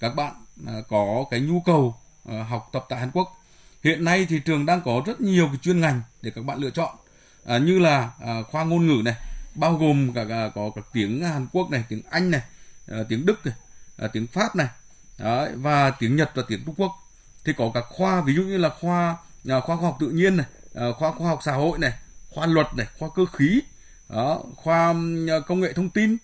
các 0.00 0.14
bạn 0.14 0.34
Ờ, 0.66 0.82
có 0.88 1.24
cái 1.30 1.40
nhu 1.40 1.60
cầu 1.60 1.94
ờ, 2.24 2.42
học 2.42 2.68
tập 2.72 2.86
tại 2.88 2.98
Hàn 2.98 3.10
Quốc. 3.10 3.36
Hiện 3.84 4.04
nay 4.04 4.26
thì 4.28 4.40
trường 4.40 4.66
đang 4.66 4.80
có 4.84 5.02
rất 5.06 5.20
nhiều 5.20 5.46
cái 5.46 5.56
chuyên 5.62 5.80
ngành 5.80 6.02
để 6.22 6.30
các 6.34 6.44
bạn 6.44 6.58
lựa 6.58 6.70
chọn. 6.70 6.96
À, 7.44 7.58
như 7.58 7.78
là 7.78 8.10
à, 8.20 8.42
khoa 8.50 8.64
ngôn 8.64 8.86
ngữ 8.86 9.02
này 9.04 9.14
bao 9.54 9.76
gồm 9.76 10.12
cả, 10.14 10.24
cả 10.28 10.50
có 10.54 10.70
các 10.74 10.84
tiếng 10.92 11.24
Hàn 11.24 11.46
Quốc 11.52 11.70
này 11.70 11.84
tiếng 11.88 12.02
Anh 12.10 12.30
này 12.30 12.42
à, 12.88 12.98
tiếng 13.08 13.26
Đức 13.26 13.46
này 13.46 13.54
à, 13.96 14.08
tiếng 14.12 14.26
Pháp 14.26 14.56
này 14.56 14.68
Đấy, 15.18 15.52
và 15.54 15.90
tiếng 15.90 16.16
Nhật 16.16 16.30
và 16.34 16.42
tiếng 16.48 16.64
Trung 16.66 16.74
Quốc. 16.78 16.92
Thì 17.44 17.52
có 17.52 17.70
các 17.74 17.84
khoa 17.88 18.20
ví 18.20 18.34
dụ 18.34 18.42
như 18.42 18.56
là 18.56 18.68
khoa 18.80 19.16
à, 19.48 19.60
khoa 19.60 19.76
khoa 19.76 19.86
học 19.86 19.96
tự 20.00 20.08
nhiên 20.08 20.36
này 20.36 20.46
à, 20.74 20.86
khoa 20.98 21.12
khoa 21.12 21.28
học 21.28 21.40
xã 21.42 21.52
hội 21.52 21.78
này 21.78 21.92
khoa 22.30 22.46
luật 22.46 22.66
này 22.76 22.86
khoa 22.98 23.08
cơ 23.14 23.24
khí 23.24 23.60
đó, 24.08 24.42
khoa 24.56 24.94
công 25.46 25.60
nghệ 25.60 25.72
thông 25.72 25.90
tin 25.90 26.16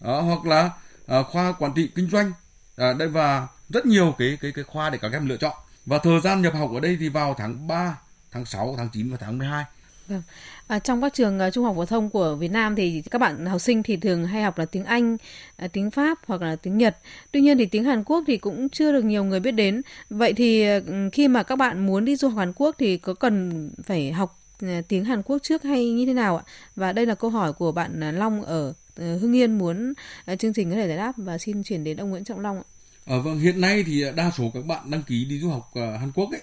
đó, 0.00 0.20
hoặc 0.20 0.44
là 0.44 0.70
à, 1.06 1.22
khoa 1.22 1.52
quản 1.52 1.72
trị 1.72 1.90
kinh 1.94 2.10
doanh. 2.10 2.32
À, 2.76 2.92
đây 2.92 3.08
và 3.08 3.46
rất 3.72 3.86
nhiều 3.86 4.14
cái 4.18 4.38
cái 4.40 4.52
cái 4.52 4.64
khoa 4.64 4.90
để 4.90 4.98
các 5.02 5.12
em 5.12 5.28
lựa 5.28 5.36
chọn 5.36 5.56
và 5.86 5.98
thời 5.98 6.20
gian 6.20 6.42
nhập 6.42 6.54
học 6.54 6.70
ở 6.74 6.80
đây 6.80 6.96
thì 7.00 7.08
vào 7.08 7.34
tháng 7.38 7.66
3, 7.68 7.98
tháng 8.30 8.44
6, 8.44 8.74
tháng 8.76 8.88
9 8.92 9.10
và 9.10 9.16
tháng 9.20 9.38
12 9.38 9.64
Vâng. 10.08 10.22
À, 10.66 10.78
trong 10.78 11.02
các 11.02 11.14
trường 11.14 11.38
uh, 11.46 11.52
trung 11.52 11.64
học 11.64 11.76
phổ 11.76 11.84
thông 11.84 12.10
của 12.10 12.34
Việt 12.34 12.50
Nam 12.50 12.76
thì 12.76 13.02
các 13.10 13.18
bạn 13.18 13.46
học 13.46 13.60
sinh 13.60 13.82
thì 13.82 13.96
thường 13.96 14.26
hay 14.26 14.42
học 14.42 14.58
là 14.58 14.64
tiếng 14.64 14.84
Anh, 14.84 15.16
uh, 15.64 15.72
tiếng 15.72 15.90
Pháp 15.90 16.18
hoặc 16.26 16.42
là 16.42 16.56
tiếng 16.56 16.78
Nhật. 16.78 16.96
Tuy 17.32 17.40
nhiên 17.40 17.58
thì 17.58 17.66
tiếng 17.66 17.84
Hàn 17.84 18.04
Quốc 18.04 18.24
thì 18.26 18.36
cũng 18.36 18.68
chưa 18.68 18.92
được 18.92 19.04
nhiều 19.04 19.24
người 19.24 19.40
biết 19.40 19.50
đến. 19.50 19.82
Vậy 20.10 20.32
thì 20.32 20.76
uh, 20.76 20.84
khi 21.12 21.28
mà 21.28 21.42
các 21.42 21.56
bạn 21.56 21.86
muốn 21.86 22.04
đi 22.04 22.16
du 22.16 22.28
học 22.28 22.38
Hàn 22.38 22.52
Quốc 22.56 22.76
thì 22.78 22.96
có 22.96 23.14
cần 23.14 23.70
phải 23.84 24.12
học 24.12 24.40
uh, 24.64 24.68
tiếng 24.88 25.04
Hàn 25.04 25.22
Quốc 25.22 25.38
trước 25.42 25.62
hay 25.62 25.90
như 25.90 26.06
thế 26.06 26.12
nào 26.12 26.36
ạ? 26.36 26.44
Và 26.76 26.92
đây 26.92 27.06
là 27.06 27.14
câu 27.14 27.30
hỏi 27.30 27.52
của 27.52 27.72
bạn 27.72 28.00
Long 28.18 28.42
ở 28.42 28.72
ờ, 28.96 29.18
Hưng 29.18 29.36
Yên 29.36 29.58
muốn 29.58 29.94
chương 30.38 30.52
trình 30.52 30.70
có 30.70 30.76
thể 30.76 30.88
giải 30.88 30.96
đáp 30.96 31.12
và 31.16 31.38
xin 31.38 31.62
chuyển 31.62 31.84
đến 31.84 31.96
ông 31.96 32.10
Nguyễn 32.10 32.24
Trọng 32.24 32.40
Long 32.40 32.56
ạ. 32.56 32.64
À, 33.06 33.16
vâng, 33.16 33.38
hiện 33.38 33.60
nay 33.60 33.84
thì 33.86 34.04
đa 34.16 34.30
số 34.30 34.50
các 34.54 34.64
bạn 34.64 34.90
đăng 34.90 35.02
ký 35.02 35.24
đi 35.24 35.38
du 35.40 35.50
học 35.50 35.70
Hàn 35.74 36.12
Quốc 36.14 36.30
ấy, 36.30 36.42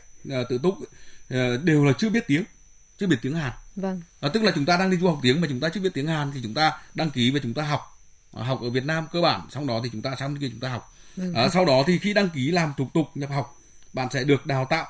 tự 0.50 0.58
túc 0.63 0.76
ấy, 0.80 1.58
đều 1.58 1.86
là 1.86 1.93
chưa 1.98 2.10
biết 2.10 2.24
tiếng 2.28 2.43
chưa 3.00 3.08
biết 3.08 3.17
tiếng 3.22 3.36
Hàn. 3.36 3.54
Vâng. 3.76 4.02
À, 4.19 4.30
tức 4.34 4.43
là 4.43 4.52
chúng 4.56 4.65
ta 4.65 4.78
đang 4.78 4.89
đi 4.89 4.98
du 4.98 5.08
học 5.08 5.19
tiếng 5.22 5.41
mà 5.41 5.48
chúng 5.50 5.60
ta 5.60 5.69
chưa 5.69 5.82
biết 5.82 5.93
tiếng 5.93 6.08
Hàn 6.08 6.32
thì 6.34 6.39
chúng 6.43 6.54
ta 6.54 6.74
đăng 6.93 7.10
ký 7.10 7.32
và 7.32 7.39
chúng 7.43 7.54
ta 7.54 7.63
học 7.63 8.00
à, 8.34 8.43
học 8.43 8.62
ở 8.62 8.69
Việt 8.69 8.86
Nam 8.86 9.08
cơ 9.12 9.22
bản 9.22 9.41
sau 9.50 9.65
đó 9.65 9.80
thì 9.84 9.89
chúng 9.91 10.02
ta 10.02 10.15
sang 10.19 10.38
kia 10.38 10.50
chúng 10.50 10.60
ta 10.60 10.69
học. 10.69 10.95
Vâng. 11.15 11.34
À, 11.34 11.50
sau 11.50 11.65
đó 11.65 11.84
thì 11.88 12.00
khi 12.00 12.13
đăng 12.13 12.30
ký 12.30 12.52
làm 12.52 12.74
thủ 12.78 12.89
tục 12.93 13.06
nhập 13.15 13.30
học 13.30 13.62
bạn 13.93 14.08
sẽ 14.13 14.24
được 14.24 14.45
đào 14.45 14.67
tạo 14.69 14.88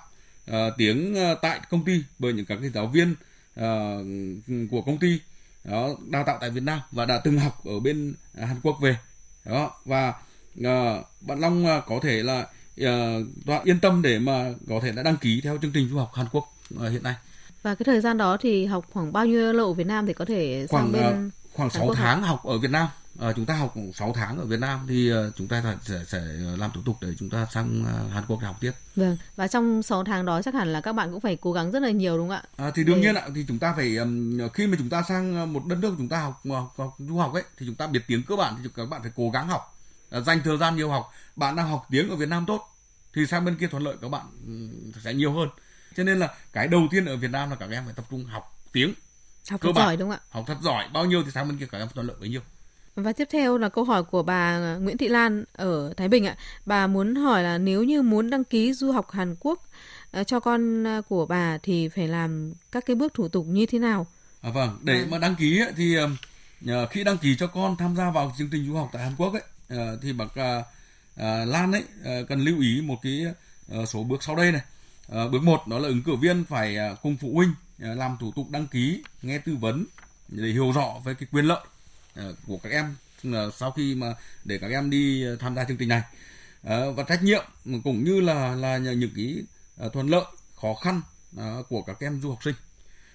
uh, 0.51 0.55
tiếng 0.77 1.13
uh, 1.13 1.38
tại 1.41 1.60
công 1.69 1.86
ty 1.86 2.03
bởi 2.19 2.34
những 2.34 2.45
các 2.45 2.58
cái 2.62 2.69
giáo 2.69 2.88
viên 2.88 3.12
uh, 3.12 4.71
của 4.71 4.82
công 4.82 4.97
ty 4.99 5.19
đó 5.63 5.89
đào 6.10 6.23
tạo 6.23 6.38
tại 6.41 6.49
Việt 6.49 6.63
Nam 6.63 6.79
và 6.91 7.05
đã 7.05 7.21
từng 7.23 7.39
học 7.39 7.65
ở 7.65 7.79
bên 7.79 8.13
Hàn 8.38 8.60
Quốc 8.63 8.77
về 8.82 8.97
đó 9.45 9.82
và 9.86 10.13
uh, 10.59 11.05
bạn 11.21 11.39
Long 11.39 11.65
uh, 11.65 11.83
có 11.88 11.99
thể 12.03 12.23
là 12.23 12.47
uh, 12.81 13.63
yên 13.63 13.79
tâm 13.79 14.01
để 14.01 14.19
mà 14.19 14.53
có 14.69 14.79
thể 14.83 14.91
đã 14.91 15.03
đăng 15.03 15.17
ký 15.17 15.41
theo 15.43 15.57
chương 15.62 15.71
trình 15.71 15.89
du 15.89 15.97
học 15.97 16.12
Hàn 16.13 16.27
Quốc 16.31 16.53
uh, 16.75 16.91
hiện 16.91 17.03
nay 17.03 17.15
và 17.63 17.75
cái 17.75 17.83
thời 17.83 18.01
gian 18.01 18.17
đó 18.17 18.38
thì 18.41 18.65
học 18.65 18.85
khoảng 18.93 19.13
bao 19.13 19.25
nhiêu 19.25 19.53
lâu 19.53 19.67
ở 19.67 19.73
Việt 19.73 19.88
Nam 19.88 20.07
thì 20.07 20.13
có 20.13 20.25
thể 20.25 20.67
khoảng 20.69 20.91
sang 20.93 21.01
bên 21.01 21.27
uh, 21.27 21.33
khoảng 21.53 21.69
6 21.69 21.93
tháng 21.93 22.23
học 22.23 22.43
ở 22.45 22.57
Việt 22.57 22.71
Nam. 22.71 22.88
À, 23.19 23.33
chúng 23.35 23.45
ta 23.45 23.53
học 23.53 23.73
6 23.95 24.13
tháng 24.15 24.38
ở 24.38 24.45
Việt 24.45 24.59
Nam 24.59 24.79
thì 24.88 25.13
uh, 25.13 25.35
chúng 25.35 25.47
ta 25.47 25.63
sẽ, 25.83 25.95
sẽ 26.07 26.21
làm 26.57 26.71
thủ 26.73 26.81
tục 26.85 26.95
để 27.01 27.07
chúng 27.19 27.29
ta 27.29 27.47
sang 27.51 27.81
uh, 27.81 28.13
Hàn 28.13 28.23
Quốc 28.27 28.39
để 28.41 28.47
học 28.47 28.55
tiếp. 28.59 28.71
Vâng. 28.95 29.17
Và 29.35 29.47
trong 29.47 29.83
6 29.83 30.03
tháng 30.03 30.25
đó 30.25 30.41
chắc 30.41 30.53
hẳn 30.53 30.73
là 30.73 30.81
các 30.81 30.93
bạn 30.93 31.12
cũng 31.12 31.21
phải 31.21 31.35
cố 31.41 31.51
gắng 31.51 31.71
rất 31.71 31.81
là 31.81 31.89
nhiều 31.89 32.17
đúng 32.17 32.29
không 32.29 32.38
ạ? 32.38 32.43
À, 32.57 32.71
thì 32.75 32.83
đương 32.83 32.95
Để... 32.95 33.01
nhiên 33.01 33.15
ạ, 33.15 33.27
thì 33.35 33.45
chúng 33.47 33.59
ta 33.59 33.73
phải 33.75 33.97
um, 33.97 34.39
khi 34.53 34.67
mà 34.67 34.77
chúng 34.79 34.89
ta 34.89 35.03
sang 35.09 35.53
một 35.53 35.65
đất 35.65 35.77
nước 35.81 35.95
chúng 35.97 36.09
ta 36.09 36.21
học 36.21 36.41
học, 36.49 36.73
học 36.77 36.95
du 36.99 37.17
học 37.17 37.33
ấy 37.33 37.43
thì 37.57 37.65
chúng 37.65 37.75
ta 37.75 37.88
biết 37.88 38.01
tiếng 38.07 38.23
cơ 38.23 38.35
bản 38.35 38.55
thì 38.63 38.69
các 38.75 38.89
bạn 38.89 39.01
phải 39.01 39.12
cố 39.15 39.29
gắng 39.29 39.47
học, 39.47 39.78
dành 40.11 40.41
thời 40.43 40.57
gian 40.57 40.75
nhiều 40.75 40.89
học. 40.89 41.13
Bạn 41.35 41.55
đang 41.55 41.69
học 41.69 41.87
tiếng 41.91 42.09
ở 42.09 42.15
Việt 42.15 42.29
Nam 42.29 42.45
tốt 42.47 42.69
thì 43.13 43.25
sang 43.25 43.45
bên 43.45 43.55
kia 43.55 43.67
thuận 43.67 43.83
lợi 43.83 43.95
các 44.01 44.09
bạn 44.09 44.25
um, 44.47 44.91
sẽ 45.03 45.13
nhiều 45.13 45.33
hơn 45.33 45.49
cho 45.95 46.03
nên 46.03 46.19
là 46.19 46.33
cái 46.53 46.67
đầu 46.67 46.87
tiên 46.91 47.05
ở 47.05 47.17
Việt 47.17 47.31
Nam 47.31 47.49
là 47.49 47.55
các 47.55 47.69
em 47.71 47.83
phải 47.85 47.93
tập 47.93 48.05
trung 48.09 48.25
học 48.25 48.57
tiếng 48.71 48.93
học 49.49 49.61
thật 49.63 49.71
giỏi 49.75 49.97
đúng 49.97 50.09
không 50.09 50.19
ạ 50.19 50.29
học 50.29 50.43
thật 50.47 50.57
giỏi 50.61 50.85
bao 50.93 51.05
nhiêu 51.05 51.23
thì 51.23 51.31
sang 51.31 51.47
bên 51.47 51.57
kia 51.57 51.65
các 51.71 51.77
em 51.77 51.87
thuận 51.93 52.07
lợi 52.07 52.15
bấy 52.19 52.29
nhiêu 52.29 52.41
và 52.95 53.13
tiếp 53.13 53.27
theo 53.31 53.57
là 53.57 53.69
câu 53.69 53.83
hỏi 53.83 54.03
của 54.03 54.23
bà 54.23 54.57
Nguyễn 54.77 54.97
Thị 54.97 55.07
Lan 55.07 55.43
ở 55.53 55.93
Thái 55.97 56.07
Bình 56.07 56.25
ạ. 56.25 56.35
Bà 56.65 56.87
muốn 56.87 57.15
hỏi 57.15 57.43
là 57.43 57.57
nếu 57.57 57.83
như 57.83 58.01
muốn 58.01 58.29
đăng 58.29 58.43
ký 58.43 58.73
du 58.73 58.91
học 58.91 59.11
Hàn 59.11 59.35
Quốc 59.39 59.63
ờ, 60.11 60.23
cho 60.23 60.39
con 60.39 60.83
ờ, 60.83 61.01
của 61.09 61.25
bà 61.25 61.57
thì 61.63 61.89
phải 61.89 62.07
làm 62.07 62.53
các 62.71 62.85
cái 62.85 62.95
bước 62.95 63.13
thủ 63.13 63.27
tục 63.27 63.45
như 63.47 63.65
thế 63.65 63.79
nào? 63.79 64.07
À, 64.41 64.49
vâng, 64.49 64.79
để 64.81 64.93
à. 64.93 65.05
mà 65.09 65.17
đăng 65.17 65.35
ký 65.35 65.59
ấy, 65.59 65.73
thì 65.77 65.97
uh, 66.03 66.89
khi 66.89 67.03
đăng 67.03 67.17
ký 67.17 67.35
cho 67.39 67.47
con 67.47 67.75
tham 67.77 67.95
gia 67.95 68.11
vào 68.11 68.33
chương 68.37 68.49
trình 68.51 68.67
du 68.67 68.75
học 68.75 68.89
tại 68.93 69.03
Hàn 69.03 69.15
Quốc 69.17 69.33
ấy 69.33 69.43
Ờ, 69.69 69.97
thì 70.01 70.13
bà 70.13 70.25
ờ, 70.36 70.63
ờ, 71.15 71.45
Lan 71.45 71.71
ấy 71.71 71.84
cần 72.27 72.39
lưu 72.39 72.62
ý 72.62 72.82
một 72.82 72.99
cái 73.01 73.25
số 73.86 74.03
bước 74.03 74.23
sau 74.23 74.36
đây 74.36 74.51
này. 74.51 74.62
À, 75.12 75.27
bước 75.32 75.43
1 75.43 75.67
đó 75.67 75.79
là 75.79 75.88
ứng 75.88 76.03
cử 76.03 76.15
viên 76.15 76.43
phải 76.45 76.77
à, 76.77 76.95
cùng 77.01 77.17
phụ 77.17 77.32
huynh 77.34 77.53
à, 77.79 77.88
làm 77.88 78.17
thủ 78.19 78.32
tục 78.36 78.49
đăng 78.49 78.67
ký, 78.67 79.03
nghe 79.21 79.38
tư 79.38 79.55
vấn 79.55 79.86
để 80.27 80.47
hiểu 80.47 80.71
rõ 80.71 80.95
về 81.03 81.13
cái 81.13 81.27
quyền 81.32 81.45
lợi 81.45 81.65
à, 82.15 82.23
của 82.47 82.58
các 82.58 82.69
em 82.69 82.95
sau 83.53 83.71
khi 83.71 83.95
mà 83.95 84.15
để 84.45 84.58
các 84.58 84.71
em 84.71 84.89
đi 84.89 85.25
tham 85.39 85.55
gia 85.55 85.63
chương 85.63 85.77
trình 85.77 85.89
này. 85.89 86.01
Và 86.63 87.03
trách 87.08 87.23
nhiệm 87.23 87.45
cũng 87.84 88.03
như 88.03 88.21
là 88.21 88.55
là 88.55 88.77
những 88.77 89.12
cái 89.15 89.43
thuận 89.93 90.08
lợi 90.08 90.23
khó 90.55 90.73
khăn 90.73 91.01
của 91.69 91.82
các 91.82 91.99
em 91.99 92.21
du 92.21 92.29
học 92.29 92.39
sinh. 92.43 92.55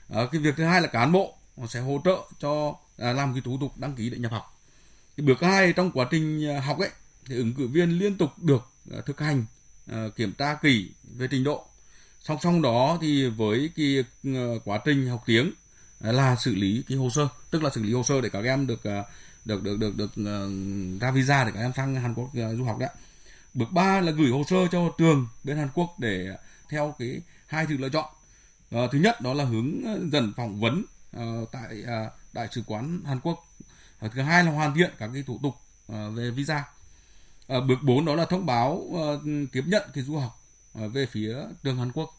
Cái 0.08 0.40
việc 0.40 0.54
thứ 0.56 0.64
hai 0.64 0.80
là 0.80 0.88
cán 0.88 1.12
bộ 1.12 1.34
sẽ 1.68 1.80
hỗ 1.80 2.00
trợ 2.04 2.16
cho 2.40 2.74
làm 2.96 3.34
cái 3.34 3.42
thủ 3.44 3.58
tục 3.60 3.72
đăng 3.78 3.94
ký 3.94 4.10
để 4.10 4.18
nhập 4.18 4.32
học 4.32 4.53
cái 5.16 5.26
bước 5.26 5.40
hai, 5.40 5.72
trong 5.72 5.90
quá 5.90 6.08
trình 6.10 6.48
à, 6.48 6.60
học 6.60 6.78
ấy, 6.78 6.90
thì 7.26 7.36
ứng 7.36 7.54
cử 7.54 7.68
viên 7.68 7.98
liên 7.98 8.16
tục 8.16 8.30
được 8.38 8.62
à, 8.92 8.98
thực 9.06 9.20
hành 9.20 9.44
à, 9.86 10.04
kiểm 10.16 10.32
tra 10.32 10.54
kỹ 10.54 10.90
về 11.16 11.26
trình 11.30 11.44
độ. 11.44 11.66
Song 12.20 12.38
song 12.42 12.62
đó 12.62 12.98
thì 13.00 13.28
với 13.28 13.70
cái 13.76 14.04
quá 14.64 14.80
trình 14.84 15.08
học 15.08 15.22
tiếng 15.26 15.52
là 16.00 16.36
xử 16.36 16.54
lý 16.54 16.84
cái 16.88 16.98
hồ 16.98 17.10
sơ, 17.10 17.28
tức 17.50 17.62
là 17.62 17.70
xử 17.70 17.82
lý 17.82 17.92
hồ 17.92 18.02
sơ 18.02 18.20
để 18.20 18.28
các 18.28 18.44
em 18.44 18.66
được 18.66 18.80
được 19.44 19.62
được 19.62 19.78
được 19.78 19.96
được 19.96 20.10
ra 21.00 21.10
visa 21.10 21.44
để 21.44 21.50
các 21.54 21.60
em 21.60 21.72
sang 21.76 21.94
Hàn 21.94 22.14
Quốc 22.14 22.30
du 22.56 22.64
học 22.64 22.78
đấy 22.78 22.88
bước 23.54 23.72
3 23.72 24.00
là 24.00 24.12
gửi 24.12 24.30
hồ 24.30 24.42
sơ 24.50 24.56
cho 24.72 24.90
trường 24.98 25.28
bên 25.44 25.56
Hàn 25.56 25.68
Quốc 25.74 25.94
để 25.98 26.36
theo 26.68 26.94
cái 26.98 27.20
hai 27.46 27.66
sự 27.68 27.76
lựa 27.76 27.88
chọn. 27.88 28.04
Ờ, 28.70 28.88
thứ 28.92 28.98
nhất 28.98 29.20
đó 29.20 29.34
là 29.34 29.44
hướng 29.44 29.82
dẫn 30.12 30.32
phỏng 30.36 30.60
vấn 30.60 30.84
ờ, 31.12 31.44
tại 31.52 31.84
đại 32.32 32.48
sứ 32.52 32.62
quán 32.66 33.00
Hàn 33.06 33.20
Quốc 33.20 33.44
uh, 34.06 34.12
thứ 34.12 34.22
hai 34.22 34.44
là 34.44 34.50
hoàn 34.50 34.74
thiện 34.74 34.90
các 34.98 35.10
cái 35.14 35.22
thủ 35.22 35.40
tục 35.42 35.54
ờ, 35.88 36.10
về 36.10 36.30
visa. 36.30 36.64
Uh, 37.56 37.64
bước 37.68 37.82
4 37.82 38.04
đó 38.04 38.14
là 38.14 38.24
thông 38.24 38.46
báo 38.46 38.72
uh, 38.72 39.20
tiếp 39.52 39.64
nhận 39.66 39.82
cái 39.94 40.04
du 40.04 40.16
học 40.16 40.40
về 40.74 41.06
phía 41.06 41.36
trường 41.62 41.78
Hàn 41.78 41.92
Quốc. 41.92 42.10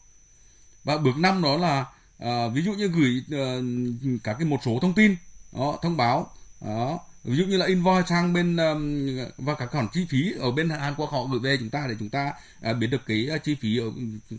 Và 0.84 0.96
bước 0.96 1.16
năm 1.18 1.42
đó 1.42 1.56
là 1.56 1.86
ví 2.48 2.62
dụ 2.62 2.72
như 2.72 2.88
gửi 2.88 3.24
các 4.24 4.36
cái 4.38 4.48
một 4.48 4.60
số 4.64 4.78
thông 4.82 4.94
tin 4.94 5.16
đó, 5.52 5.78
thông 5.82 5.96
báo 5.96 6.30
đó 6.60 6.98
ví 7.26 7.36
dụ 7.36 7.44
như 7.44 7.56
là 7.56 7.66
invoice 7.66 8.06
sang 8.08 8.32
bên 8.32 8.56
um, 8.56 9.08
và 9.36 9.54
các 9.54 9.70
khoản 9.70 9.88
chi 9.92 10.06
phí 10.08 10.32
ở 10.38 10.50
bên 10.50 10.68
Hàn 10.68 10.94
Quốc 10.94 11.10
họ 11.10 11.24
gửi 11.24 11.40
về 11.40 11.56
chúng 11.56 11.70
ta 11.70 11.86
để 11.88 11.94
chúng 11.98 12.08
ta 12.08 12.32
uh, 12.70 12.76
biết 12.76 12.86
được 12.86 13.02
cái 13.06 13.28
chi 13.44 13.56
phí 13.60 13.78
ở 13.78 13.84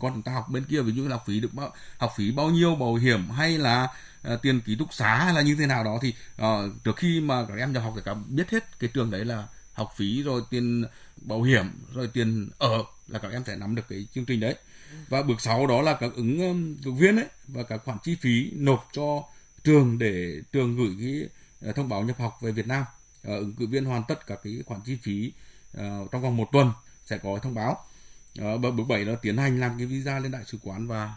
con 0.00 0.12
chúng 0.14 0.22
ta 0.22 0.32
học 0.32 0.46
bên 0.50 0.64
kia. 0.64 0.82
Ví 0.82 0.92
dụ 0.92 1.02
như 1.02 1.08
là 1.08 1.16
học 1.16 1.24
phí 1.26 1.40
được 1.40 1.54
bao, 1.54 1.74
học 1.98 2.12
phí 2.16 2.30
bao 2.30 2.50
nhiêu 2.50 2.74
bảo 2.74 2.94
hiểm 2.94 3.30
hay 3.30 3.58
là 3.58 3.88
uh, 4.32 4.42
tiền 4.42 4.60
ký 4.60 4.76
túc 4.76 4.94
xá 4.94 5.16
hay 5.16 5.34
là 5.34 5.42
như 5.42 5.56
thế 5.58 5.66
nào 5.66 5.84
đó 5.84 5.98
thì 6.02 6.14
uh, 6.42 6.84
trước 6.84 6.96
khi 6.96 7.20
mà 7.20 7.44
các 7.48 7.54
em 7.58 7.72
nhập 7.72 7.82
học 7.82 7.92
thì 7.96 8.02
các 8.04 8.16
biết 8.28 8.50
hết 8.50 8.78
cái 8.78 8.90
trường 8.94 9.10
đấy 9.10 9.24
là 9.24 9.46
học 9.72 9.92
phí 9.96 10.22
rồi 10.22 10.42
tiền 10.50 10.84
bảo 11.16 11.42
hiểm 11.42 11.64
rồi 11.94 12.08
tiền 12.12 12.48
ở 12.58 12.84
là 13.08 13.18
các 13.18 13.32
em 13.32 13.42
sẽ 13.46 13.56
nắm 13.56 13.74
được 13.74 13.82
cái 13.88 14.06
chương 14.14 14.24
trình 14.24 14.40
đấy. 14.40 14.54
Và 15.08 15.22
bước 15.22 15.40
6 15.40 15.66
đó 15.66 15.82
là 15.82 15.96
các 16.00 16.10
ứng 16.14 16.76
cử 16.84 16.92
viên 16.92 17.16
ấy 17.16 17.26
và 17.48 17.62
các 17.62 17.80
khoản 17.84 17.98
chi 18.02 18.16
phí 18.20 18.50
nộp 18.54 18.88
cho 18.92 19.22
trường 19.64 19.98
để 19.98 20.40
trường 20.52 20.76
gửi 20.76 20.96
cái 21.00 21.28
thông 21.76 21.88
báo 21.88 22.02
nhập 22.02 22.18
học 22.18 22.38
về 22.40 22.52
Việt 22.52 22.66
Nam 22.66 22.82
uh, 22.82 23.26
ứng 23.26 23.54
cử 23.54 23.66
viên 23.66 23.84
hoàn 23.84 24.02
tất 24.08 24.26
các 24.26 24.40
cái 24.44 24.62
khoản 24.66 24.80
chi 24.80 24.98
phí 25.02 25.32
uh, 25.76 26.10
trong 26.10 26.22
vòng 26.22 26.36
một 26.36 26.48
tuần 26.52 26.72
sẽ 27.06 27.18
có 27.18 27.38
thông 27.42 27.54
báo 27.54 27.84
bước 28.58 28.84
7 28.88 29.04
là 29.04 29.14
tiến 29.22 29.36
hành 29.36 29.60
làm 29.60 29.78
cái 29.78 29.86
visa 29.86 30.18
lên 30.18 30.32
đại 30.32 30.44
sứ 30.46 30.58
quán 30.62 30.86
và 30.86 31.14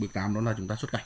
bước 0.00 0.12
8 0.12 0.34
đó 0.34 0.40
là 0.40 0.54
chúng 0.56 0.68
ta 0.68 0.76
xuất 0.76 0.92
cảnh 0.92 1.04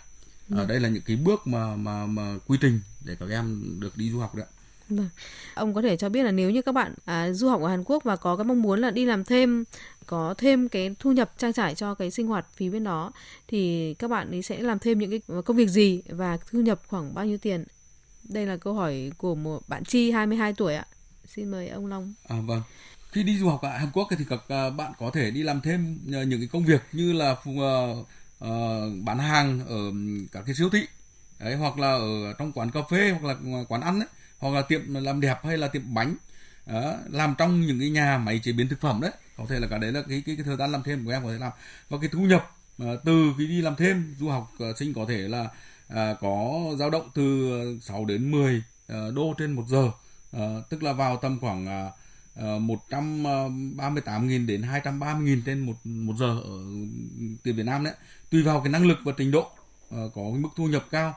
ừ. 0.51 0.67
đây 0.69 0.81
là 0.81 0.89
những 0.89 1.03
cái 1.03 1.17
bước 1.17 1.47
mà 1.47 1.77
mà 1.77 2.07
mà 2.07 2.35
quy 2.47 2.59
trình 2.61 2.81
để 3.05 3.17
các 3.21 3.29
em 3.31 3.77
được 3.81 3.97
đi 3.97 4.11
du 4.11 4.19
học 4.19 4.35
đấy 4.35 4.47
Vâng. 4.91 5.09
Ông 5.55 5.75
có 5.75 5.83
thể 5.83 5.97
cho 5.97 6.09
biết 6.09 6.23
là 6.23 6.31
nếu 6.31 6.51
như 6.51 6.63
các 6.63 6.73
bạn 6.73 6.95
à, 7.05 7.33
du 7.33 7.49
học 7.49 7.63
ở 7.63 7.69
Hàn 7.69 7.85
Quốc 7.85 8.05
và 8.05 8.17
có 8.17 8.37
cái 8.37 8.45
mong 8.45 8.63
muốn 8.63 8.81
là 8.81 8.91
đi 8.91 9.05
làm 9.05 9.25
thêm 9.25 9.65
có 10.07 10.35
thêm 10.39 10.69
cái 10.69 10.95
thu 10.99 11.13
nhập 11.13 11.33
trang 11.39 11.53
trải 11.53 11.75
cho 11.75 11.95
cái 11.95 12.11
sinh 12.11 12.27
hoạt 12.27 12.47
phí 12.57 12.71
bên 12.71 12.85
đó 12.85 13.13
thì 13.49 13.95
các 13.95 14.09
bạn 14.09 14.31
ấy 14.31 14.43
sẽ 14.43 14.61
làm 14.61 14.79
thêm 14.79 14.99
những 14.99 15.11
cái 15.11 15.43
công 15.45 15.57
việc 15.57 15.69
gì 15.69 16.03
và 16.09 16.39
thu 16.51 16.61
nhập 16.61 16.81
khoảng 16.87 17.15
bao 17.15 17.25
nhiêu 17.25 17.39
tiền? 17.39 17.65
Đây 18.31 18.47
là 18.47 18.57
câu 18.57 18.75
hỏi 18.75 19.13
của 19.19 19.35
một 19.35 19.69
bạn 19.69 19.85
Chi 19.85 20.11
22 20.11 20.53
tuổi 20.53 20.75
ạ. 20.75 20.87
Xin 21.27 21.51
mời 21.51 21.69
ông 21.69 21.87
Long. 21.87 22.15
À 22.29 22.37
vâng. 22.47 22.63
Khi 23.13 23.23
đi 23.23 23.39
du 23.39 23.49
học 23.49 23.63
ở 23.63 23.79
Hàn 23.79 23.91
Quốc 23.93 24.09
thì 24.19 24.25
các 24.29 24.41
à, 24.49 24.71
bạn 24.71 24.93
có 24.99 25.11
thể 25.15 25.31
đi 25.31 25.43
làm 25.43 25.61
thêm 25.61 25.99
à, 26.13 26.23
những 26.23 26.41
cái 26.41 26.49
công 26.53 26.65
việc 26.65 26.83
như 26.93 27.13
là 27.13 27.31
uh, 27.31 27.39
uh, 28.45 28.49
bán 29.05 29.19
hàng 29.19 29.67
ở 29.67 29.93
các 30.33 30.43
cái 30.47 30.55
siêu 30.55 30.71
thị 30.71 30.87
đấy 31.39 31.55
hoặc 31.55 31.79
là 31.79 31.93
ở 31.93 32.33
trong 32.39 32.53
quán 32.53 32.71
cà 32.71 32.81
phê 32.91 33.11
hoặc 33.21 33.29
là 33.29 33.65
quán 33.69 33.81
ăn 33.81 34.01
ấy 34.01 34.09
hoặc 34.39 34.55
là 34.55 34.63
tiệm 34.63 34.95
làm 34.95 35.21
đẹp 35.21 35.39
hay 35.45 35.59
là 35.59 35.69
tiệm 35.69 35.95
bánh 35.95 36.17
đó, 36.67 36.95
làm 37.11 37.35
trong 37.39 37.61
những 37.61 37.81
cái 37.81 37.91
nhà 37.91 38.19
máy 38.19 38.41
chế 38.43 38.53
biến 38.53 38.69
thực 38.69 38.81
phẩm 38.81 39.01
đấy 39.01 39.11
có 39.37 39.47
thể 39.49 39.61
là 39.61 39.67
cả 39.67 39.79
đấy 39.79 39.93
là 39.93 40.03
cái 40.09 40.23
cái, 40.27 40.37
cái 40.37 40.45
thời 40.45 40.57
gian 40.57 40.73
làm 40.73 40.83
thêm 40.83 41.05
của 41.05 41.11
em 41.11 41.23
có 41.25 41.33
thể 41.33 41.39
làm 41.39 41.53
và 41.89 41.99
cái 42.01 42.11
thu 42.13 42.21
nhập 42.21 42.57
uh, 42.83 42.87
từ 43.05 43.33
khi 43.39 43.47
đi 43.47 43.63
làm 43.63 43.77
thêm 43.77 44.15
du 44.19 44.29
học 44.29 44.53
uh, 44.71 44.79
sinh 44.79 44.95
có 44.95 45.05
thể 45.09 45.19
là 45.19 45.49
À, 45.95 46.15
có 46.21 46.65
dao 46.79 46.91
động 46.91 47.11
từ 47.15 47.53
ờ, 47.61 47.67
6 47.81 48.05
đến 48.05 48.31
10 48.31 48.63
ờ, 48.87 49.11
đô 49.11 49.35
trên 49.39 49.53
một 49.53 49.65
giờ. 49.69 49.91
Ờ, 50.33 50.63
tức 50.71 50.83
là 50.83 50.93
vào 50.93 51.17
tầm 51.17 51.39
khoảng 51.41 51.67
à, 51.67 51.91
138.000 52.37 54.47
đến 54.47 54.63
230.000 54.63 55.43
trên 55.47 55.61
một 55.61 55.77
một 55.85 56.15
giờ 56.19 56.41
ở 56.45 56.59
tiền 57.43 57.57
Việt 57.57 57.67
Nam 57.67 57.85
đấy. 57.85 57.95
Tùy 58.31 58.43
vào 58.43 58.61
cái 58.61 58.73
năng 58.73 58.87
lực 58.87 58.99
và 59.05 59.13
trình 59.17 59.31
độ 59.31 59.51
có 59.91 60.11
cái 60.15 60.39
mức 60.39 60.49
thu 60.57 60.67
nhập 60.67 60.87
cao 60.91 61.15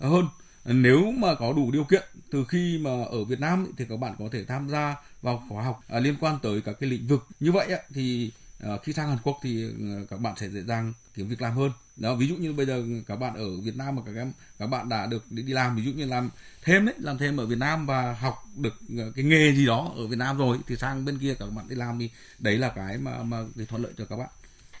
hơn. 0.00 0.28
Nếu 0.64 1.12
mà 1.12 1.34
có 1.34 1.52
đủ 1.52 1.70
điều 1.70 1.84
kiện, 1.84 2.02
từ 2.30 2.44
khi 2.48 2.78
mà 2.78 2.90
ở 2.90 3.24
Việt 3.24 3.40
Nam 3.40 3.72
thì 3.78 3.84
các 3.88 3.96
bạn 3.96 4.14
có 4.18 4.28
thể 4.32 4.44
tham 4.44 4.68
gia 4.68 4.96
vào 5.22 5.42
khóa 5.48 5.64
học 5.64 5.80
à, 5.88 6.00
liên 6.00 6.16
quan 6.20 6.38
tới 6.42 6.60
các 6.60 6.76
cái 6.80 6.90
lĩnh 6.90 7.06
vực. 7.06 7.26
Như 7.40 7.52
vậy 7.52 7.68
thì 7.94 8.30
Ờ, 8.60 8.78
khi 8.78 8.92
sang 8.92 9.08
Hàn 9.08 9.18
Quốc 9.22 9.38
thì 9.42 9.64
ờ, 9.64 10.06
các 10.10 10.20
bạn 10.20 10.34
sẽ 10.36 10.48
dễ 10.48 10.62
dàng 10.62 10.92
kiếm 11.14 11.28
việc 11.28 11.42
làm 11.42 11.56
hơn 11.56 11.70
đó 11.96 12.14
ví 12.14 12.28
dụ 12.28 12.36
như 12.36 12.52
bây 12.52 12.66
giờ 12.66 12.84
các 13.06 13.16
bạn 13.16 13.34
ở 13.34 13.60
Việt 13.60 13.76
Nam 13.76 13.96
mà 13.96 14.02
các 14.06 14.12
em 14.16 14.32
các 14.58 14.66
bạn 14.66 14.88
đã 14.88 15.06
được 15.06 15.32
đi 15.32 15.42
làm 15.42 15.76
ví 15.76 15.82
dụ 15.82 15.92
như 15.92 16.04
làm 16.04 16.30
thêm 16.62 16.86
đấy 16.86 16.94
làm 16.98 17.18
thêm 17.18 17.36
ở 17.36 17.46
Việt 17.46 17.58
Nam 17.58 17.86
và 17.86 18.12
học 18.12 18.44
được 18.56 18.74
ờ, 18.98 19.12
cái 19.16 19.24
nghề 19.24 19.52
gì 19.52 19.66
đó 19.66 19.92
ở 19.96 20.06
Việt 20.06 20.18
Nam 20.18 20.38
rồi 20.38 20.58
thì 20.66 20.76
sang 20.76 21.04
bên 21.04 21.18
kia 21.18 21.34
các 21.38 21.46
bạn 21.46 21.68
đi 21.68 21.76
làm 21.76 21.98
thì 21.98 22.10
đấy 22.38 22.58
là 22.58 22.68
cái 22.68 22.98
mà 22.98 23.22
mà 23.22 23.44
cái 23.56 23.66
thuận 23.66 23.82
lợi 23.82 23.92
cho 23.98 24.04
các 24.04 24.16
bạn 24.16 24.28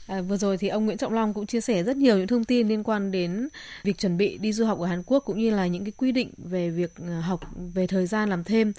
À, 0.06 0.20
vừa 0.20 0.36
rồi 0.36 0.58
thì 0.58 0.68
ông 0.68 0.86
Nguyễn 0.86 0.98
Trọng 0.98 1.12
Long 1.12 1.34
cũng 1.34 1.46
chia 1.46 1.60
sẻ 1.60 1.82
rất 1.82 1.96
nhiều 1.96 2.18
những 2.18 2.26
thông 2.26 2.44
tin 2.44 2.68
liên 2.68 2.82
quan 2.84 3.10
đến 3.10 3.48
việc 3.82 3.98
chuẩn 3.98 4.16
bị 4.16 4.38
đi 4.38 4.52
du 4.52 4.64
học 4.66 4.78
ở 4.78 4.86
Hàn 4.86 5.02
Quốc 5.02 5.22
cũng 5.26 5.38
như 5.38 5.50
là 5.50 5.66
những 5.66 5.84
cái 5.84 5.92
quy 5.96 6.12
định 6.12 6.30
về 6.38 6.70
việc 6.70 6.92
học 7.22 7.40
về 7.74 7.86
thời 7.86 8.06
gian 8.06 8.28
làm 8.28 8.44
thêm. 8.44 8.72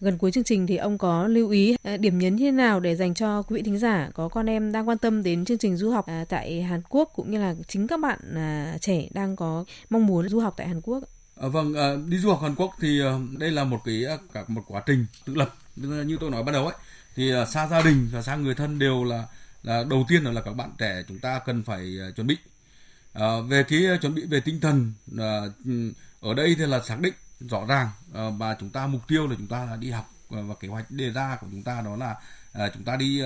Gần 0.00 0.18
cuối 0.18 0.32
chương 0.32 0.44
trình 0.44 0.66
thì 0.66 0.76
ông 0.76 0.98
có 0.98 1.26
lưu 1.26 1.50
ý 1.50 1.76
à, 1.82 1.96
điểm 1.96 2.18
nhấn 2.18 2.36
như 2.36 2.44
thế 2.44 2.50
nào 2.50 2.80
để 2.80 2.96
dành 2.96 3.14
cho 3.14 3.42
quý 3.42 3.56
vị 3.56 3.62
thính 3.62 3.78
giả 3.78 4.10
có 4.14 4.28
con 4.28 4.50
em 4.50 4.72
đang 4.72 4.88
quan 4.88 4.98
tâm 4.98 5.22
đến 5.22 5.44
chương 5.44 5.58
trình 5.58 5.76
du 5.76 5.90
học 5.90 6.06
à, 6.06 6.24
tại 6.28 6.62
Hàn 6.62 6.82
Quốc 6.88 7.12
cũng 7.14 7.30
như 7.30 7.38
là 7.38 7.54
chính 7.68 7.86
các 7.86 8.00
bạn 8.00 8.18
à, 8.34 8.76
trẻ 8.80 9.08
đang 9.10 9.36
có 9.36 9.64
mong 9.90 10.06
muốn 10.06 10.28
du 10.28 10.40
học 10.40 10.54
tại 10.56 10.68
Hàn 10.68 10.80
Quốc. 10.80 11.04
À, 11.40 11.48
vâng, 11.48 11.74
à, 11.74 11.94
đi 12.06 12.18
du 12.18 12.28
học 12.28 12.42
Hàn 12.42 12.54
Quốc 12.54 12.74
thì 12.80 13.00
à, 13.00 13.18
đây 13.38 13.50
là 13.50 13.64
một 13.64 13.80
cái 13.84 14.04
cả 14.32 14.44
một 14.48 14.62
quá 14.66 14.82
trình 14.86 15.06
tự 15.24 15.34
lập 15.34 15.54
như 15.76 16.16
tôi 16.20 16.30
nói 16.30 16.42
ban 16.42 16.52
đầu 16.52 16.66
ấy 16.66 16.76
thì 17.14 17.32
à, 17.32 17.46
xa 17.46 17.66
gia 17.66 17.82
đình 17.82 18.08
và 18.12 18.22
xa 18.22 18.36
người 18.36 18.54
thân 18.54 18.78
đều 18.78 19.04
là 19.04 19.24
là 19.62 19.84
đầu 19.90 20.04
tiên 20.08 20.24
là, 20.24 20.32
là 20.32 20.40
các 20.40 20.52
bạn 20.52 20.70
trẻ 20.78 21.02
chúng 21.08 21.18
ta 21.18 21.40
cần 21.46 21.62
phải 21.62 21.96
chuẩn 22.16 22.26
bị 22.26 22.36
à, 23.12 23.26
về 23.48 23.62
cái 23.62 23.82
chuẩn 24.02 24.14
bị 24.14 24.22
về 24.26 24.40
tinh 24.40 24.60
thần 24.60 24.92
à, 25.18 25.40
ừ, 25.64 25.92
ở 26.20 26.34
đây 26.34 26.54
thì 26.58 26.66
là 26.66 26.80
xác 26.80 27.00
định 27.00 27.14
rõ 27.40 27.64
ràng 27.68 27.90
ờ, 28.12 28.30
và 28.30 28.56
chúng 28.60 28.70
ta 28.70 28.86
mục 28.86 29.08
tiêu 29.08 29.26
là 29.26 29.34
chúng 29.38 29.46
ta 29.46 29.64
là 29.64 29.76
đi 29.76 29.90
học 29.90 30.10
ờ, 30.30 30.42
và 30.42 30.54
kế 30.60 30.68
hoạch 30.68 30.90
đề 30.90 31.10
ra 31.10 31.38
của 31.40 31.46
chúng 31.50 31.62
ta 31.62 31.80
đó 31.80 31.96
là 31.96 32.16
ờ, 32.52 32.70
chúng 32.74 32.84
ta 32.84 32.96
đi 32.96 33.22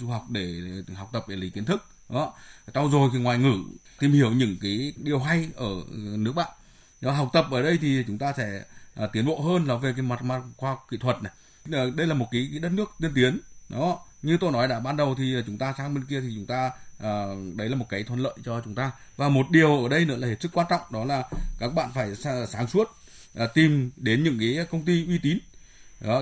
du 0.00 0.08
học 0.08 0.26
để, 0.30 0.60
học 0.94 1.10
tập 1.12 1.24
để 1.28 1.36
lấy 1.36 1.50
kiến 1.50 1.64
thức 1.64 1.84
đó. 2.08 2.32
Trau 2.74 2.90
dồi 2.90 3.10
cái 3.12 3.20
ngoại 3.20 3.38
ngữ 3.38 3.54
tìm 3.98 4.12
hiểu 4.12 4.30
những 4.30 4.56
cái 4.60 4.92
điều 4.96 5.18
hay 5.18 5.48
ở 5.56 5.68
nước 6.16 6.32
bạn. 6.32 6.50
Đó, 7.00 7.12
học 7.12 7.30
tập 7.32 7.46
ở 7.50 7.62
đây 7.62 7.78
thì 7.80 8.04
chúng 8.06 8.18
ta 8.18 8.32
sẽ 8.36 8.64
tiến 9.12 9.26
bộ 9.26 9.40
hơn 9.40 9.64
là 9.64 9.76
về 9.76 9.92
cái 9.96 10.02
mặt 10.02 10.22
mặt 10.22 10.42
khoa 10.56 10.70
học 10.70 10.86
kỹ 10.90 10.96
thuật 10.96 11.16
này. 11.22 11.32
Đây 11.94 12.06
là 12.06 12.14
một 12.14 12.28
cái, 12.30 12.48
cái 12.50 12.60
đất 12.60 12.72
nước 12.72 12.90
tiên 13.00 13.12
tiến 13.14 13.40
đó. 13.68 13.98
Như 14.22 14.36
tôi 14.40 14.52
nói 14.52 14.68
đã 14.68 14.80
ban 14.80 14.96
đầu 14.96 15.14
thì 15.18 15.34
chúng 15.46 15.58
ta 15.58 15.74
sang 15.78 15.94
bên 15.94 16.04
kia 16.04 16.20
thì 16.20 16.32
chúng 16.34 16.46
ta 16.46 16.70
à, 16.98 17.24
đấy 17.54 17.68
là 17.68 17.76
một 17.76 17.86
cái 17.88 18.02
thuận 18.02 18.20
lợi 18.20 18.34
cho 18.44 18.60
chúng 18.64 18.74
ta. 18.74 18.92
Và 19.16 19.28
một 19.28 19.46
điều 19.50 19.82
ở 19.82 19.88
đây 19.88 20.04
nữa 20.04 20.16
là 20.16 20.28
hết 20.28 20.36
sức 20.40 20.50
quan 20.52 20.66
trọng 20.70 20.82
đó 20.90 21.04
là 21.04 21.24
các 21.58 21.74
bạn 21.74 21.90
phải 21.94 22.14
sáng 22.48 22.66
suốt 22.66 22.90
à, 23.34 23.46
tìm 23.46 23.90
đến 23.96 24.24
những 24.24 24.38
cái 24.38 24.66
công 24.70 24.84
ty 24.84 25.06
uy 25.06 25.18
tín 25.18 25.38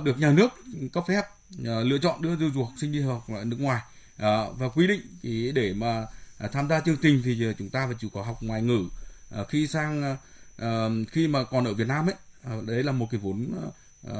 được 0.04 0.18
nhà 0.18 0.32
nước 0.32 0.48
cấp 0.92 1.04
phép 1.08 1.22
à, 1.66 1.80
lựa 1.80 1.98
chọn 1.98 2.22
đưa 2.22 2.50
du 2.50 2.64
học 2.64 2.72
sinh 2.80 2.92
đi 2.92 3.00
học 3.00 3.24
ở 3.28 3.44
nước 3.44 3.60
ngoài 3.60 3.82
à, 4.16 4.44
và 4.58 4.68
quy 4.68 4.86
định 4.86 5.00
thì 5.22 5.52
để 5.52 5.72
mà 5.74 6.06
à, 6.38 6.48
tham 6.52 6.68
gia 6.68 6.80
chương 6.80 6.96
trình 7.02 7.22
thì 7.24 7.46
chúng 7.58 7.70
ta 7.70 7.86
phải 7.86 7.94
chịu 8.00 8.10
có 8.12 8.22
học 8.22 8.38
ngoại 8.40 8.62
ngữ 8.62 8.88
à, 9.30 9.44
khi 9.48 9.66
sang 9.66 10.02
à, 10.02 10.16
à, 10.56 10.88
khi 11.10 11.28
mà 11.28 11.44
còn 11.44 11.64
ở 11.64 11.74
Việt 11.74 11.86
Nam 11.88 12.06
ấy 12.06 12.14
à, 12.44 12.56
đấy 12.66 12.82
là 12.82 12.92
một 12.92 13.08
cái 13.10 13.20
vốn 13.20 13.54
à, 13.62 13.68
à, 14.12 14.16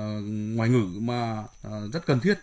ngoại 0.55 0.69
ngữ 0.69 1.01
mà 1.01 1.45
à, 1.63 1.71
rất 1.93 2.07
cần 2.07 2.21
thiết 2.21 2.39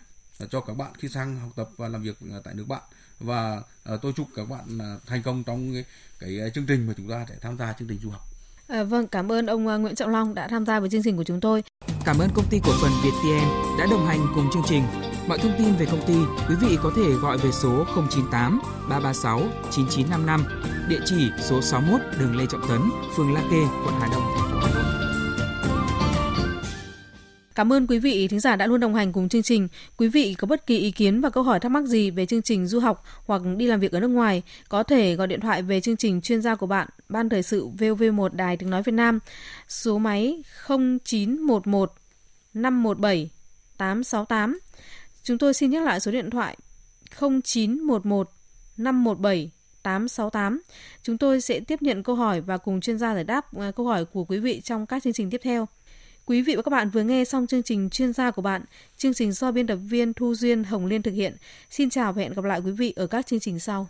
cho 0.50 0.60
các 0.60 0.74
bạn 0.74 0.92
khi 0.98 1.08
sang 1.08 1.36
học 1.36 1.50
tập 1.56 1.68
và 1.76 1.88
làm 1.88 2.02
việc 2.02 2.16
à, 2.32 2.38
tại 2.44 2.54
nước 2.54 2.68
bạn 2.68 2.82
và 3.20 3.62
tôi 4.02 4.12
chúc 4.16 4.28
các 4.36 4.48
bạn 4.48 4.78
thành 5.06 5.22
công 5.22 5.44
trong 5.44 5.74
cái, 5.74 5.84
cái 6.18 6.50
chương 6.54 6.66
trình 6.66 6.86
mà 6.86 6.94
chúng 6.96 7.08
ta 7.08 7.26
sẽ 7.28 7.34
tham 7.40 7.58
gia 7.58 7.72
chương 7.72 7.88
trình 7.88 7.98
du 8.02 8.10
học. 8.10 8.29
À, 8.70 8.84
vâng, 8.84 9.06
cảm 9.06 9.32
ơn 9.32 9.46
ông 9.46 9.68
à, 9.68 9.76
Nguyễn 9.76 9.94
Trọng 9.94 10.10
Long 10.10 10.34
đã 10.34 10.48
tham 10.48 10.66
gia 10.66 10.80
với 10.80 10.90
chương 10.90 11.02
trình 11.02 11.16
của 11.16 11.24
chúng 11.24 11.40
tôi. 11.40 11.62
Cảm 12.04 12.18
ơn 12.18 12.28
công 12.34 12.44
ty 12.50 12.60
cổ 12.64 12.72
phần 12.82 12.90
Viettel 13.02 13.48
đã 13.78 13.86
đồng 13.90 14.06
hành 14.06 14.26
cùng 14.34 14.50
chương 14.52 14.62
trình. 14.66 14.82
Mọi 15.28 15.38
thông 15.38 15.52
tin 15.58 15.74
về 15.74 15.86
công 15.86 16.06
ty, 16.06 16.14
quý 16.48 16.54
vị 16.60 16.78
có 16.82 16.92
thể 16.96 17.12
gọi 17.22 17.38
về 17.38 17.50
số 17.52 17.84
098 17.94 18.60
336 18.90 19.40
9955, 19.70 20.44
địa 20.88 21.00
chỉ 21.04 21.30
số 21.38 21.60
61 21.62 22.00
đường 22.20 22.36
Lê 22.36 22.46
Trọng 22.46 22.68
Tấn, 22.68 22.80
phường 23.16 23.34
La 23.34 23.40
Kê, 23.50 23.60
quận 23.84 23.94
Hà 24.00 24.08
Đông, 24.12 24.39
Cảm 27.54 27.72
ơn 27.72 27.86
quý 27.86 27.98
vị 27.98 28.28
thính 28.28 28.40
giả 28.40 28.56
đã 28.56 28.66
luôn 28.66 28.80
đồng 28.80 28.94
hành 28.94 29.12
cùng 29.12 29.28
chương 29.28 29.42
trình. 29.42 29.68
Quý 29.96 30.08
vị 30.08 30.34
có 30.38 30.46
bất 30.46 30.66
kỳ 30.66 30.78
ý 30.78 30.90
kiến 30.90 31.20
và 31.20 31.30
câu 31.30 31.42
hỏi 31.42 31.60
thắc 31.60 31.72
mắc 31.72 31.84
gì 31.84 32.10
về 32.10 32.26
chương 32.26 32.42
trình 32.42 32.66
du 32.66 32.80
học 32.80 33.04
hoặc 33.26 33.42
đi 33.56 33.66
làm 33.66 33.80
việc 33.80 33.92
ở 33.92 34.00
nước 34.00 34.08
ngoài, 34.08 34.42
có 34.68 34.82
thể 34.82 35.14
gọi 35.14 35.26
điện 35.26 35.40
thoại 35.40 35.62
về 35.62 35.80
chương 35.80 35.96
trình 35.96 36.20
chuyên 36.20 36.42
gia 36.42 36.54
của 36.54 36.66
bạn, 36.66 36.88
Ban 37.08 37.28
Thời 37.28 37.42
sự 37.42 37.68
VV1 37.78 38.28
Đài 38.28 38.56
Tiếng 38.56 38.70
Nói 38.70 38.82
Việt 38.82 38.92
Nam, 38.92 39.18
số 39.68 39.98
máy 39.98 40.42
0911 40.68 41.92
517 42.54 43.30
868. 43.76 44.60
Chúng 45.22 45.38
tôi 45.38 45.54
xin 45.54 45.70
nhắc 45.70 45.84
lại 45.84 46.00
số 46.00 46.12
điện 46.12 46.30
thoại 46.30 46.56
0911 47.20 48.30
517 48.76 49.50
868. 49.82 50.62
Chúng 51.02 51.18
tôi 51.18 51.40
sẽ 51.40 51.60
tiếp 51.60 51.82
nhận 51.82 52.02
câu 52.02 52.16
hỏi 52.16 52.40
và 52.40 52.56
cùng 52.56 52.80
chuyên 52.80 52.98
gia 52.98 53.14
giải 53.14 53.24
đáp 53.24 53.56
à, 53.56 53.70
câu 53.76 53.86
hỏi 53.86 54.04
của 54.04 54.24
quý 54.24 54.38
vị 54.38 54.60
trong 54.60 54.86
các 54.86 55.02
chương 55.02 55.12
trình 55.12 55.30
tiếp 55.30 55.40
theo. 55.44 55.68
Quý 56.30 56.42
vị 56.42 56.56
và 56.56 56.62
các 56.62 56.70
bạn 56.70 56.90
vừa 56.90 57.02
nghe 57.02 57.24
xong 57.24 57.46
chương 57.46 57.62
trình 57.62 57.90
chuyên 57.90 58.12
gia 58.12 58.30
của 58.30 58.42
bạn, 58.42 58.62
chương 58.96 59.14
trình 59.14 59.32
do 59.32 59.52
biên 59.52 59.66
tập 59.66 59.76
viên 59.76 60.14
Thu 60.14 60.34
Duyên 60.34 60.64
Hồng 60.64 60.86
Liên 60.86 61.02
thực 61.02 61.10
hiện. 61.10 61.36
Xin 61.70 61.90
chào 61.90 62.12
và 62.12 62.22
hẹn 62.22 62.32
gặp 62.32 62.44
lại 62.44 62.60
quý 62.60 62.70
vị 62.70 62.92
ở 62.96 63.06
các 63.06 63.26
chương 63.26 63.40
trình 63.40 63.58
sau. 63.58 63.88